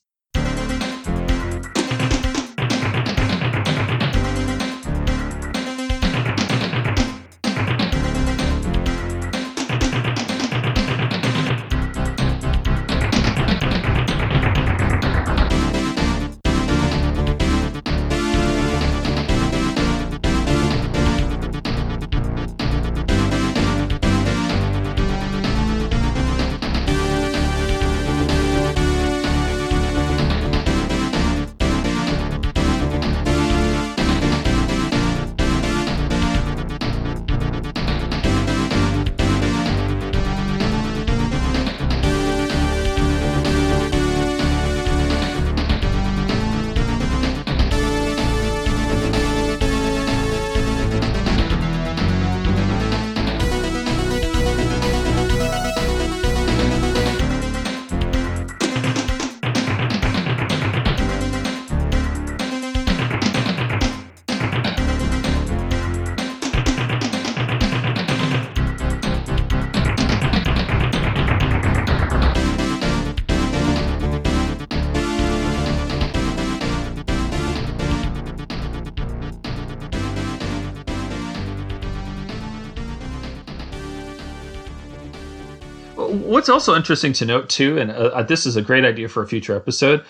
[86.48, 89.28] What's also interesting to note too, and uh, this is a great idea for a
[89.28, 90.02] future episode.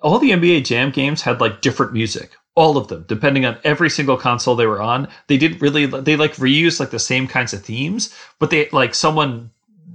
[0.00, 3.90] All the NBA Jam games had like different music, all of them, depending on every
[3.90, 5.08] single console they were on.
[5.26, 8.94] They didn't really they like reuse like the same kinds of themes, but they like
[8.94, 9.50] someone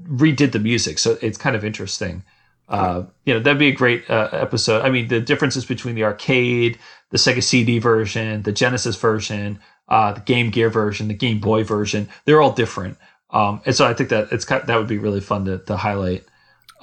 [0.06, 2.26] redid the music, so it's kind of interesting.
[2.68, 4.82] Uh, you know, that'd be a great uh, episode.
[4.82, 6.78] I mean, the differences between the arcade,
[7.12, 11.64] the Sega CD version, the Genesis version, uh, the Game Gear version, the Game Boy
[11.64, 12.98] version, they're all different.
[13.32, 15.78] Um, and so I think that it's kind that would be really fun to, to
[15.78, 16.24] highlight.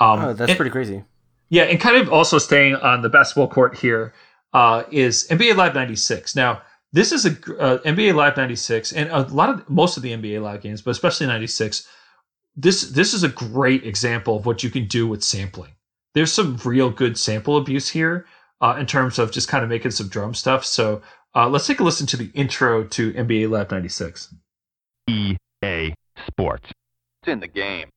[0.01, 1.05] Um, Oh, that's and- pretty crazy.
[1.49, 4.13] yeah, and kind of also staying on the basketball court here
[4.53, 6.35] uh, is NBA Live '96.
[6.37, 6.63] Now,
[6.93, 10.43] this is a uh, NBA Live '96, and a lot of most of the NBA
[10.43, 11.87] Live games, but especially '96.
[12.55, 15.73] This this is a great example of what you can do with sampling.
[16.15, 18.27] There's some real good sample abuse here
[18.61, 20.67] uh, in terms of just kind of making some drum stuff.
[20.67, 21.01] So
[21.35, 24.35] uh, let's take a listen to the intro to NBA Live '96.
[25.09, 25.95] EA E
[26.27, 26.69] Sports.
[27.23, 27.89] It's in the game.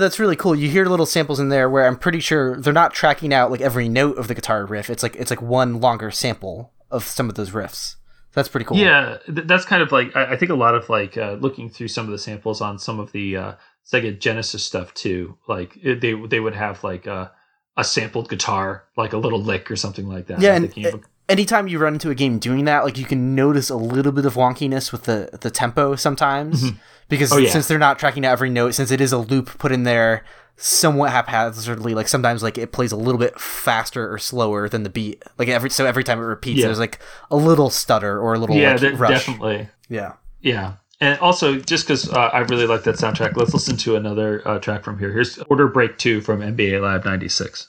[0.00, 0.56] That's really cool.
[0.56, 3.60] You hear little samples in there where I'm pretty sure they're not tracking out like
[3.60, 4.90] every note of the guitar riff.
[4.90, 7.94] It's like it's like one longer sample of some of those riffs.
[8.32, 8.76] That's pretty cool.
[8.76, 11.68] Yeah, th- that's kind of like I, I think a lot of like uh, looking
[11.70, 13.52] through some of the samples on some of the uh,
[13.90, 15.36] Sega Genesis stuff too.
[15.48, 17.32] Like it, they they would have like a,
[17.76, 20.40] a sampled guitar, like a little lick or something like that.
[20.40, 23.04] Yeah, and thinking of a- anytime you run into a game doing that, like you
[23.06, 26.72] can notice a little bit of wonkiness with the the tempo sometimes
[27.08, 27.50] because Oh, yeah.
[27.50, 30.24] since they're not tracking out every note, since it is a loop put in there
[30.56, 34.90] somewhat haphazardly, like sometimes like it plays a little bit faster or slower than the
[34.90, 35.22] beat.
[35.38, 36.66] Like every so every time it repeats, Yeah.
[36.66, 36.98] there's like
[37.30, 39.10] a little stutter or a little yeah, like, rush.
[39.26, 39.68] definitely.
[39.88, 40.14] Yeah.
[40.42, 40.74] Yeah.
[41.02, 44.58] And also, just because uh, I really like that soundtrack, let's listen to another uh,
[44.58, 45.10] track from here.
[45.10, 47.68] Here's Quarter Break 2 from NBA Live 96.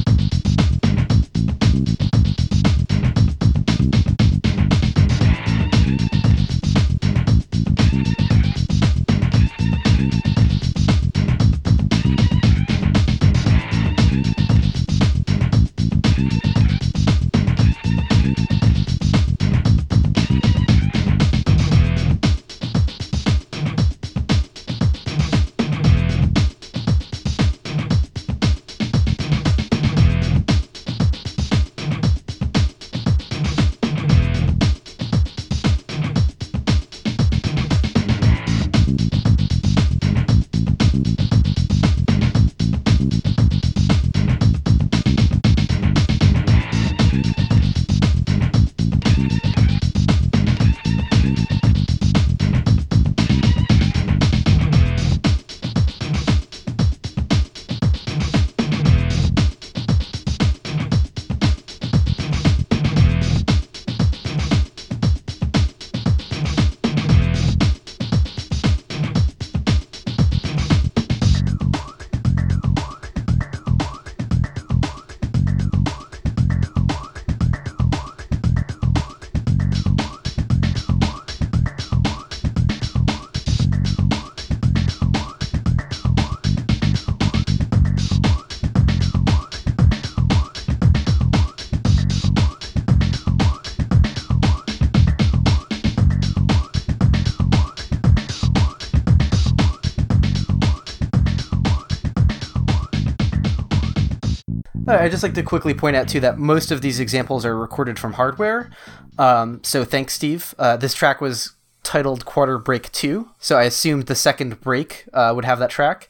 [105.01, 107.97] I just like to quickly point out too that most of these examples are recorded
[107.99, 108.69] from hardware.
[109.17, 110.53] Um, so thanks, Steve.
[110.57, 111.53] Uh, this track was
[111.83, 116.09] titled Quarter Break Two, so I assumed the second break uh, would have that track.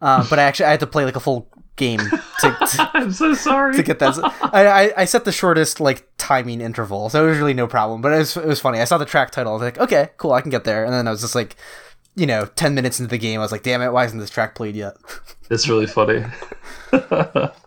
[0.00, 2.10] Uh, but I actually I had to play like a full game to,
[2.40, 3.76] to, I'm so sorry.
[3.76, 4.18] to get that.
[4.52, 8.02] I, I, I set the shortest like timing interval, so it was really no problem.
[8.02, 8.80] But it was it was funny.
[8.80, 9.52] I saw the track title.
[9.52, 10.84] I was like, okay, cool, I can get there.
[10.84, 11.56] And then I was just like,
[12.16, 14.30] you know, ten minutes into the game, I was like, damn it, why isn't this
[14.30, 14.94] track played yet?
[15.50, 16.24] It's really funny.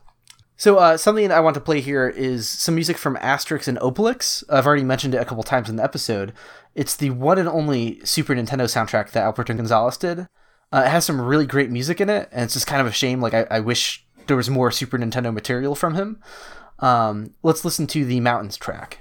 [0.57, 4.43] So uh, something I want to play here is some music from Asterix and Obelix.
[4.49, 6.33] I've already mentioned it a couple times in the episode.
[6.73, 10.27] It's the one and only Super Nintendo soundtrack that Alberto Gonzalez did.
[10.71, 12.91] Uh, it has some really great music in it, and it's just kind of a
[12.91, 13.21] shame.
[13.21, 16.21] Like I, I wish there was more Super Nintendo material from him.
[16.79, 18.99] Um, let's listen to the Mountains track.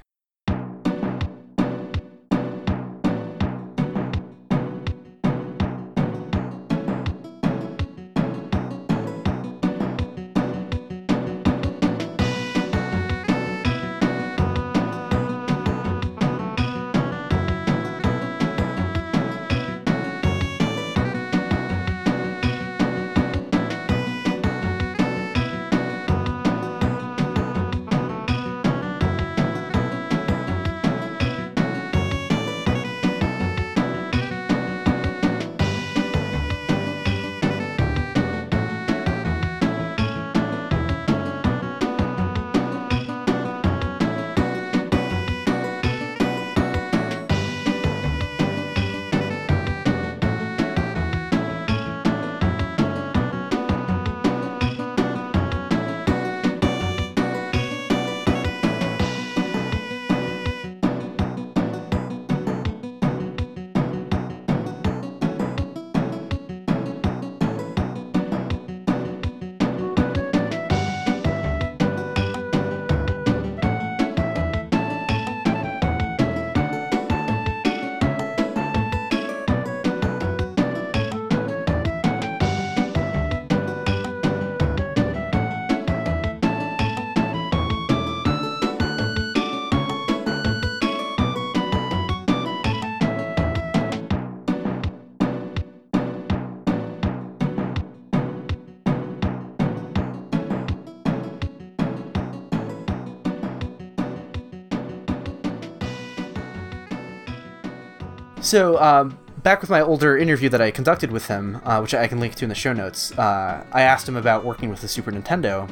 [108.55, 112.07] So, um, back with my older interview that I conducted with him, uh, which I
[112.07, 114.87] can link to in the show notes, uh, I asked him about working with the
[114.87, 115.69] Super Nintendo,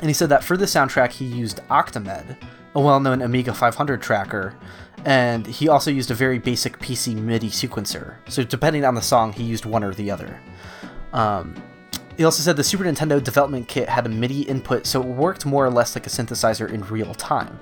[0.00, 2.36] and he said that for the soundtrack he used Octamed,
[2.76, 4.54] a well-known Amiga 500 tracker,
[5.04, 8.14] and he also used a very basic PC MIDI sequencer.
[8.28, 10.40] So depending on the song, he used one or the other.
[11.12, 11.56] Um,
[12.16, 15.44] he also said the Super Nintendo development kit had a MIDI input, so it worked
[15.44, 17.58] more or less like a synthesizer in real time.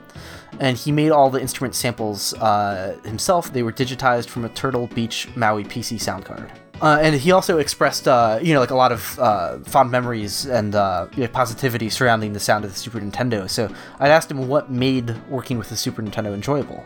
[0.60, 3.52] And he made all the instrument samples uh, himself.
[3.52, 6.50] They were digitized from a Turtle Beach Maui PC sound card.
[6.80, 10.44] Uh, and he also expressed, uh, you know, like a lot of uh, fond memories
[10.44, 13.48] and uh, you know, positivity surrounding the sound of the Super Nintendo.
[13.48, 16.84] So I asked him what made working with the Super Nintendo enjoyable.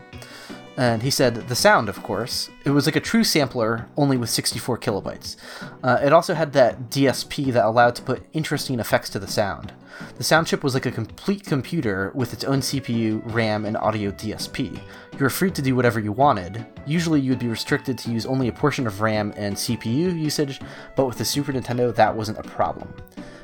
[0.81, 2.49] And he said, the sound, of course.
[2.65, 5.35] It was like a true sampler, only with 64 kilobytes.
[5.83, 9.73] Uh, it also had that DSP that allowed to put interesting effects to the sound.
[10.17, 14.09] The sound chip was like a complete computer with its own CPU, RAM, and audio
[14.09, 14.75] DSP.
[14.75, 16.65] You were free to do whatever you wanted.
[16.87, 20.61] Usually, you would be restricted to use only a portion of RAM and CPU usage,
[20.95, 22.91] but with the Super Nintendo, that wasn't a problem.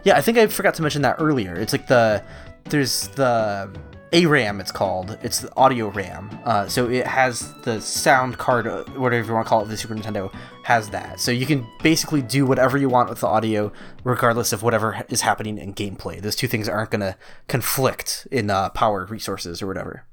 [0.03, 1.53] Yeah, I think I forgot to mention that earlier.
[1.53, 2.23] It's like the.
[2.69, 3.71] There's the
[4.13, 5.17] ARAM it's called.
[5.21, 6.29] It's the audio RAM.
[6.45, 9.77] Uh, so it has the sound card, uh, whatever you want to call it, the
[9.77, 11.19] Super Nintendo has that.
[11.19, 13.71] So you can basically do whatever you want with the audio,
[14.03, 16.21] regardless of whatever is happening in gameplay.
[16.21, 17.15] Those two things aren't going to
[17.47, 20.05] conflict in uh, power resources or whatever.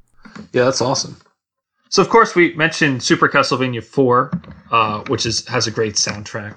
[0.53, 1.21] Yeah, that's awesome.
[1.89, 4.33] So of course we mentioned Super Castlevania 4,
[4.73, 6.57] uh, which is has a great soundtrack.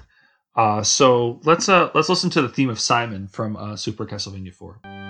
[0.56, 4.54] Uh, so let's uh, let's listen to the theme of Simon from uh, Super Castlevania
[4.54, 5.07] 4.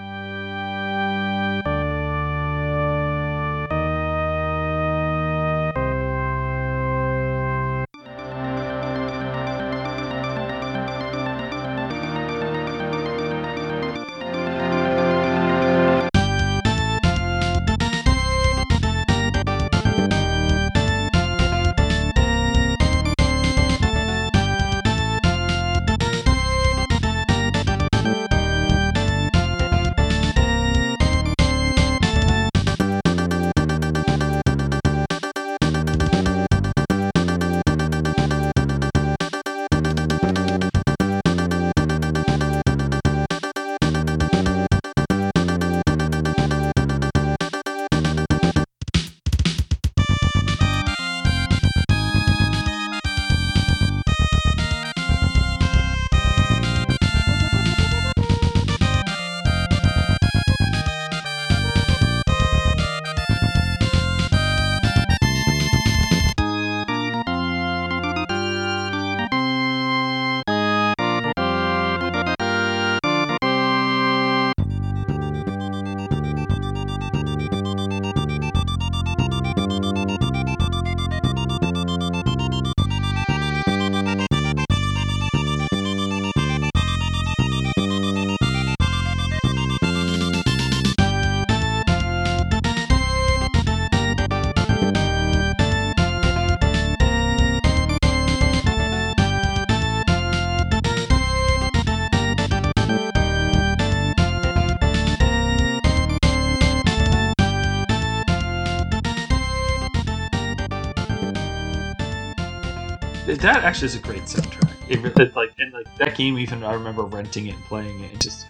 [113.48, 114.74] That actually is a great soundtrack.
[114.90, 118.12] It, it, like and like that game, even I remember renting it and playing it.
[118.12, 118.48] And just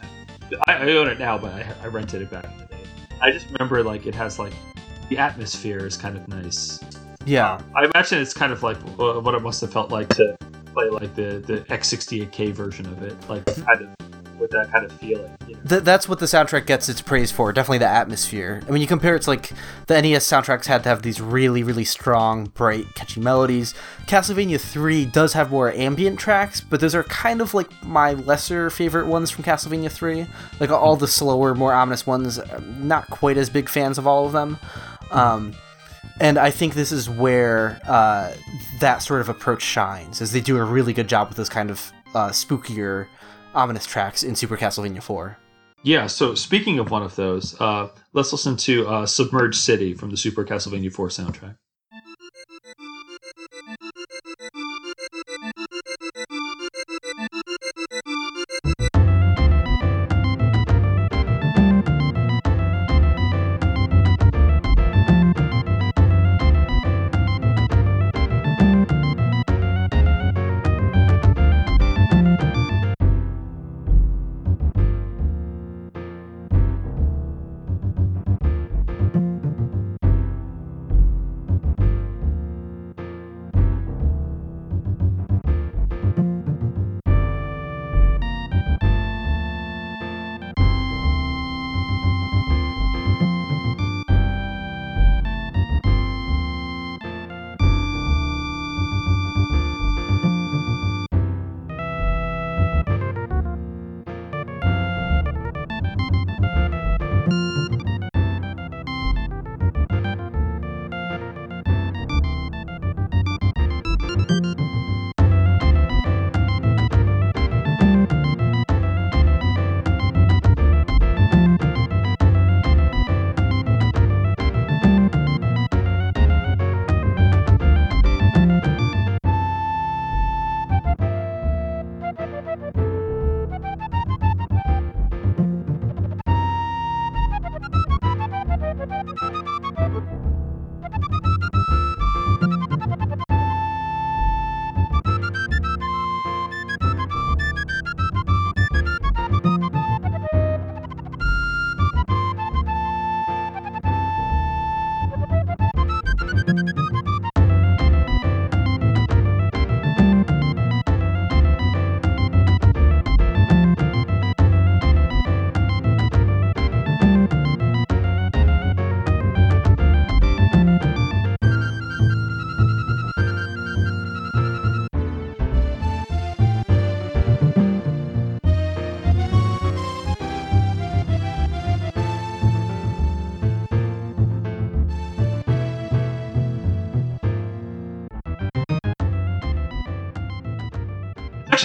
[0.65, 2.83] I, I own it now, but I, I rented it back in the day.
[3.21, 4.53] I just remember like it has like
[5.09, 6.79] the atmosphere is kind of nice.
[7.25, 7.61] Yeah.
[7.75, 10.35] I imagine it's kind of like uh, what it must have felt like to
[10.73, 13.89] play like the the X68K version of it, like kind of
[14.39, 15.35] with that kind of feeling.
[15.47, 15.61] You know?
[15.67, 17.51] Th- that's what the soundtrack gets its praise for.
[17.53, 18.61] Definitely the atmosphere.
[18.67, 19.51] I mean, you compare it to like
[19.87, 23.73] the NES soundtracks had to have these really, really strong, bright, catchy melodies.
[24.07, 28.69] Castlevania 3 does have more ambient tracks, but those are kind of like my lesser
[28.69, 30.27] favorite ones from Castlevania 3.
[30.59, 34.25] Like all the slower, more ominous ones, I'm not quite as big fans of all
[34.25, 34.57] of them.
[35.11, 35.55] Um,
[36.19, 38.33] and I think this is where uh,
[38.79, 41.69] that sort of approach shines, as they do a really good job with those kind
[41.69, 43.07] of uh, spookier,
[43.57, 45.37] ominous tracks in Super Castlevania 4.
[45.83, 46.07] Yeah.
[46.07, 50.17] So speaking of one of those, uh, let's listen to uh, "Submerged City" from the
[50.17, 51.57] Super Castlevania 4 soundtrack.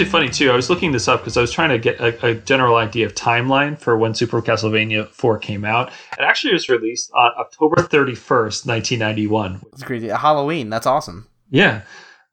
[0.02, 0.50] Actually funny too.
[0.50, 3.06] I was looking this up because I was trying to get a, a general idea
[3.06, 5.88] of timeline for when Super Castlevania 4 came out.
[6.18, 9.60] It actually was released on October 31st, 1991.
[9.72, 10.08] It's crazy.
[10.08, 10.70] Halloween.
[10.70, 11.28] That's awesome.
[11.50, 11.82] Yeah.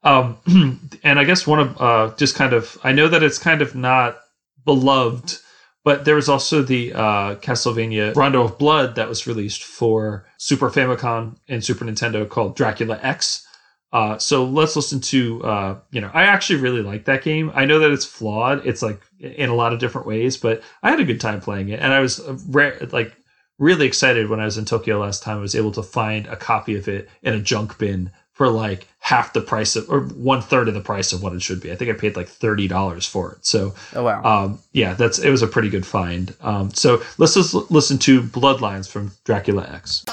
[0.02, 0.38] Um,
[1.04, 3.74] and I guess one of uh, just kind of, I know that it's kind of
[3.74, 4.18] not
[4.64, 5.38] beloved,
[5.84, 10.70] but there was also the uh, Castlevania Rondo of Blood that was released for Super
[10.70, 13.46] Famicom and Super Nintendo called Dracula X.
[13.92, 17.50] Uh, so let's listen to, uh, you know, I actually really like that game.
[17.54, 18.64] I know that it's flawed.
[18.66, 21.70] It's like in a lot of different ways, but I had a good time playing
[21.70, 21.80] it.
[21.80, 23.12] And I was uh, re- like
[23.58, 25.38] really excited when I was in Tokyo last time.
[25.38, 28.86] I was able to find a copy of it in a junk bin for like
[29.00, 31.70] half the price of, or one third of the price of what it should be.
[31.72, 33.44] I think I paid like thirty dollars for it.
[33.44, 34.22] So, Oh wow.
[34.22, 36.34] um, yeah, that's it was a pretty good find.
[36.40, 40.04] Um, so let's just listen to Bloodlines from Dracula X.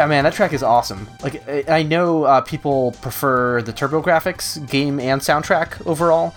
[0.00, 1.06] Yeah, man, that track is awesome.
[1.22, 6.34] Like, I- know uh, people prefer the TurboGrafx game and soundtrack overall,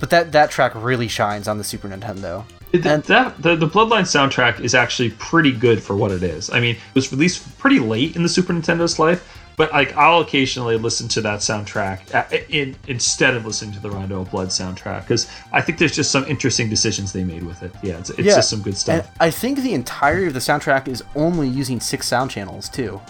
[0.00, 2.44] but that that track really shines on the Super Nintendo.
[2.72, 6.50] It- And- that the, the Bloodline soundtrack is actually pretty good for what it is.
[6.50, 10.20] I mean, it was released pretty late in the Super Nintendo's life, but like I'll
[10.20, 14.48] occasionally listen to that soundtrack uh, in instead of listening to the Rondo of Blood
[14.48, 17.72] soundtrack because I think there's just some interesting decisions they made with it.
[17.82, 19.10] Yeah, it's, it's Yeah, just some good stuff.
[19.20, 23.00] I think the entirety of the soundtrack is only using six sound channels too.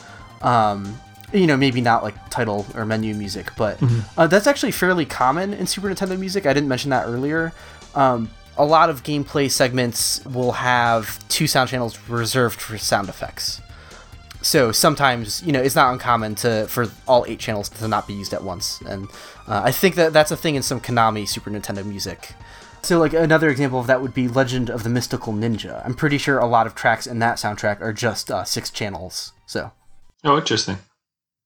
[0.43, 0.99] Um,
[1.33, 3.79] you know, maybe not like title or menu music, but
[4.16, 6.47] uh, that's actually fairly common in Super Nintendo music.
[6.47, 7.53] I didn't mention that earlier.
[7.95, 13.61] Um, a lot of gameplay segments will have two sound channels reserved for sound effects.
[14.45, 18.12] So sometimes, you know, it's not uncommon to for all eight channels to not be
[18.12, 19.09] used at once, and
[19.49, 22.35] uh, I think that that's a thing in some Konami Super Nintendo music.
[22.83, 25.83] So, like another example of that would be Legend of the Mystical Ninja.
[25.87, 29.33] I'm pretty sure a lot of tracks in that soundtrack are just uh, six channels.
[29.47, 29.73] So,
[30.25, 30.77] oh, interesting.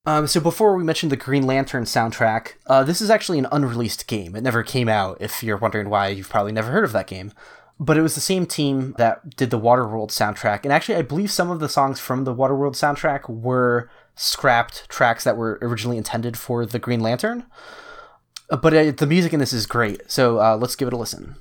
[0.04, 4.08] um, so before we mentioned the Green Lantern soundtrack, uh, this is actually an unreleased
[4.08, 4.34] game.
[4.34, 5.18] It never came out.
[5.20, 7.32] If you're wondering why, you've probably never heard of that game.
[7.80, 11.30] But it was the same team that did the Waterworld soundtrack, and actually, I believe
[11.30, 16.36] some of the songs from the Waterworld soundtrack were scrapped tracks that were originally intended
[16.36, 17.46] for the Green Lantern.
[18.50, 20.96] Uh, But uh, the music in this is great, so uh, let's give it a
[20.96, 21.36] listen.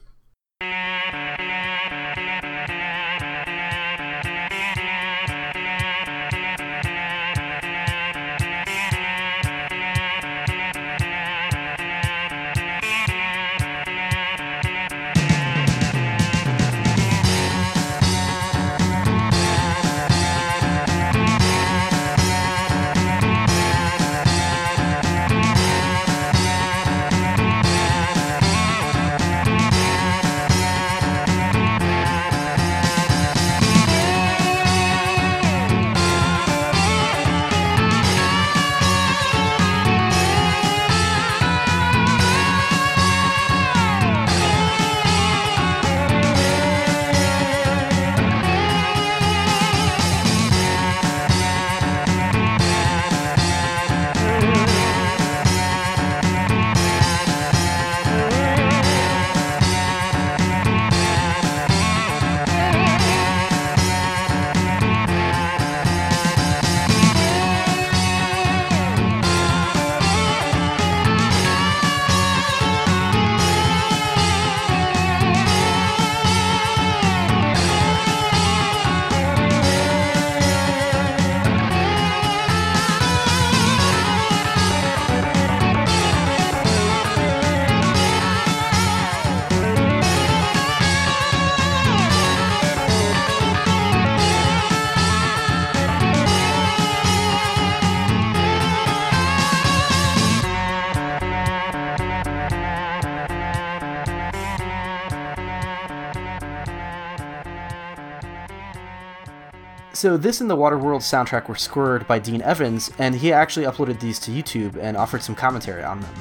[109.97, 113.99] So this and the Waterworld soundtrack were scored by Dean Evans, and he actually uploaded
[113.99, 116.13] these to YouTube and offered some commentary on them.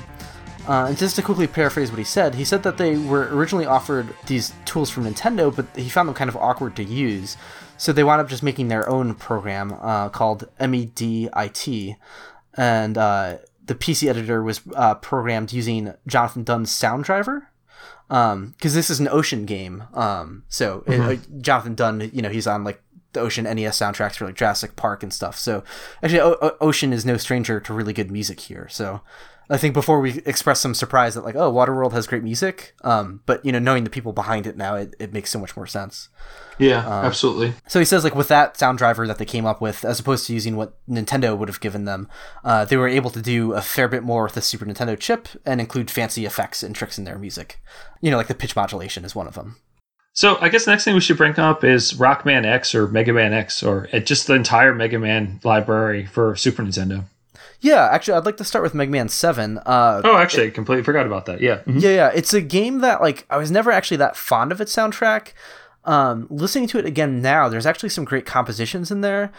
[0.66, 3.66] Uh, and just to quickly paraphrase what he said, he said that they were originally
[3.66, 7.36] offered these tools from Nintendo, but he found them kind of awkward to use.
[7.76, 11.96] So they wound up just making their own program uh, called MEDIT,
[12.56, 17.50] and uh, the PC editor was uh, programmed using Jonathan Dunn's Sound Driver
[18.08, 19.84] because this is an Ocean game.
[19.92, 22.82] Um, so it, uh, Jonathan Dunn, you know, he's on like
[23.16, 25.36] the Ocean NES soundtracks for like Jurassic Park and stuff.
[25.38, 25.64] So
[26.02, 28.68] actually, o- Ocean is no stranger to really good music here.
[28.70, 29.00] So
[29.48, 33.20] I think before we express some surprise that like, oh, Waterworld has great music, um,
[33.26, 35.66] but you know, knowing the people behind it now, it, it makes so much more
[35.66, 36.08] sense.
[36.58, 37.52] Yeah, absolutely.
[37.68, 40.26] So he says, like, with that sound driver that they came up with, as opposed
[40.26, 42.08] to using what Nintendo would have given them,
[42.44, 45.28] uh, they were able to do a fair bit more with the Super Nintendo chip
[45.44, 47.60] and include fancy effects and tricks in their music.
[48.00, 49.56] You know, like the pitch modulation is one of them.
[50.16, 53.12] So I guess the next thing we should bring up is Rockman X or Mega
[53.12, 57.04] Man X or uh, just the entire Mega Man library for Super Nintendo.
[57.60, 59.58] Yeah, actually, I'd like to start with Mega Man 7.
[59.58, 61.40] Uh, Oh, actually, I completely forgot about that.
[61.42, 61.58] Yeah.
[61.66, 61.82] Mhm.
[61.82, 62.10] Yeah, yeah.
[62.14, 65.28] It's a game that like I was never actually that fond of its soundtrack.
[65.84, 69.30] Um, listening to it again now, there's actually some great compositions in there,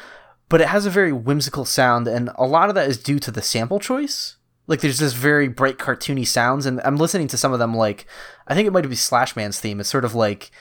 [0.48, 3.32] but it has a very whimsical sound, and a lot of that is due to
[3.32, 4.37] the sample choice.
[4.68, 8.06] Like there's this very bright cartoony sounds, and I'm listening to some of them like
[8.48, 9.80] I think it might be Slash Man's theme.
[9.80, 10.52] It's sort of like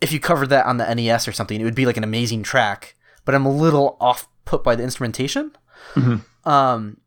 [0.00, 2.42] if you covered that on the NES or something, it would be like an amazing
[2.42, 2.96] track.
[3.24, 5.52] But I'm a little off put by the instrumentation.
[6.44, 6.98] Um,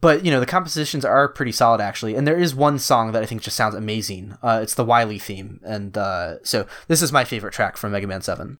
[0.00, 3.22] but you know the compositions are pretty solid actually, and there is one song that
[3.22, 4.36] I think just sounds amazing.
[4.42, 8.06] Uh, it's the Wily theme, and uh, so this is my favorite track from Mega
[8.06, 8.58] Man Seven.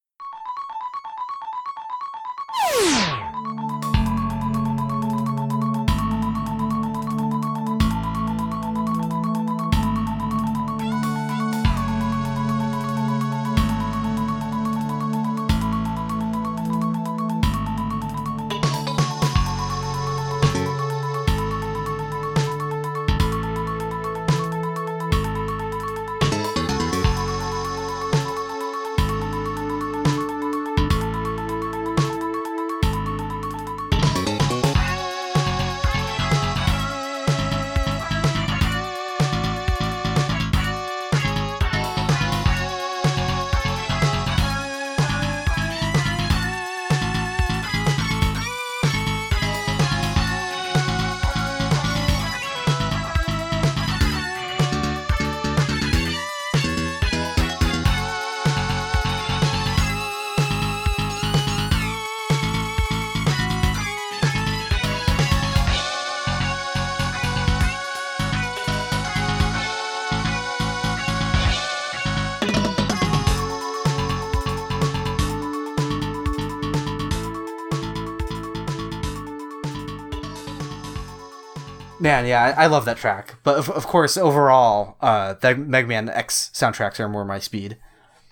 [82.15, 83.35] Man, yeah, I, I love that track.
[83.43, 87.77] But of, of course, overall, uh, the Mega Man X soundtracks are more my speed.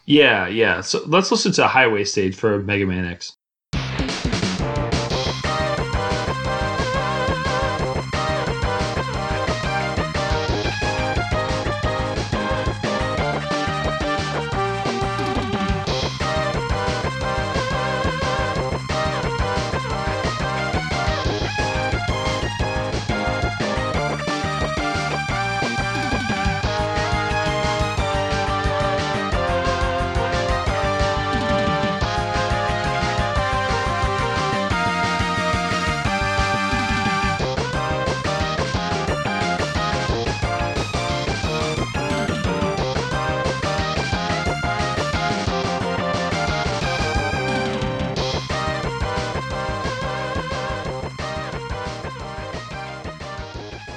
[0.06, 0.82] Yeah, yeah.
[0.82, 3.36] So let's listen to Highway Stage for Mega Man X.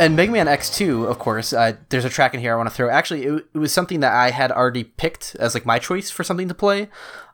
[0.06, 2.76] And Mega Man X2, of course, uh, there's a track in here I want to
[2.76, 2.92] throw.
[2.92, 6.24] Actually, it, it was something that I had already picked as like my choice for
[6.24, 6.90] something to play.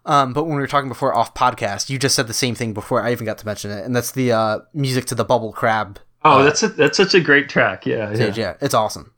[0.06, 2.73] Um, but when we were talking before off podcast, you just said the same thing
[2.73, 5.52] before I even got to mention it, and that's the uh, music to the Bubble
[5.52, 5.99] Crab.
[6.23, 7.85] Oh, uh, that's a, that's such a great track.
[7.85, 8.38] Yeah, stage.
[8.38, 8.52] yeah.
[8.52, 9.11] Yeah, it's awesome.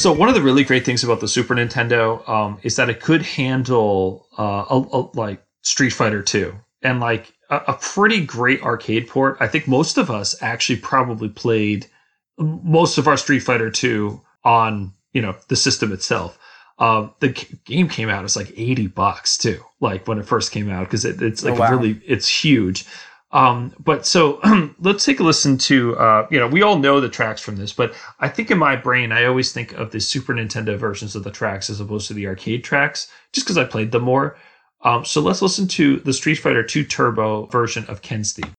[0.00, 3.02] So one of the really great things about the Super Nintendo um, is that it
[3.02, 8.62] could handle uh, a, a, like Street Fighter 2 and like a, a pretty great
[8.62, 9.36] arcade port.
[9.40, 11.86] I think most of us actually probably played
[12.38, 16.38] most of our Street Fighter 2 on you know the system itself.
[16.78, 20.50] Uh, the g- game came out as like 80 bucks too, like when it first
[20.50, 21.72] came out, because it, it's like Oh, wow.
[21.72, 22.86] really, it's huge.
[23.32, 24.40] Um, but so
[24.80, 27.72] let's take a listen to, uh, you know, we all know the tracks from this,
[27.72, 31.22] but I think in my brain, I always think of the Super Nintendo versions of
[31.22, 34.36] the tracks as opposed to the arcade tracks, just because I played them more.
[34.82, 38.52] Um, so let's listen to the Street Fighter 2 Turbo version of Ken's theme.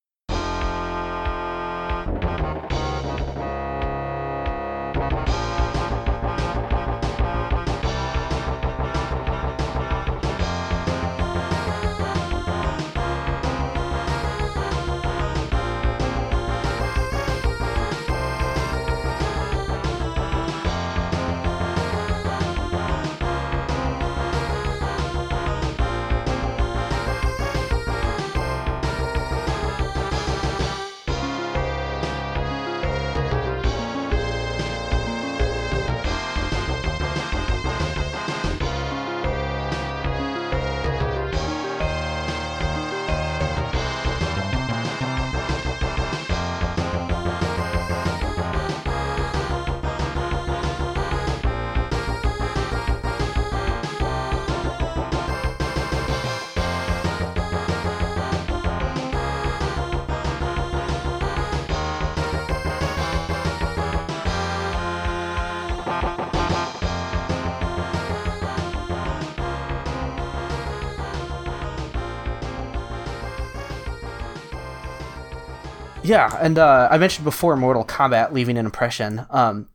[76.11, 79.25] Yeah, and uh, I mentioned before Mortal Kombat leaving an impression.
[79.29, 79.69] Um,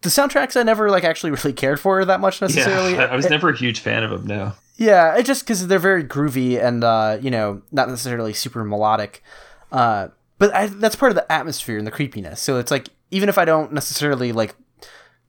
[0.00, 2.94] the soundtracks I never like actually really cared for that much necessarily.
[2.94, 4.26] Yeah, I was never a huge fan of them.
[4.26, 4.52] No.
[4.76, 9.22] Yeah, it just because they're very groovy and uh, you know not necessarily super melodic,
[9.70, 10.08] uh,
[10.38, 12.40] but I, that's part of the atmosphere and the creepiness.
[12.40, 14.56] So it's like even if I don't necessarily like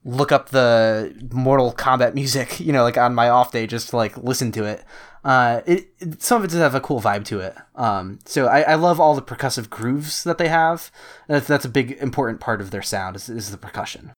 [0.04, 3.96] look up the Mortal Kombat music, you know, like on my off day just to
[3.96, 4.84] like listen to it,
[5.24, 7.56] uh, it, it some of it does have a cool vibe to it.
[7.74, 10.90] Um, so I, I love all the percussive grooves that they have.
[11.28, 14.12] That's that's a big important part of their sound is, is the percussion.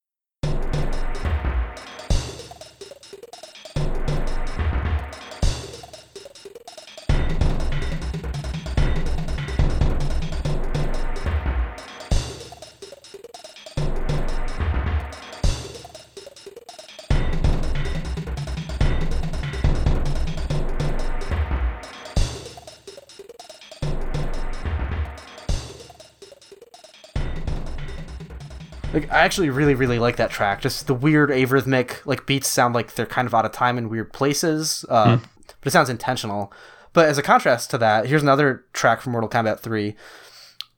[29.24, 30.60] Actually really really like that track.
[30.60, 33.88] Just the weird arrhythmic like beats sound like they're kind of out of time in
[33.88, 35.16] weird places, uh,
[35.60, 36.52] but it sounds intentional.
[36.92, 39.94] But as a contrast to that, here's another track from Mortal Kombat 3.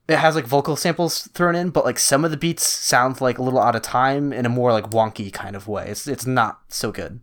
[0.07, 3.37] It has like vocal samples thrown in, but like some of the beats sound like
[3.37, 5.87] a little out of time in a more like wonky kind of way.
[5.87, 7.21] It's it's not so good.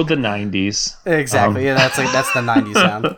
[0.00, 0.96] Oh, the '90s.
[1.06, 1.62] Exactly.
[1.62, 3.16] Um, yeah, that's like that's the 90s sound.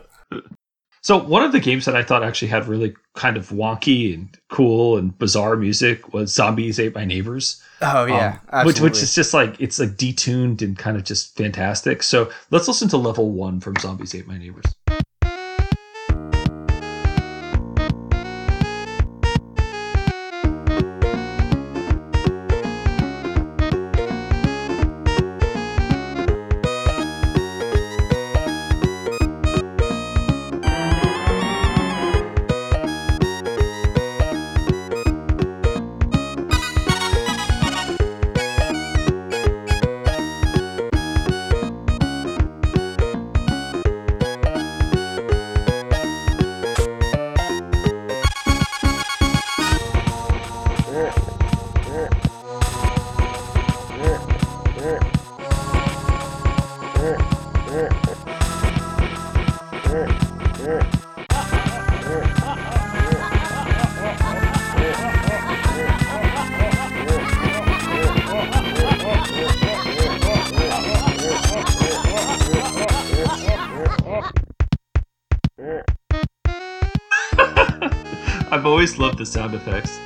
[1.01, 4.37] So one of the games that I thought actually had really kind of wonky and
[4.49, 7.61] cool and bizarre music was Zombies Ate My Neighbors.
[7.81, 11.35] Oh yeah, Um, which which is just like it's like detuned and kind of just
[11.35, 12.03] fantastic.
[12.03, 14.63] So let's listen to level one from Zombies Ate My Neighbors.
[79.67, 79.99] Effects.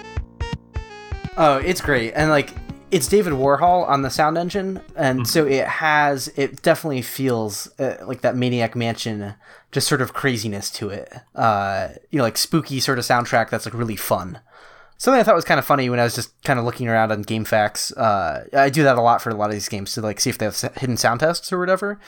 [1.37, 2.13] Oh, it's great.
[2.13, 2.51] And like
[2.89, 7.97] it's David Warhol on the sound engine, and so it has it definitely feels uh,
[8.05, 9.35] like that Maniac Mansion
[9.71, 11.13] just sort of craziness to it.
[11.35, 14.39] Uh, you know, like spooky sort of soundtrack that's like really fun.
[14.97, 17.11] Something I thought was kind of funny when I was just kind of looking around
[17.11, 17.95] on GameFAQs.
[17.95, 20.29] Uh, I do that a lot for a lot of these games to like see
[20.29, 21.99] if they have hidden sound tests or whatever.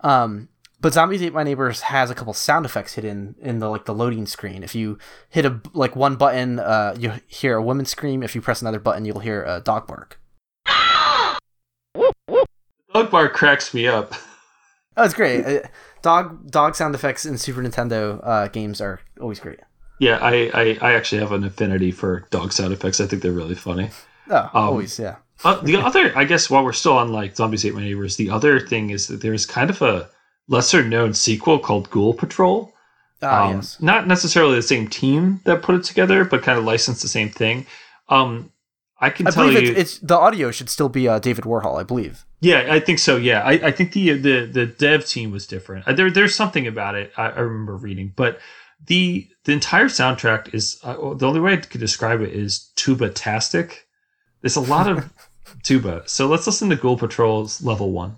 [0.00, 0.48] Um,
[0.80, 3.94] but Zombies Ate My Neighbors has a couple sound effects hidden in the like the
[3.94, 4.62] loading screen.
[4.62, 4.98] If you
[5.28, 8.22] hit a like one button, uh, you hear a woman scream.
[8.22, 10.18] If you press another button, you'll hear a dog bark.
[12.92, 14.12] Dog bark cracks me up.
[14.96, 15.46] Oh, it's great.
[15.46, 15.60] Uh,
[16.02, 19.60] dog dog sound effects in Super Nintendo uh, games are always great.
[20.00, 23.00] Yeah, I, I I actually have an affinity for dog sound effects.
[23.00, 23.90] I think they're really funny.
[24.28, 25.16] Oh, Um, always, yeah.
[25.44, 28.30] Uh, the other, I guess, while we're still on like Zombies Ate My Neighbors, the
[28.30, 30.10] other thing is that there's kind of a
[30.50, 32.72] lesser known sequel called Ghoul Patrol.
[33.22, 33.80] Ah, Um, yes.
[33.80, 37.30] Not necessarily the same team that put it together, but kind of licensed the same
[37.30, 37.66] thing.
[38.08, 38.50] Um,
[39.00, 41.44] I can I tell believe you, it's, it's the audio should still be uh, David
[41.44, 41.80] Warhol.
[41.80, 42.26] I believe.
[42.40, 43.16] yeah, I think so.
[43.16, 45.86] Yeah, I, I think the the the dev team was different.
[45.88, 48.38] Uh, There there's something about it I, I remember reading, but
[48.86, 53.08] the the entire soundtrack is uh, the only way I could describe it is tuba
[53.10, 53.86] tastic.
[54.42, 55.10] There's a lot of
[55.62, 56.02] tuba.
[56.06, 58.16] So let's listen to Ghoul Patrol's level one.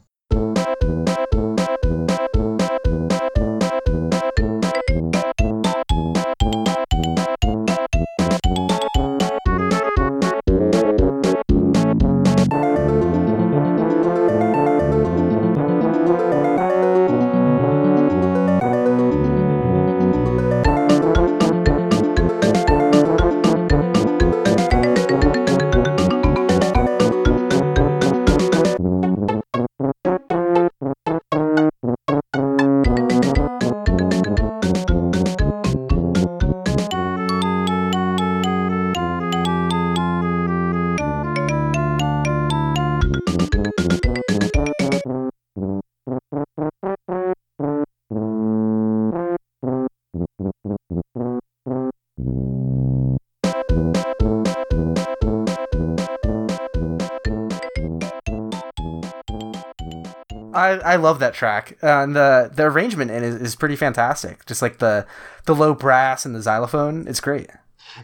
[60.84, 64.44] I, love that track, and the the arrangement in is, pretty fantastic.
[64.46, 65.06] Just like the
[65.46, 67.50] the low brass and the xylophone, it's great.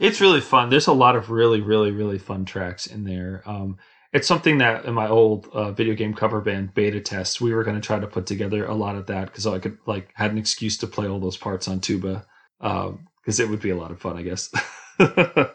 [0.01, 0.71] It's really fun.
[0.71, 3.43] There's a lot of really, really, really fun tracks in there.
[3.47, 3.79] Um,
[4.13, 7.65] it's something that in my old uh, video game cover band beta test, we were
[7.65, 10.31] going to try to put together a lot of that because I could like had
[10.31, 12.25] an excuse to play all those parts on tuba
[12.59, 14.51] because it would be a lot of fun, I guess.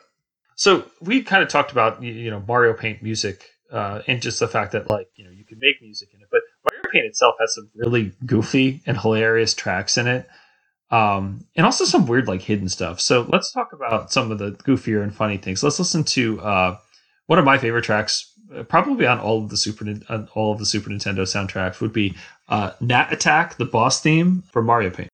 [0.55, 4.47] so we kind of talked about you know Mario Paint music uh, and just the
[4.47, 6.21] fact that like you know you can make music in
[6.93, 10.29] Paint itself has some really goofy and hilarious tracks in it
[10.93, 13.01] um, and also some weird like hidden stuff.
[13.01, 15.63] So let's talk about some of the goofier and funny things.
[15.63, 16.77] Let's listen to uh,
[17.25, 20.59] one of my favorite tracks, uh, probably on all of the Super on all of
[20.59, 22.15] the Super Nintendo soundtracks, would be
[22.47, 25.09] uh, Gnat Attack, the boss theme for Mario Paint.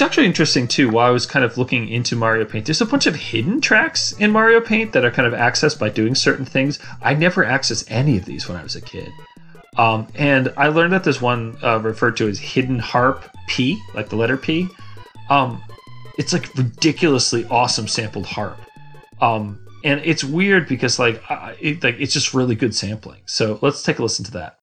[0.00, 0.88] It's actually interesting too.
[0.88, 4.12] While I was kind of looking into Mario Paint, there's a bunch of hidden tracks
[4.12, 6.78] in Mario Paint that are kind of accessed by doing certain things.
[7.02, 9.12] I never accessed any of these when I was a kid.
[9.76, 14.08] Um, and I learned that there's one uh, referred to as Hidden Harp P, like
[14.08, 14.68] the letter P.
[15.28, 15.62] Um,
[16.16, 18.58] it's like ridiculously awesome sampled harp.
[19.20, 23.20] Um, and it's weird because like uh, it, like it's just really good sampling.
[23.26, 24.59] So let's take a listen to that.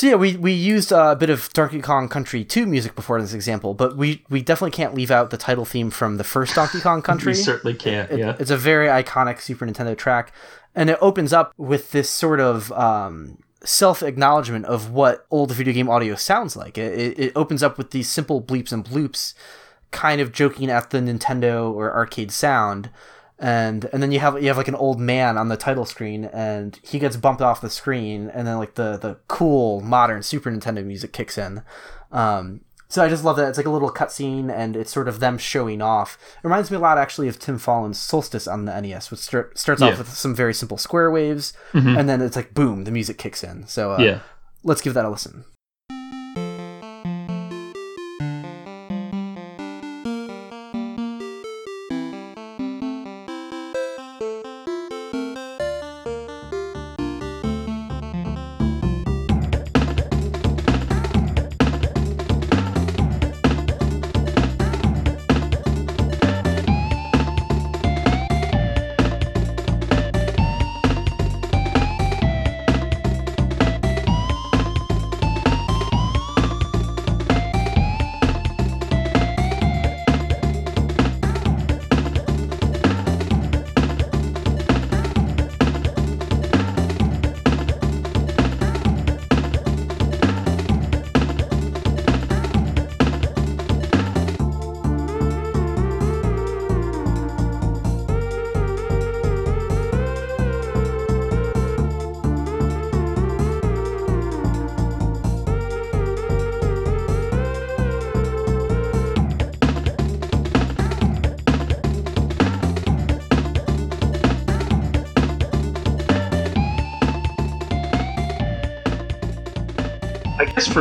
[0.00, 3.22] So yeah, we, we used a bit of Donkey Kong Country 2 music before in
[3.22, 6.54] this example, but we, we definitely can't leave out the title theme from the first
[6.54, 7.32] Donkey Kong Country.
[7.32, 8.10] We certainly can't.
[8.10, 8.34] It- yeah.
[8.40, 10.32] It's a very iconic Super Nintendo track,
[10.74, 15.74] and it opens up with this sort of um, self acknowledgement of what old video
[15.74, 16.78] game audio sounds like.
[16.78, 19.34] It, it, it opens up with these simple bleeps and bloops,
[19.90, 22.88] kind of joking at the Nintendo or arcade sound.
[23.42, 26.26] And and then you have you have like an old man on the title screen,
[26.26, 30.50] and he gets bumped off the screen, and then like the the cool modern Super
[30.50, 31.62] Nintendo music kicks in.
[32.12, 35.20] Um, so I just love that it's like a little cutscene, and it's sort of
[35.20, 36.18] them showing off.
[36.36, 39.56] It reminds me a lot actually of Tim Follin's Solstice on the NES, which start,
[39.58, 39.88] starts Yeah.
[39.92, 43.42] off with some very simple square waves, and then it's like boom, the music kicks
[43.42, 43.66] in.
[43.68, 44.18] So uh, yeah.
[44.64, 45.44] let's give that a listen.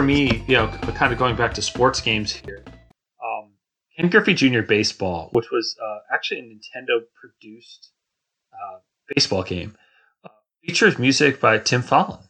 [0.10, 2.64] Me, you know, kind of going back to sports games here,
[3.24, 3.52] um,
[3.96, 4.64] Ken Griffey Jr.
[4.64, 7.92] Baseball, which was uh, actually a Nintendo produced
[8.52, 8.80] uh,
[9.14, 9.78] baseball game,
[10.26, 10.30] uh,
[10.66, 12.24] features music by Tim Follin.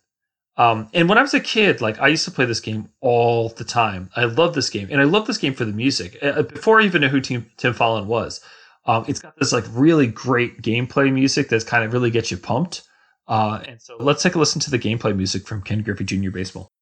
[0.58, 3.48] Um, and when I was a kid, like I used to play this game all
[3.48, 4.10] the time.
[4.14, 6.20] I love this game, and I love this game for the music.
[6.20, 8.42] Before I even knew who Tim, Tim Follin was,
[8.88, 12.36] um, it's got this like really great gameplay music that's kind of really gets you
[12.36, 12.82] pumped.
[13.26, 16.32] Uh, and so let's take a listen to the gameplay music from Ken Griffey Jr.
[16.32, 16.74] Baseball.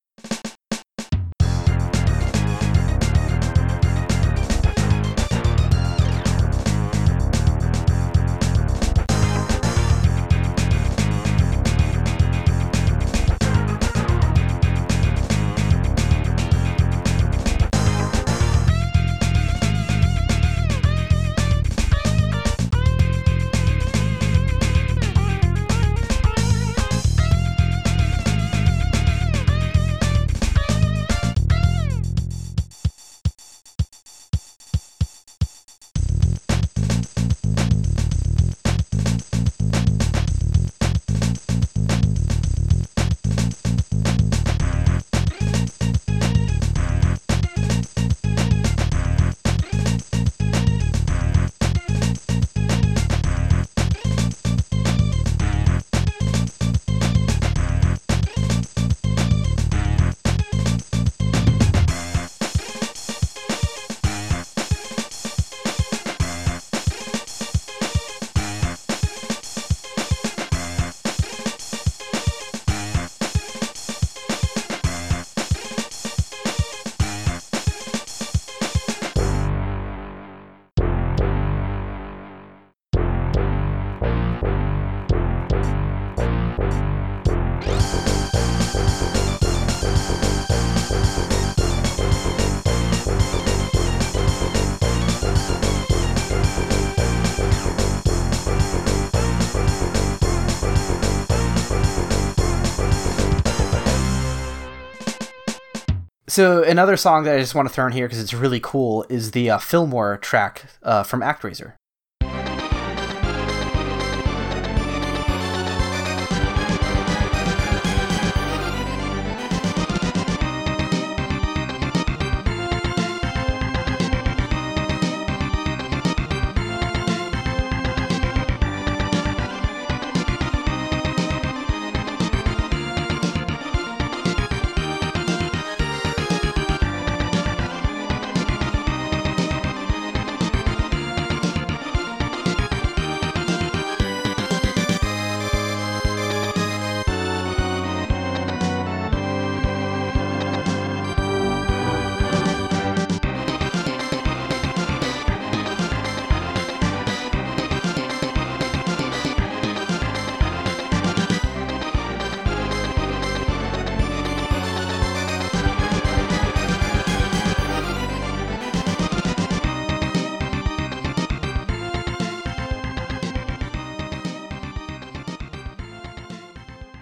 [106.37, 109.07] So another song that I just want to throw in here because it's really cool
[109.09, 111.73] is the uh, Fillmore track uh, from ActRaiser.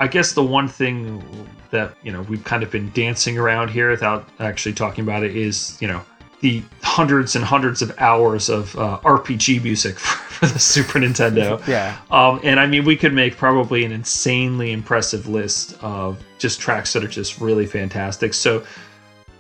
[0.06, 1.24] I guess the one thing
[1.72, 5.36] that you know we've kind of been dancing around here without actually talking about it
[5.36, 6.00] is you know
[6.42, 11.60] the hundreds and hundreds of hours of uh, RPG music for, for the Super Nintendo.
[11.68, 11.98] Yeah.
[12.12, 16.94] Um, and I mean, we could make probably an insanely impressive list of just tracks
[16.94, 18.36] that are just really fantastic.
[18.36, 18.64] So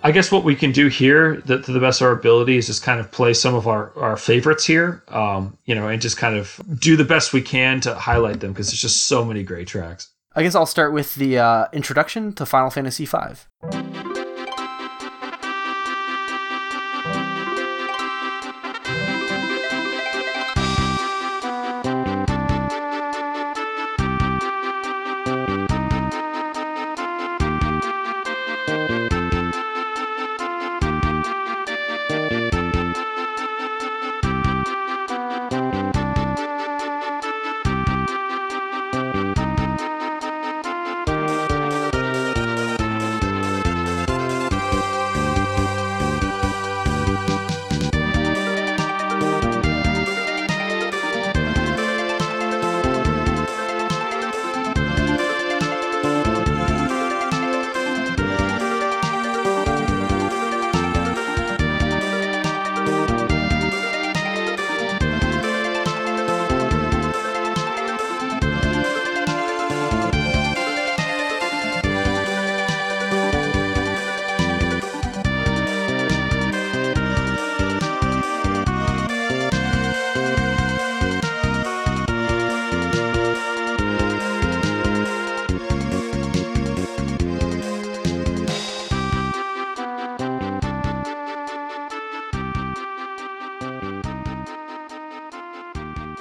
[0.01, 2.65] I guess what we can do here, that to the best of our ability, is
[2.65, 6.17] just kind of play some of our, our favorites here, um, you know, and just
[6.17, 9.43] kind of do the best we can to highlight them because there's just so many
[9.43, 10.09] great tracks.
[10.37, 14.04] I guess I'll start with the uh, introduction to Final Fantasy V.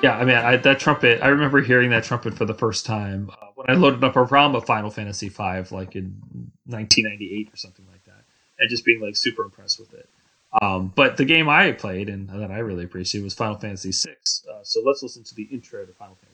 [0.05, 1.23] Yeah, I mean, I, that trumpet.
[1.23, 4.25] I remember hearing that trumpet for the first time uh, when I loaded up a
[4.25, 6.21] ROM of Final Fantasy V, like in
[6.67, 8.23] 1998 or something like that,
[8.59, 10.11] and just being like super impressed with it.
[10.61, 14.15] Um, but the game I played and that I really appreciated was Final Fantasy VI.
[14.47, 16.34] Uh, so let's listen to the intro to Final Fantasy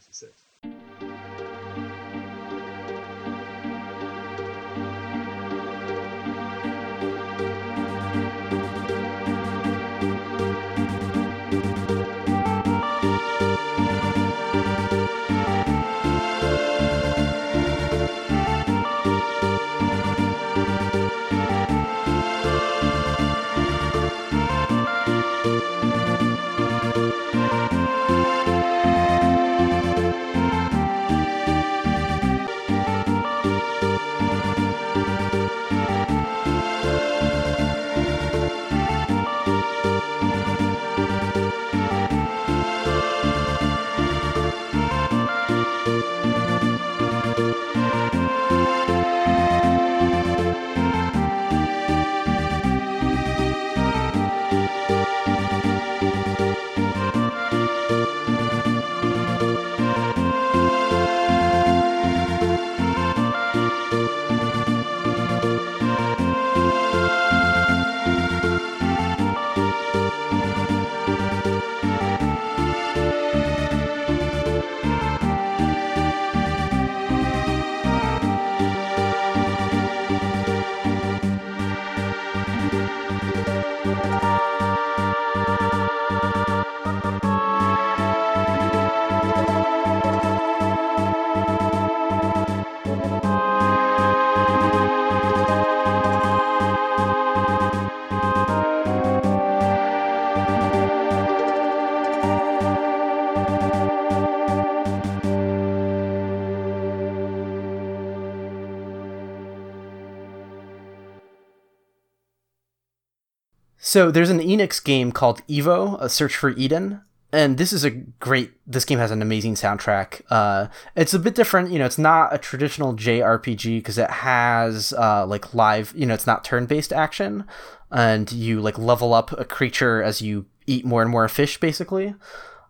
[113.90, 117.00] So there's an Enix game called Evo, A Search for Eden,
[117.32, 118.52] and this is a great.
[118.64, 120.22] This game has an amazing soundtrack.
[120.30, 121.86] Uh, it's a bit different, you know.
[121.86, 126.44] It's not a traditional JRPG because it has uh, like live, you know, it's not
[126.44, 127.42] turn-based action,
[127.90, 132.14] and you like level up a creature as you eat more and more fish, basically.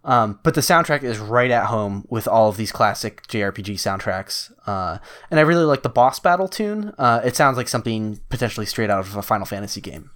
[0.03, 4.51] Um, but the soundtrack is right at home with all of these classic JRPG soundtracks.
[4.67, 4.97] Uh,
[5.31, 6.95] and I really like the boss battle tune.
[6.97, 10.13] Uh, it sounds like something potentially straight out of a Final Fantasy game.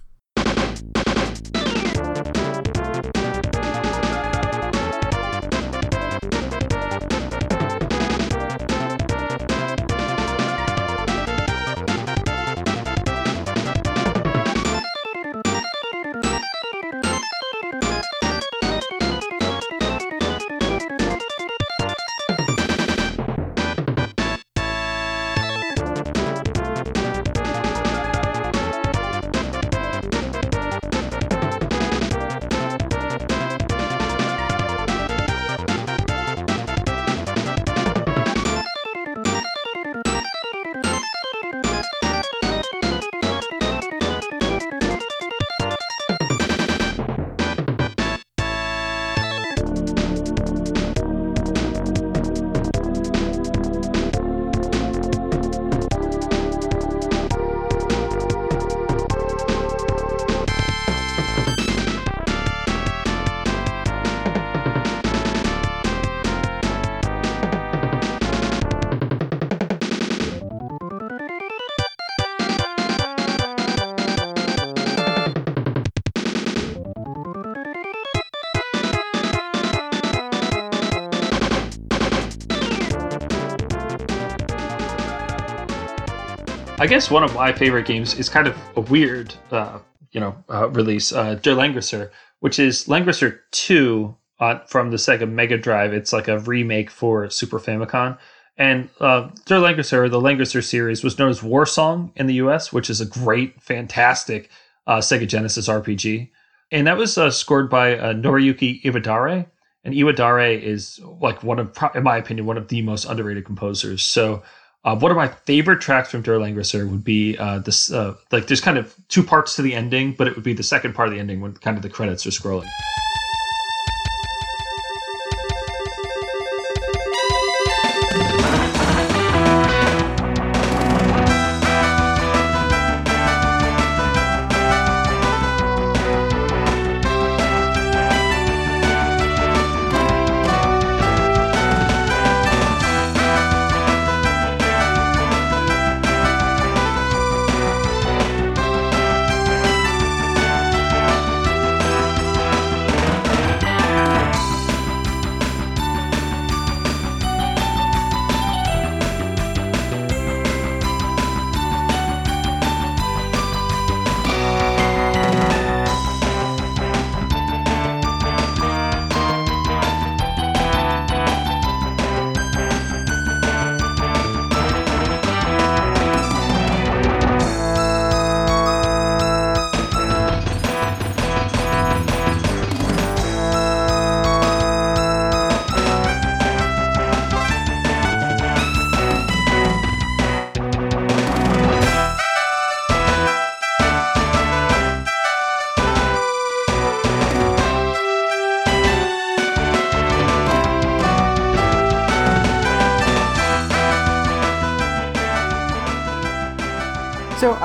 [86.85, 89.79] I guess one of my favorite games is kind of a weird, uh,
[90.11, 95.57] you know, uh, release, uh, Langrisser, which is Langrisser 2 uh, from the Sega Mega
[95.57, 95.93] Drive.
[95.93, 98.19] It's like a remake for Super Famicom.
[98.55, 103.01] And uh, Langrisser, the Langrisser series, was known as Warsong in the US, which is
[103.01, 104.51] a great, fantastic
[104.85, 106.29] uh, Sega Genesis RPG.
[106.71, 109.47] And that was uh, scored by uh, Noriyuki Iwadare.
[109.83, 114.03] And Iwadare is like one of, in my opinion, one of the most underrated composers.
[114.03, 114.43] So
[114.85, 118.45] uh, one of my favorite tracks from Der Langrisser would be uh, this, uh, like
[118.45, 121.07] there's kind of two parts to the ending, but it would be the second part
[121.07, 122.69] of the ending when kind of the credits are scrolling.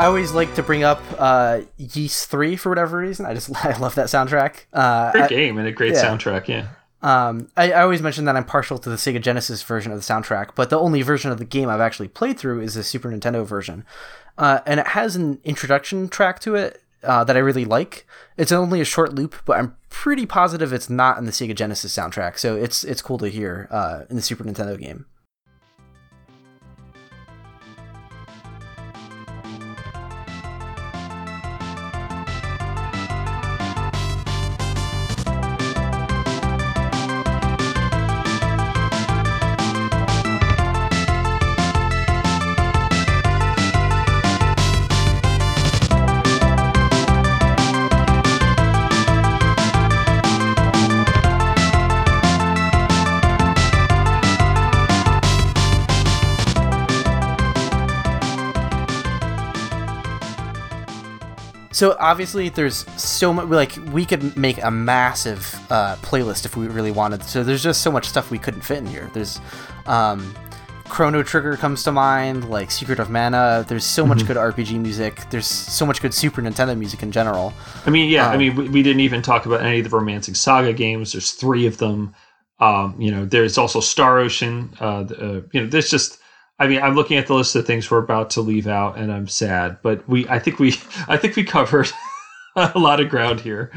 [0.01, 3.27] I always like to bring up uh, Ys Three for whatever reason.
[3.27, 4.65] I just I love that soundtrack.
[4.73, 6.03] Uh, Great I- game and a great yeah.
[6.03, 6.49] soundtrack.
[6.49, 6.69] Yeah.
[7.03, 10.03] Um, I, I always mention that I'm partial to the Sega Genesis version of the
[10.03, 13.11] soundtrack, but the only version of the game I've actually played through is the Super
[13.11, 13.85] Nintendo version,
[14.39, 18.07] uh, and it has an introduction track to it uh, that I really like.
[18.39, 21.95] It's only a short loop, but I'm pretty positive it's not in the Sega Genesis
[21.95, 25.05] soundtrack, so it's it's cool to hear uh, in the Super Nintendo game.
[61.81, 63.47] So obviously, there's so much.
[63.49, 67.23] Like we could make a massive uh, playlist if we really wanted.
[67.23, 69.11] So there's just so much stuff we couldn't fit in here.
[69.15, 69.41] There's
[69.87, 70.35] um,
[70.91, 73.65] Chrono Trigger comes to mind, like Secret of Mana.
[73.67, 75.23] There's so much good RPG music.
[75.31, 77.55] There's so much good Super Nintendo music in general.
[77.87, 78.29] I mean, yeah.
[78.29, 81.13] I Um, mean, we, we didn't even talk about any of the Romancing Saga games.
[81.13, 82.15] There's three of them.
[82.59, 84.69] Um, you know, there's also Star Ocean.
[84.79, 86.19] Uh, the- uh, you know, there's just.
[86.61, 89.11] I mean, I'm looking at the list of things we're about to leave out, and
[89.11, 89.79] I'm sad.
[89.83, 90.75] But we, I think we,
[91.09, 91.91] I think we covered
[92.57, 93.73] a lot of ground here.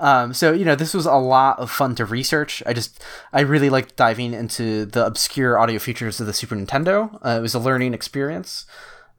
[0.00, 2.62] Um, so you know, this was a lot of fun to research.
[2.64, 7.14] I just, I really liked diving into the obscure audio features of the Super Nintendo.
[7.24, 8.64] Uh, it was a learning experience,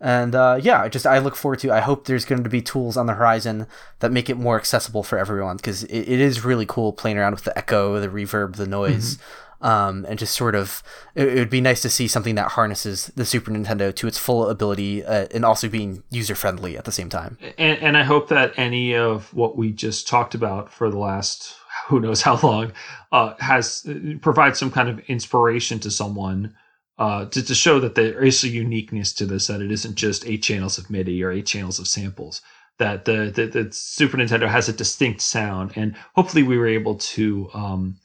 [0.01, 1.71] and uh, yeah, I just, I look forward to.
[1.71, 3.67] I hope there's going to be tools on the horizon
[3.99, 7.33] that make it more accessible for everyone because it, it is really cool playing around
[7.33, 9.19] with the echo, the reverb, the noise.
[9.61, 10.81] Um, and just sort of,
[11.15, 14.17] it, it would be nice to see something that harnesses the Super Nintendo to its
[14.17, 17.37] full ability uh, and also being user friendly at the same time.
[17.57, 21.55] and, and I hope that any of what we just talked about for the last
[21.87, 22.71] who knows how long
[23.11, 23.85] uh, has
[24.21, 26.55] provides some kind of inspiration to someone
[26.97, 30.25] uh, to, to show that there is a uniqueness to this that it isn't just
[30.25, 32.41] eight channels of MIDI or eight channels of samples
[32.77, 36.95] that the the, the Super Nintendo has a distinct sound and hopefully we were able
[36.95, 37.97] to um,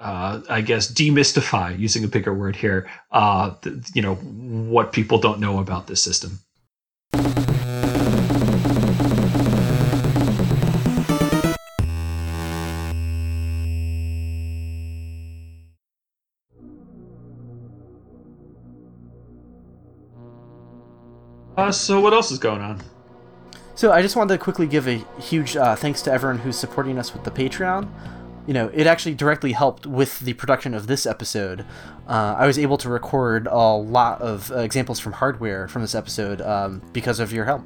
[0.00, 3.54] uh, I guess demystify using a bigger word here uh,
[3.94, 6.40] you know what people don't know about this system.
[21.60, 22.80] Uh, so what else is going on?
[23.74, 26.98] So I just wanted to quickly give a huge uh, thanks to everyone who's supporting
[26.98, 27.86] us with the Patreon.
[28.50, 31.64] You know, it actually directly helped with the production of this episode.
[32.08, 35.94] Uh, I was able to record a lot of uh, examples from hardware from this
[35.94, 37.62] episode um, because of your help.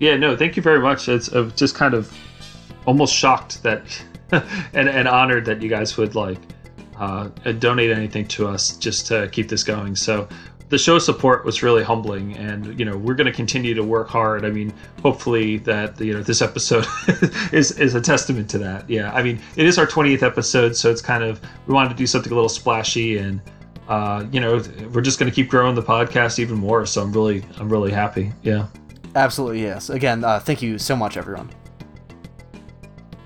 [0.00, 1.08] Yeah, no, thank you very much.
[1.08, 2.12] It's uh, just kind of
[2.86, 3.84] almost shocked that
[4.32, 6.38] and, and honored that you guys would like
[6.98, 7.28] uh,
[7.60, 9.94] donate anything to us just to keep this going.
[9.94, 10.26] So
[10.68, 14.08] the show support was really humbling, and you know we're going to continue to work
[14.08, 14.44] hard.
[14.44, 14.72] I mean,
[15.02, 16.86] hopefully that you know this episode
[17.52, 18.88] is is a testament to that.
[18.88, 21.96] Yeah, I mean it is our 20th episode, so it's kind of we wanted to
[21.96, 23.40] do something a little splashy and.
[23.88, 24.60] Uh, you know,
[24.92, 26.84] we're just going to keep growing the podcast even more.
[26.86, 28.32] So I'm really, I'm really happy.
[28.42, 28.66] Yeah.
[29.14, 29.90] Absolutely, yes.
[29.90, 31.48] Again, uh, thank you so much, everyone.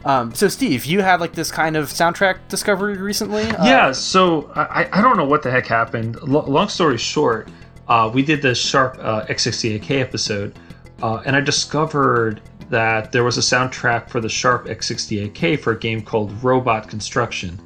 [0.05, 3.43] Um, so, Steve, you had like this kind of soundtrack discovery recently?
[3.43, 6.17] Uh, yeah, so I, I don't know what the heck happened.
[6.17, 7.51] L- long story short,
[7.89, 10.59] uh, we did the Sharp uh, X68K episode,
[11.03, 15.79] uh, and I discovered that there was a soundtrack for the Sharp X68K for a
[15.79, 17.61] game called Robot Construction.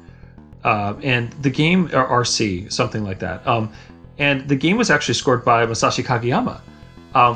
[0.63, 3.45] Uh, and the game, or RC, something like that.
[3.47, 3.71] Um,
[4.17, 6.59] and the game was actually scored by Masashi Kageyama,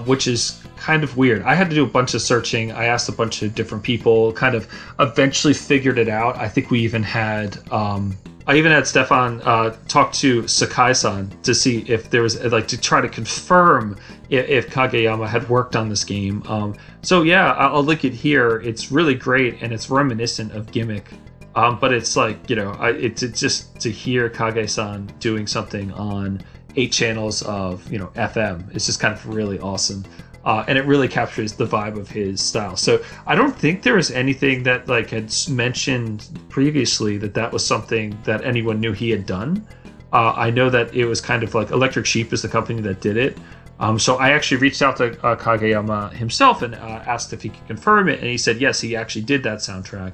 [0.08, 1.42] which is kind of weird.
[1.44, 2.72] I had to do a bunch of searching.
[2.72, 4.68] I asked a bunch of different people, kind of
[5.00, 6.38] eventually figured it out.
[6.38, 7.60] I think we even had.
[7.72, 8.18] Um,
[8.48, 12.82] I even had Stefan uh, talk to Sakai-san to see if there was like to
[12.82, 13.96] try to confirm
[14.32, 16.42] if, if Kageyama had worked on this game.
[16.48, 18.60] Um, so yeah, I'll I'll link it here.
[18.62, 21.12] It's really great and it's reminiscent of Gimmick,
[21.54, 25.92] um, but it's like you know, I, it's, it's just to hear Kage-san doing something
[25.92, 26.42] on
[26.76, 28.74] eight channels of you know FM.
[28.76, 30.04] It's just kind of really awesome.
[30.50, 32.76] Uh, and it really captures the vibe of his style.
[32.76, 37.64] So I don't think there was anything that like had mentioned previously that that was
[37.64, 39.64] something that anyone knew he had done.
[40.12, 43.00] Uh, I know that it was kind of like Electric Sheep is the company that
[43.00, 43.38] did it.
[43.80, 47.50] Um, so I actually reached out to uh, Kageyama himself and uh, asked if he
[47.50, 50.14] could confirm it, and he said yes, he actually did that soundtrack.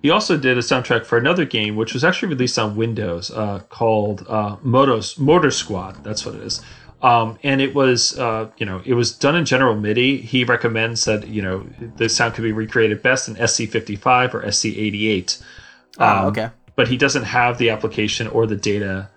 [0.00, 3.58] He also did a soundtrack for another game, which was actually released on Windows, uh,
[3.68, 6.02] called uh, Motos Motor Squad.
[6.02, 6.62] That's what it is.
[7.02, 10.18] Um, and it was, uh, you know, it was done in general MIDI.
[10.18, 15.42] He recommends that you know the sound could be recreated best in SC55 or SC88.
[15.98, 16.50] Oh, Um, okay.
[16.76, 19.08] But he doesn't have the application or the data.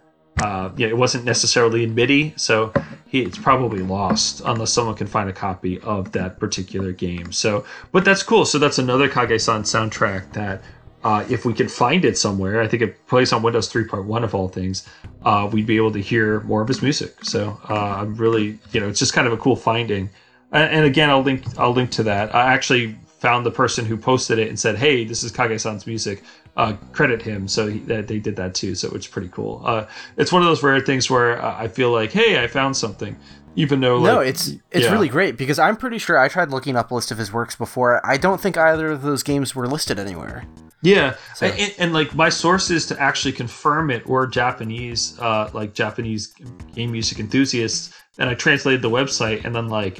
[0.44, 2.74] Uh, yeah, it wasn't necessarily in MIDI, so
[3.08, 7.32] he, it's probably lost unless someone can find a copy of that particular game.
[7.32, 8.44] So, but that's cool.
[8.46, 10.62] So that's another Kage-san soundtrack that,
[11.04, 14.34] uh, if we could find it somewhere, I think it plays on Windows 3.1 of
[14.34, 14.88] all things.
[15.24, 17.24] Uh, we'd be able to hear more of his music.
[17.24, 20.10] So uh, I'm really, you know, it's just kind of a cool finding.
[20.52, 22.34] And, and again, I'll link, I'll link to that.
[22.34, 26.24] I actually found the person who posted it and said, "Hey, this is Kage-san's music."
[26.58, 28.76] Uh, credit him, so he, that they did that too.
[28.76, 29.62] So it's pretty cool.
[29.66, 33.16] Uh, it's one of those rare things where I feel like, "Hey, I found something,"
[33.56, 34.92] even though No, like, it's it's yeah.
[34.92, 37.56] really great because I'm pretty sure I tried looking up a list of his works
[37.56, 38.06] before.
[38.06, 40.44] I don't think either of those games were listed anywhere.
[40.84, 45.74] Yeah, So- and, and, like my sources to actually confirm it were Japanese, uh, like
[45.74, 46.34] Japanese
[46.76, 50.00] game music enthusiasts, and I translated the website, and then like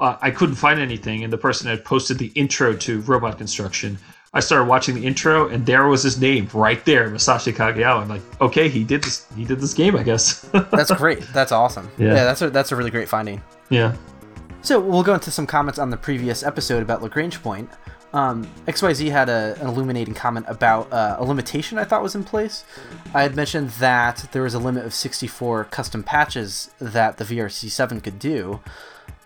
[0.00, 3.98] uh, I couldn't find anything, and the person had posted the intro to Robot Construction.
[4.34, 8.00] I started watching the intro, and there was his name right there, Masashi Kageyama.
[8.02, 9.26] I'm like, okay, he did this.
[9.36, 10.40] He did this game, I guess.
[10.70, 11.20] That's great.
[11.34, 11.90] That's awesome.
[11.98, 12.14] Yeah.
[12.14, 13.42] Yeah, that's a that's a really great finding.
[13.70, 13.94] yeah.
[14.62, 17.68] So we'll go into some comments on the previous episode about Lagrange point.
[18.12, 22.24] Um, XYZ had a, an illuminating comment about uh, a limitation I thought was in
[22.24, 22.64] place.
[23.14, 28.02] I had mentioned that there was a limit of 64 custom patches that the VRC7
[28.02, 28.60] could do.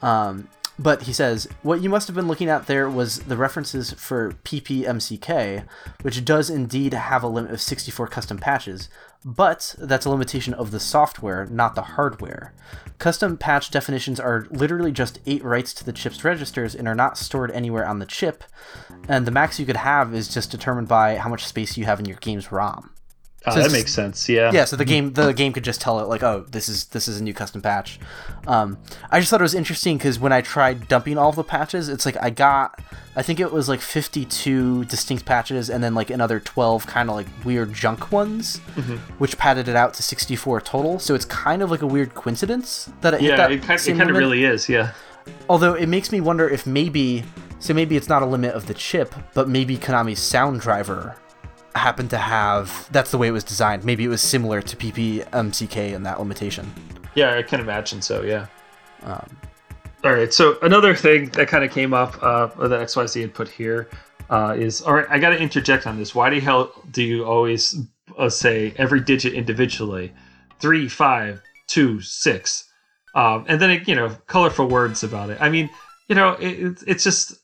[0.02, 0.48] Um,
[0.78, 4.32] but he says, what you must have been looking at there was the references for
[4.44, 5.64] PPMCK,
[6.02, 8.90] which does indeed have a limit of 64 custom patches,
[9.28, 12.54] but that's a limitation of the software, not the hardware.
[12.98, 17.18] Custom patch definitions are literally just 8 writes to the chip's registers and are not
[17.18, 18.44] stored anywhere on the chip,
[19.08, 21.98] and the max you could have is just determined by how much space you have
[21.98, 22.90] in your game's ROM.
[23.46, 24.28] Uh, So that makes sense.
[24.28, 24.50] Yeah.
[24.52, 27.06] Yeah, so the game the game could just tell it like, oh, this is this
[27.08, 27.98] is a new custom patch.
[28.46, 28.78] Um,
[29.10, 32.04] I just thought it was interesting because when I tried dumping all the patches, it's
[32.06, 32.80] like I got,
[33.16, 37.16] I think it was like 52 distinct patches and then like another 12 kind of
[37.16, 38.58] like weird junk ones,
[39.18, 40.98] which padded it out to 64 total.
[40.98, 43.36] So it's kind of like a weird coincidence that it hit Yeah.
[43.36, 44.68] that It kind, it kind of really is.
[44.68, 44.92] Yeah.
[45.48, 47.24] Although it makes me wonder if maybe,
[47.58, 51.16] so maybe it's not a limit of the chip, but maybe Konami's sound driver
[51.78, 52.88] happened to have.
[52.92, 53.84] That's the way it was designed.
[53.84, 56.72] Maybe it was similar to PPMCK in that limitation.
[57.14, 58.22] Yeah, I can imagine so.
[58.22, 58.46] Yeah.
[60.04, 60.32] all right.
[60.32, 63.88] So another thing that kind of came up uh, that XYZ had put here
[64.30, 65.06] uh, is all right.
[65.08, 66.14] I got to interject on this.
[66.14, 67.76] Why the hell do you always
[68.18, 70.12] uh, say every digit individually?
[70.58, 72.70] Three, five, two, six,
[73.14, 75.38] um, and then you know colorful words about it.
[75.40, 75.70] I mean,
[76.08, 77.38] you know, it, it's just.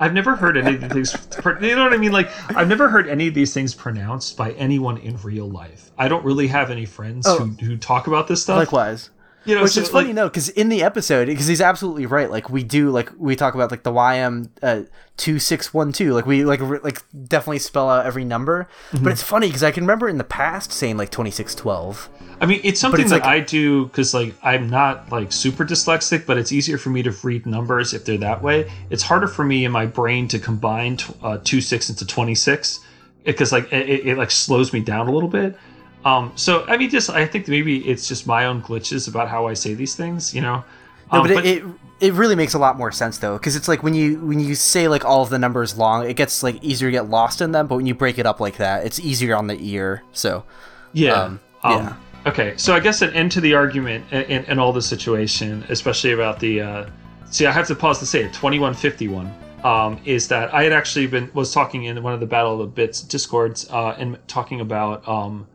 [0.00, 1.14] I've never heard any of these.
[1.60, 2.12] You know what I mean?
[2.12, 5.90] Like I've never heard any of these things pronounced by anyone in real life.
[5.98, 7.38] I don't really have any friends Oh.
[7.44, 8.58] who, who talk about this stuff.
[8.58, 9.10] Likewise.
[9.44, 12.06] You know, Which so, is funny, like- no, because in the episode, because he's absolutely
[12.06, 12.30] right.
[12.30, 14.82] Like we do, like we talk about like the YM uh,
[15.16, 16.12] two six one two.
[16.14, 18.68] Like we like re- like definitely spell out every number.
[18.92, 19.04] Mm-hmm.
[19.04, 22.08] But it's funny because I can remember in the past saying like twenty six twelve.
[22.40, 25.64] I mean, it's something it's that like- I do because, like, I'm not like super
[25.64, 28.70] dyslexic, but it's easier for me to read numbers if they're that way.
[28.90, 32.34] It's harder for me in my brain to combine tw- uh, two six into twenty
[32.34, 32.80] six
[33.24, 35.56] because, like, it, it, it like slows me down a little bit.
[36.04, 39.46] Um, so I mean, just I think maybe it's just my own glitches about how
[39.46, 40.64] I say these things, you know.
[41.12, 41.64] No, Um, but, it, it
[42.00, 44.56] it really makes a lot more sense though, because it's like when you when you
[44.56, 47.52] say like all of the numbers long, it gets like easier to get lost in
[47.52, 47.68] them.
[47.68, 50.02] But when you break it up like that, it's easier on the ear.
[50.12, 50.44] So
[50.92, 51.12] Yeah.
[51.12, 51.96] Um, Um, yeah.
[52.24, 56.12] Okay, so I guess an end to the argument in, in all the situation, especially
[56.12, 56.60] about the.
[56.60, 56.86] Uh,
[57.30, 58.32] see, I have to pause to say it.
[58.32, 59.32] Twenty one fifty one
[59.64, 62.58] um, is that I had actually been was talking in one of the Battle of
[62.60, 65.46] the Bits discords uh, and talking about um,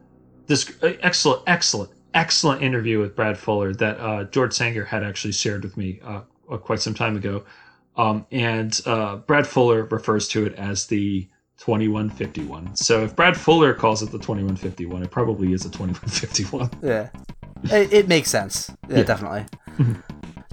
[0.47, 5.63] this excellent, excellent, excellent interview with Brad Fuller that uh, George Sanger had actually shared
[5.63, 7.43] with me uh, uh, quite some time ago,
[7.95, 11.27] um, and uh, Brad Fuller refers to it as the
[11.59, 12.75] 2151.
[12.75, 16.69] So if Brad Fuller calls it the 2151, it probably is a 2151.
[16.83, 17.09] yeah,
[17.75, 18.71] it, it makes sense.
[18.89, 19.45] Yeah, definitely.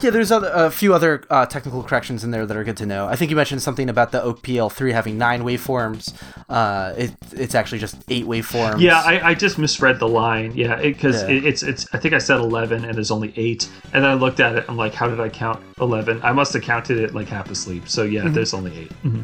[0.02, 2.86] Yeah, there's other, a few other uh, technical corrections in there that are good to
[2.86, 3.06] know.
[3.06, 6.12] I think you mentioned something about the OPL3 having nine waveforms.
[6.48, 8.81] Uh, it, it's actually just eight waveforms.
[8.81, 10.52] Yeah, I, I just misread the line.
[10.55, 11.28] Yeah, because Yeah.
[11.31, 11.86] it, it's it's.
[11.94, 14.64] I think I said 11 and there's only eight, and then I looked at it.
[14.68, 16.20] I'm like, how did I count 11?
[16.23, 17.89] I must have counted it like half asleep.
[17.89, 19.14] So yeah, there's only 8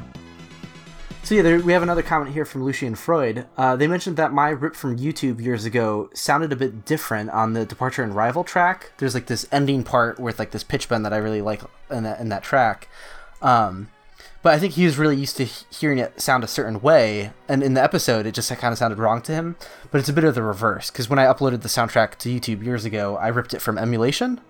[1.23, 3.47] So yeah, there, we have another comment here from Lucian Freud.
[3.57, 7.53] Uh, they mentioned that my rip from YouTube years ago sounded a bit different on
[7.53, 8.93] the Departure and Rival track.
[8.99, 12.03] There's like this ending part with like this pitch bend that I really like in
[12.03, 12.89] that in that track.
[13.43, 13.91] Um,
[14.43, 17.63] but I think he was really used to hearing it sound a certain way, and
[17.63, 19.57] in the episode, it just kind of sounded wrong to him.
[19.91, 22.65] But it's a bit of the reverse because when I uploaded the soundtrack to YouTube
[22.65, 24.41] years ago, I ripped it from emulation.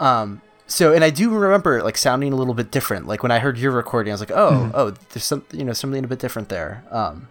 [0.00, 3.08] Um, so, and I do remember like sounding a little bit different.
[3.08, 5.72] Like when I heard your recording, I was like, oh, oh, there's some, you know,
[5.72, 6.84] something a bit different there.
[6.92, 7.28] Um,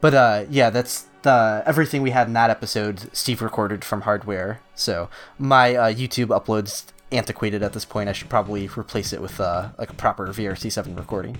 [0.00, 3.14] but uh, yeah, that's the everything we had in that episode.
[3.16, 8.08] Steve recorded from hardware, so my uh, YouTube uploads antiquated at this point.
[8.08, 11.38] I should probably replace it with uh, like a proper VRC7 recording.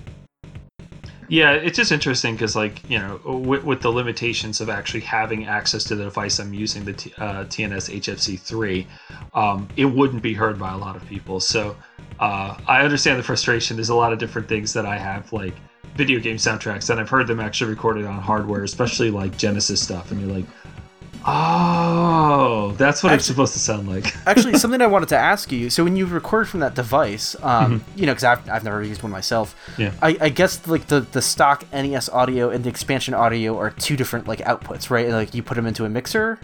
[1.33, 5.47] Yeah, it's just interesting because, like, you know, with, with, the limitations of actually having
[5.47, 8.85] access to the device I'm using, the T, uh, TNS HFC3,
[9.33, 11.39] um, it wouldn't be heard by a lot of people.
[11.39, 11.75] So
[12.19, 13.77] uh, I understand the frustration.
[13.77, 15.55] There's a lot of different things that I have, like
[15.95, 20.11] video game soundtracks, and I've heard them actually recorded on hardware, especially like Genesis stuff,
[20.11, 20.45] and you're like,
[21.25, 24.13] Oh, that's what actually, it's supposed to sound like.
[24.27, 25.69] actually, something I wanted to ask you.
[25.69, 27.99] So when you record from that device, um, mm-hmm.
[27.99, 29.55] you know, because I've, I've never used one myself.
[29.77, 29.93] Yeah.
[30.01, 33.95] I, I guess like the the stock NES audio and the expansion audio are two
[33.95, 35.07] different like outputs, right?
[35.09, 36.39] Like you put them into a mixer.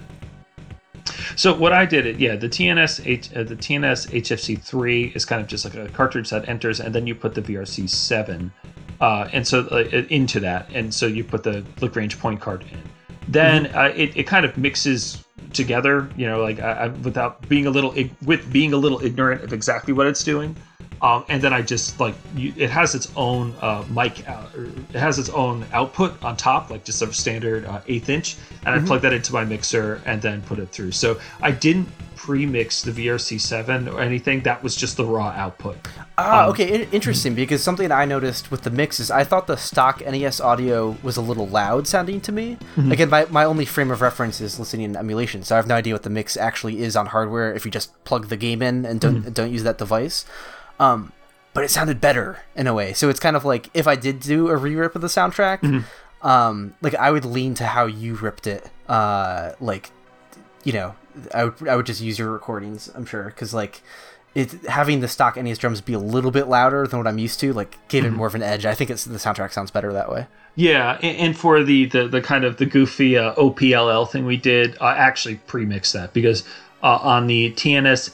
[1.36, 5.26] So what I did, it yeah, the TNS H, uh, the TNS HFC three is
[5.26, 8.52] kind of just like a cartridge that enters, and then you put the VRC seven,
[9.02, 12.80] uh, and so uh, into that, and so you put the Lagrange point card in
[13.32, 13.78] then mm-hmm.
[13.78, 17.70] uh, it, it kind of mixes together you know like I, I, without being a
[17.70, 17.94] little
[18.26, 20.56] with being a little ignorant of exactly what it's doing
[21.02, 25.00] um, and then I just like you, it has its own uh, mic, out, it
[25.00, 28.86] has its own output on top, like just a standard uh, eighth inch, and mm-hmm.
[28.86, 30.92] I plug that into my mixer and then put it through.
[30.92, 31.88] So I didn't
[32.20, 34.42] pre-mix the VRC7 or anything.
[34.42, 35.78] That was just the raw output.
[36.18, 37.34] Ah, um, okay, interesting.
[37.34, 41.16] Because something I noticed with the mix is I thought the stock NES audio was
[41.16, 42.58] a little loud sounding to me.
[42.76, 42.92] Mm-hmm.
[42.92, 45.76] Again, my, my only frame of reference is listening in emulation, so I have no
[45.76, 47.54] idea what the mix actually is on hardware.
[47.54, 49.32] If you just plug the game in and don't mm-hmm.
[49.32, 50.26] don't use that device.
[50.80, 51.12] Um,
[51.54, 52.94] but it sounded better in a way.
[52.94, 56.28] So it's kind of like if I did do a re-rip of the soundtrack, mm-hmm.
[56.28, 58.70] um, like I would lean to how you ripped it.
[58.88, 59.92] Uh, like,
[60.64, 60.96] you know,
[61.34, 62.90] I would I would just use your recordings.
[62.96, 63.82] I'm sure because like
[64.36, 67.40] it having the stock NES drums be a little bit louder than what I'm used
[67.42, 68.14] to, like gave mm-hmm.
[68.14, 68.66] it more of an edge.
[68.66, 70.28] I think it's the soundtrack sounds better that way.
[70.56, 74.78] Yeah, and, for the, the the kind of the goofy uh, OPLL thing we did,
[74.82, 76.44] I actually pre-mixed that because
[76.82, 78.12] uh, on the TNS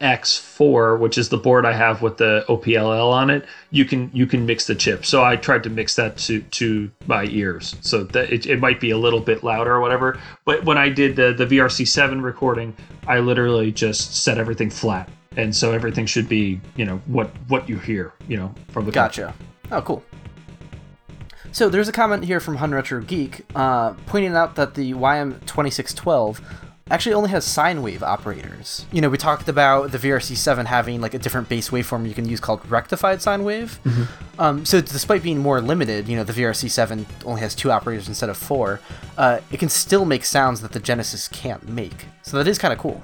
[0.00, 4.26] HFX4, which is the board I have with the OPLL on it, you can you
[4.26, 5.06] can mix the chip.
[5.06, 8.80] So I tried to mix that to to my ears, so that it, it might
[8.80, 10.18] be a little bit louder or whatever.
[10.44, 15.54] But when I did the the VRC7 recording, I literally just set everything flat, and
[15.54, 19.34] so everything should be you know what what you hear you know from the gotcha.
[19.70, 20.02] Oh, cool.
[21.52, 26.40] So there's a comment here from Hun Retro Geek uh, pointing out that the YM2612
[26.90, 28.86] actually only has sine wave operators.
[28.92, 32.28] You know, we talked about the VRC7 having like a different base waveform you can
[32.28, 33.78] use called rectified sine wave.
[33.84, 34.40] Mm-hmm.
[34.40, 38.28] Um, so despite being more limited, you know, the VRC7 only has two operators instead
[38.28, 38.80] of four.
[39.16, 42.06] Uh, it can still make sounds that the Genesis can't make.
[42.22, 43.02] So that is kind of cool.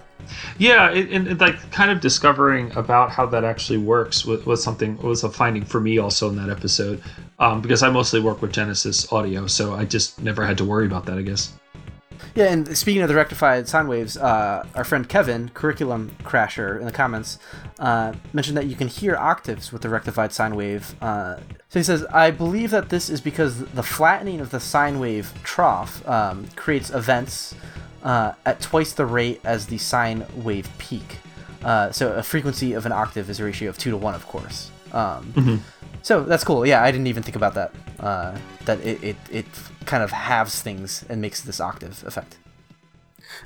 [0.59, 4.97] Yeah, and, and, like kind of discovering about how that actually works was, was something
[4.99, 7.03] was a finding for me also in that episode,
[7.39, 10.87] um, because I mostly work with Genesis audio, so I just never had to worry
[10.87, 11.19] about that.
[11.19, 11.53] I guess.
[12.37, 16.85] Yeah, and speaking of the rectified sine waves, uh, our friend Kevin, Curriculum Crasher, in
[16.85, 17.39] the comments,
[17.79, 20.95] uh, mentioned that you can hear octaves with the rectified sine wave.
[21.01, 21.37] Uh,
[21.71, 25.33] so he says, I believe that this is because the flattening of the sine wave
[25.45, 27.55] trough um, creates events
[28.03, 31.21] uh, at twice the rate as the sine wave peak.
[31.65, 34.27] Uh, so a frequency of an octave is a ratio of two to one, of
[34.27, 34.71] course.
[34.93, 35.57] Um, mm-hmm.
[36.03, 36.67] So that's cool.
[36.67, 37.73] Yeah, I didn't even think about that.
[37.99, 39.47] Uh, that it, it, it
[39.87, 42.39] kind of halves things and makes this octave effect.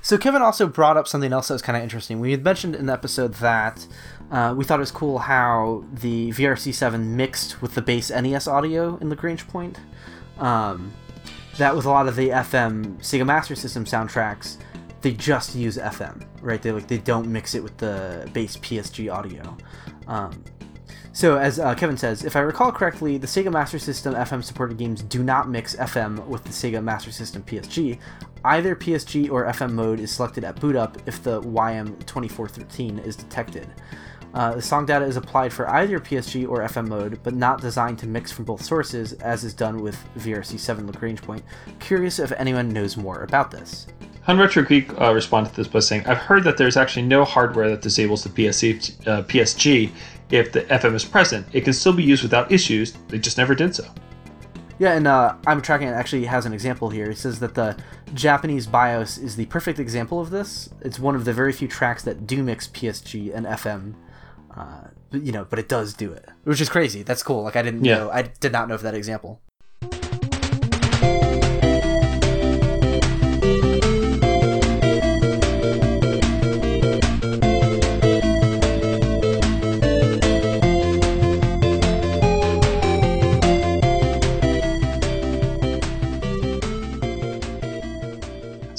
[0.02, 2.20] So Kevin also brought up something else that was kind of interesting.
[2.20, 3.86] We had mentioned in the episode that
[4.30, 8.96] uh, we thought it was cool how the VRC7 mixed with the base NES audio
[8.98, 9.78] in Lagrange Point.
[10.38, 10.92] Um,
[11.58, 14.56] that with a lot of the FM Sega Master System soundtracks,
[15.02, 16.60] they just use FM, right?
[16.60, 19.56] They like they don't mix it with the base PSG audio.
[20.06, 20.44] Um,
[21.20, 24.78] so, as uh, Kevin says, if I recall correctly, the Sega Master System FM supported
[24.78, 27.98] games do not mix FM with the Sega Master System PSG.
[28.42, 33.68] Either PSG or FM mode is selected at boot up if the YM2413 is detected.
[34.32, 37.98] Uh, the song data is applied for either PSG or FM mode, but not designed
[37.98, 41.42] to mix from both sources, as is done with VRC7 Lagrange Point.
[41.80, 43.88] Curious if anyone knows more about this.
[44.22, 47.26] Hun Retro Geek uh, responded to this by saying, I've heard that there's actually no
[47.26, 49.90] hardware that disables the uh, PSG
[50.30, 51.46] if the FM is present.
[51.52, 53.84] It can still be used without issues, they just never did so.
[54.78, 57.10] Yeah, and uh, Imatrackman actually has an example here.
[57.10, 57.76] It says that the
[58.14, 60.70] Japanese BIOS is the perfect example of this.
[60.80, 63.94] It's one of the very few tracks that do mix PSG and FM.
[64.56, 67.02] Uh, you know, but it does do it, which is crazy.
[67.02, 67.42] That's cool.
[67.42, 67.96] Like I didn't Yeah.
[67.98, 69.40] know, I did not know of that example.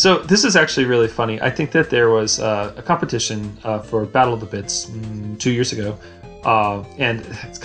[0.01, 1.39] So this is actually really funny.
[1.41, 5.39] I think that there was uh, a competition uh, for Battle of the Bits mm,
[5.39, 5.95] two years ago,
[6.43, 7.19] uh, and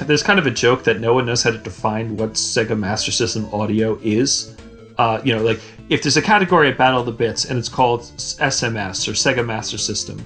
[0.04, 3.10] there's kind of a joke that no one knows how to define what Sega Master
[3.10, 4.54] System audio is.
[4.98, 7.70] Uh, you know, like if there's a category at Battle of the Bits and it's
[7.70, 10.22] called SMS or Sega Master System,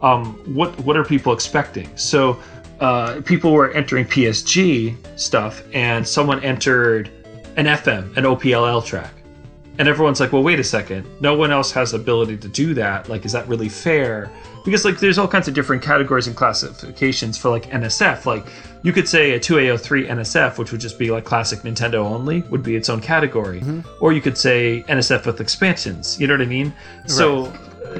[0.00, 1.96] um, what what are people expecting?
[1.96, 2.42] So
[2.80, 7.08] uh, people were entering PSG stuff, and someone entered
[7.54, 9.21] an FM, an OPLL track
[9.78, 11.06] and everyone's like well wait a second.
[11.20, 13.08] No one else has the ability to do that.
[13.08, 14.30] Like is that really fair?
[14.64, 18.46] Because like there's all kinds of different categories and classifications for like nsf like
[18.82, 22.62] you could say a 2a03 nsf which would just be like classic nintendo only would
[22.62, 23.62] be its own category.
[24.00, 26.20] Or you could say nsf with expansions.
[26.20, 26.72] You know what i mean?
[27.06, 27.98] So uh,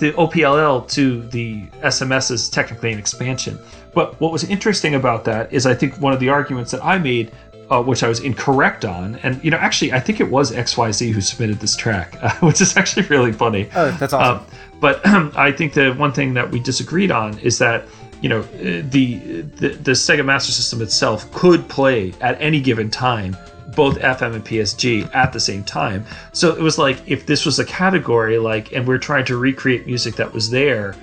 [0.00, 3.58] the opll to the sms is technically an expansion.
[3.92, 6.98] But what was interesting about that is i think one of the arguments that i
[6.98, 7.32] made
[7.70, 9.16] uh, which I was incorrect on.
[9.22, 12.60] And, you know, actually, I think it was XYZ who submitted this track, uh, which
[12.60, 13.68] is actually really funny.
[13.74, 14.44] Oh, that's awesome.
[14.44, 14.46] Um,
[14.80, 17.86] but I think the one thing that we disagreed on is that,
[18.20, 22.90] you know, uh, the, the, the Sega Master System itself could play at any given
[22.90, 23.36] time
[23.76, 26.04] both FM and PSG at the same time.
[26.32, 29.86] So it was like if this was a category, like, and we're trying to recreate
[29.86, 30.96] music that was there,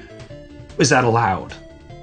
[0.77, 1.55] is that allowed?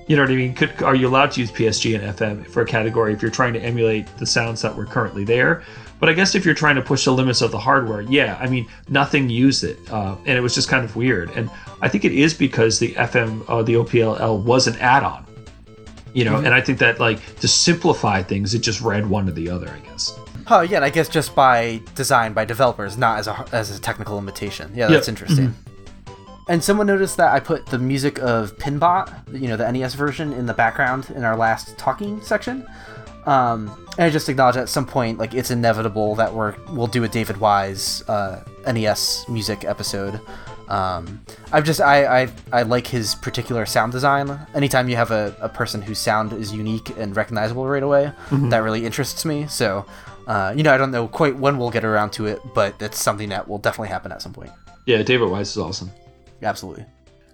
[0.07, 0.55] You know what I mean?
[0.55, 3.55] Could are you allowed to use PSG and FM for a category if you're trying
[3.55, 5.62] to emulate the sounds that were currently there?
[5.99, 8.47] But I guess if you're trying to push the limits of the hardware, yeah, I
[8.47, 11.31] mean, nothing used it, uh, and it was just kind of weird.
[11.31, 11.49] And
[11.81, 15.24] I think it is because the FM, uh, the OPLL, was an add-on.
[16.12, 19.33] You know, and I think that like to simplify things, it just read one to
[19.33, 19.68] the other.
[19.68, 20.16] I guess.
[20.49, 23.81] Oh yeah, and I guess just by design by developers, not as a as a
[23.81, 24.70] technical limitation.
[24.74, 25.12] Yeah, that's Yeah.
[25.12, 25.55] interesting.
[26.48, 30.32] And someone noticed that I put the music of Pinbot, you know, the NES version,
[30.32, 32.66] in the background in our last talking section.
[33.26, 37.05] Um, and I just acknowledge at some point, like it's inevitable that we're we'll do
[37.05, 40.20] a David Wise uh, NES music episode.
[40.68, 41.20] Um,
[41.52, 44.39] I've just I, I I like his particular sound design.
[44.55, 48.12] Anytime you have a, a person whose sound is unique and recognizable right away,
[48.50, 49.47] that really interests me.
[49.47, 49.86] So,
[50.26, 53.00] uh, you know, I don't know quite when we'll get around to it, but it's
[53.00, 54.50] something that will definitely happen at some point.
[54.86, 55.90] Yeah, David Wise is awesome.
[56.44, 56.86] Absolutely.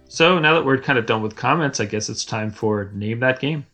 [0.07, 3.19] So now that we're kind of done with comments, I guess it's time for name
[3.21, 3.65] that game.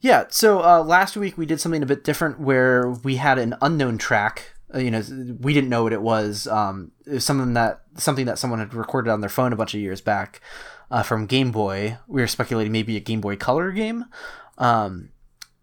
[0.00, 3.54] Yeah, so uh, last week we did something a bit different where we had an
[3.62, 4.52] unknown track.
[4.72, 5.02] Uh, you know,
[5.40, 6.46] we didn't know what it was.
[6.46, 9.72] Um, it was something that something that someone had recorded on their phone a bunch
[9.72, 10.42] of years back
[10.90, 11.96] uh, from Game Boy.
[12.06, 14.04] We were speculating maybe a Game Boy Color game,
[14.58, 15.08] um,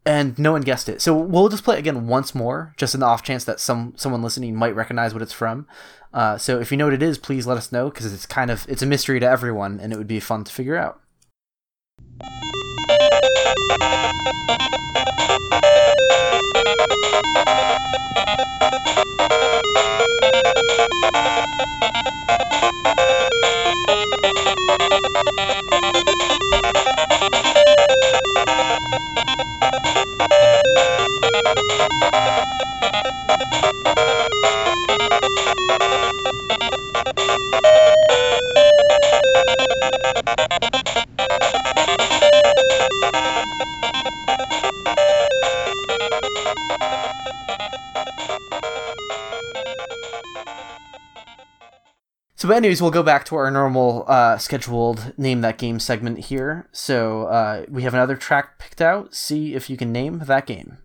[0.05, 1.01] and no one guessed it.
[1.01, 3.93] So we'll just play it again once more, just in the off chance that some
[3.95, 5.67] someone listening might recognize what it's from.
[6.13, 8.51] Uh, so if you know what it is, please let us know because it's kind
[8.51, 11.01] of it's a mystery to everyone, and it would be fun to figure out.
[52.51, 56.67] But anyways, we'll go back to our normal uh, scheduled name that game segment here.
[56.73, 59.15] So uh, we have another track picked out.
[59.15, 60.79] See if you can name that game.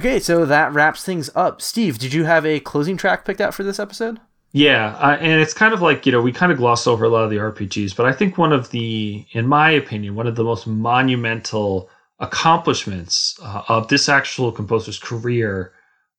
[0.00, 1.60] Okay, so that wraps things up.
[1.60, 4.18] Steve, did you have a closing track picked out for this episode?
[4.50, 7.10] Yeah, uh, and it's kind of like you know we kind of glossed over a
[7.10, 10.36] lot of the RPGs, but I think one of the, in my opinion, one of
[10.36, 15.74] the most monumental accomplishments uh, of this actual composer's career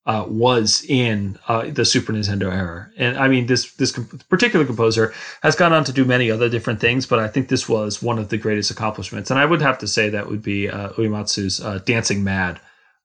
[0.06, 2.88] uh, was in uh, the Super Nintendo era.
[2.98, 5.12] And I mean, this this comp- particular composer
[5.42, 8.20] has gone on to do many other different things, but I think this was one
[8.20, 9.32] of the greatest accomplishments.
[9.32, 12.62] And I would have to say that would be uh, Uematsu's uh, Dancing Mad,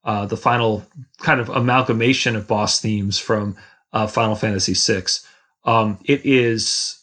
[0.06, 0.86] uh, the final
[1.18, 3.56] kind of amalgamation of boss themes from
[3.92, 5.04] uh, Final Fantasy VI.
[5.64, 6.98] Um, it is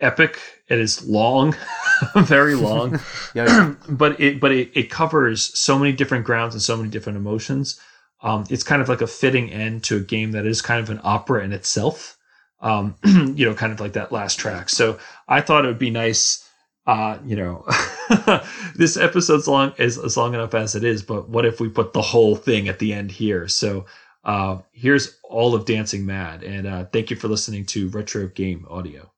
[0.00, 0.38] epic.
[0.68, 1.54] It is long,
[2.16, 3.00] very long,
[3.34, 7.18] Yeah, but it but it, it covers so many different grounds and so many different
[7.18, 7.80] emotions.
[8.22, 10.90] Um, it's kind of like a fitting end to a game that is kind of
[10.90, 12.18] an opera in itself.
[12.60, 14.68] Um, you know, kind of like that last track.
[14.68, 14.98] So
[15.28, 16.46] I thought it would be nice.
[16.86, 17.64] Uh, you know,
[18.74, 21.92] this episode's long is, is long enough as it is, but what if we put
[21.92, 23.46] the whole thing at the end here?
[23.48, 23.86] So
[24.24, 28.66] uh, here's all of Dancing Mad, and uh, thank you for listening to Retro Game
[28.68, 29.10] Audio.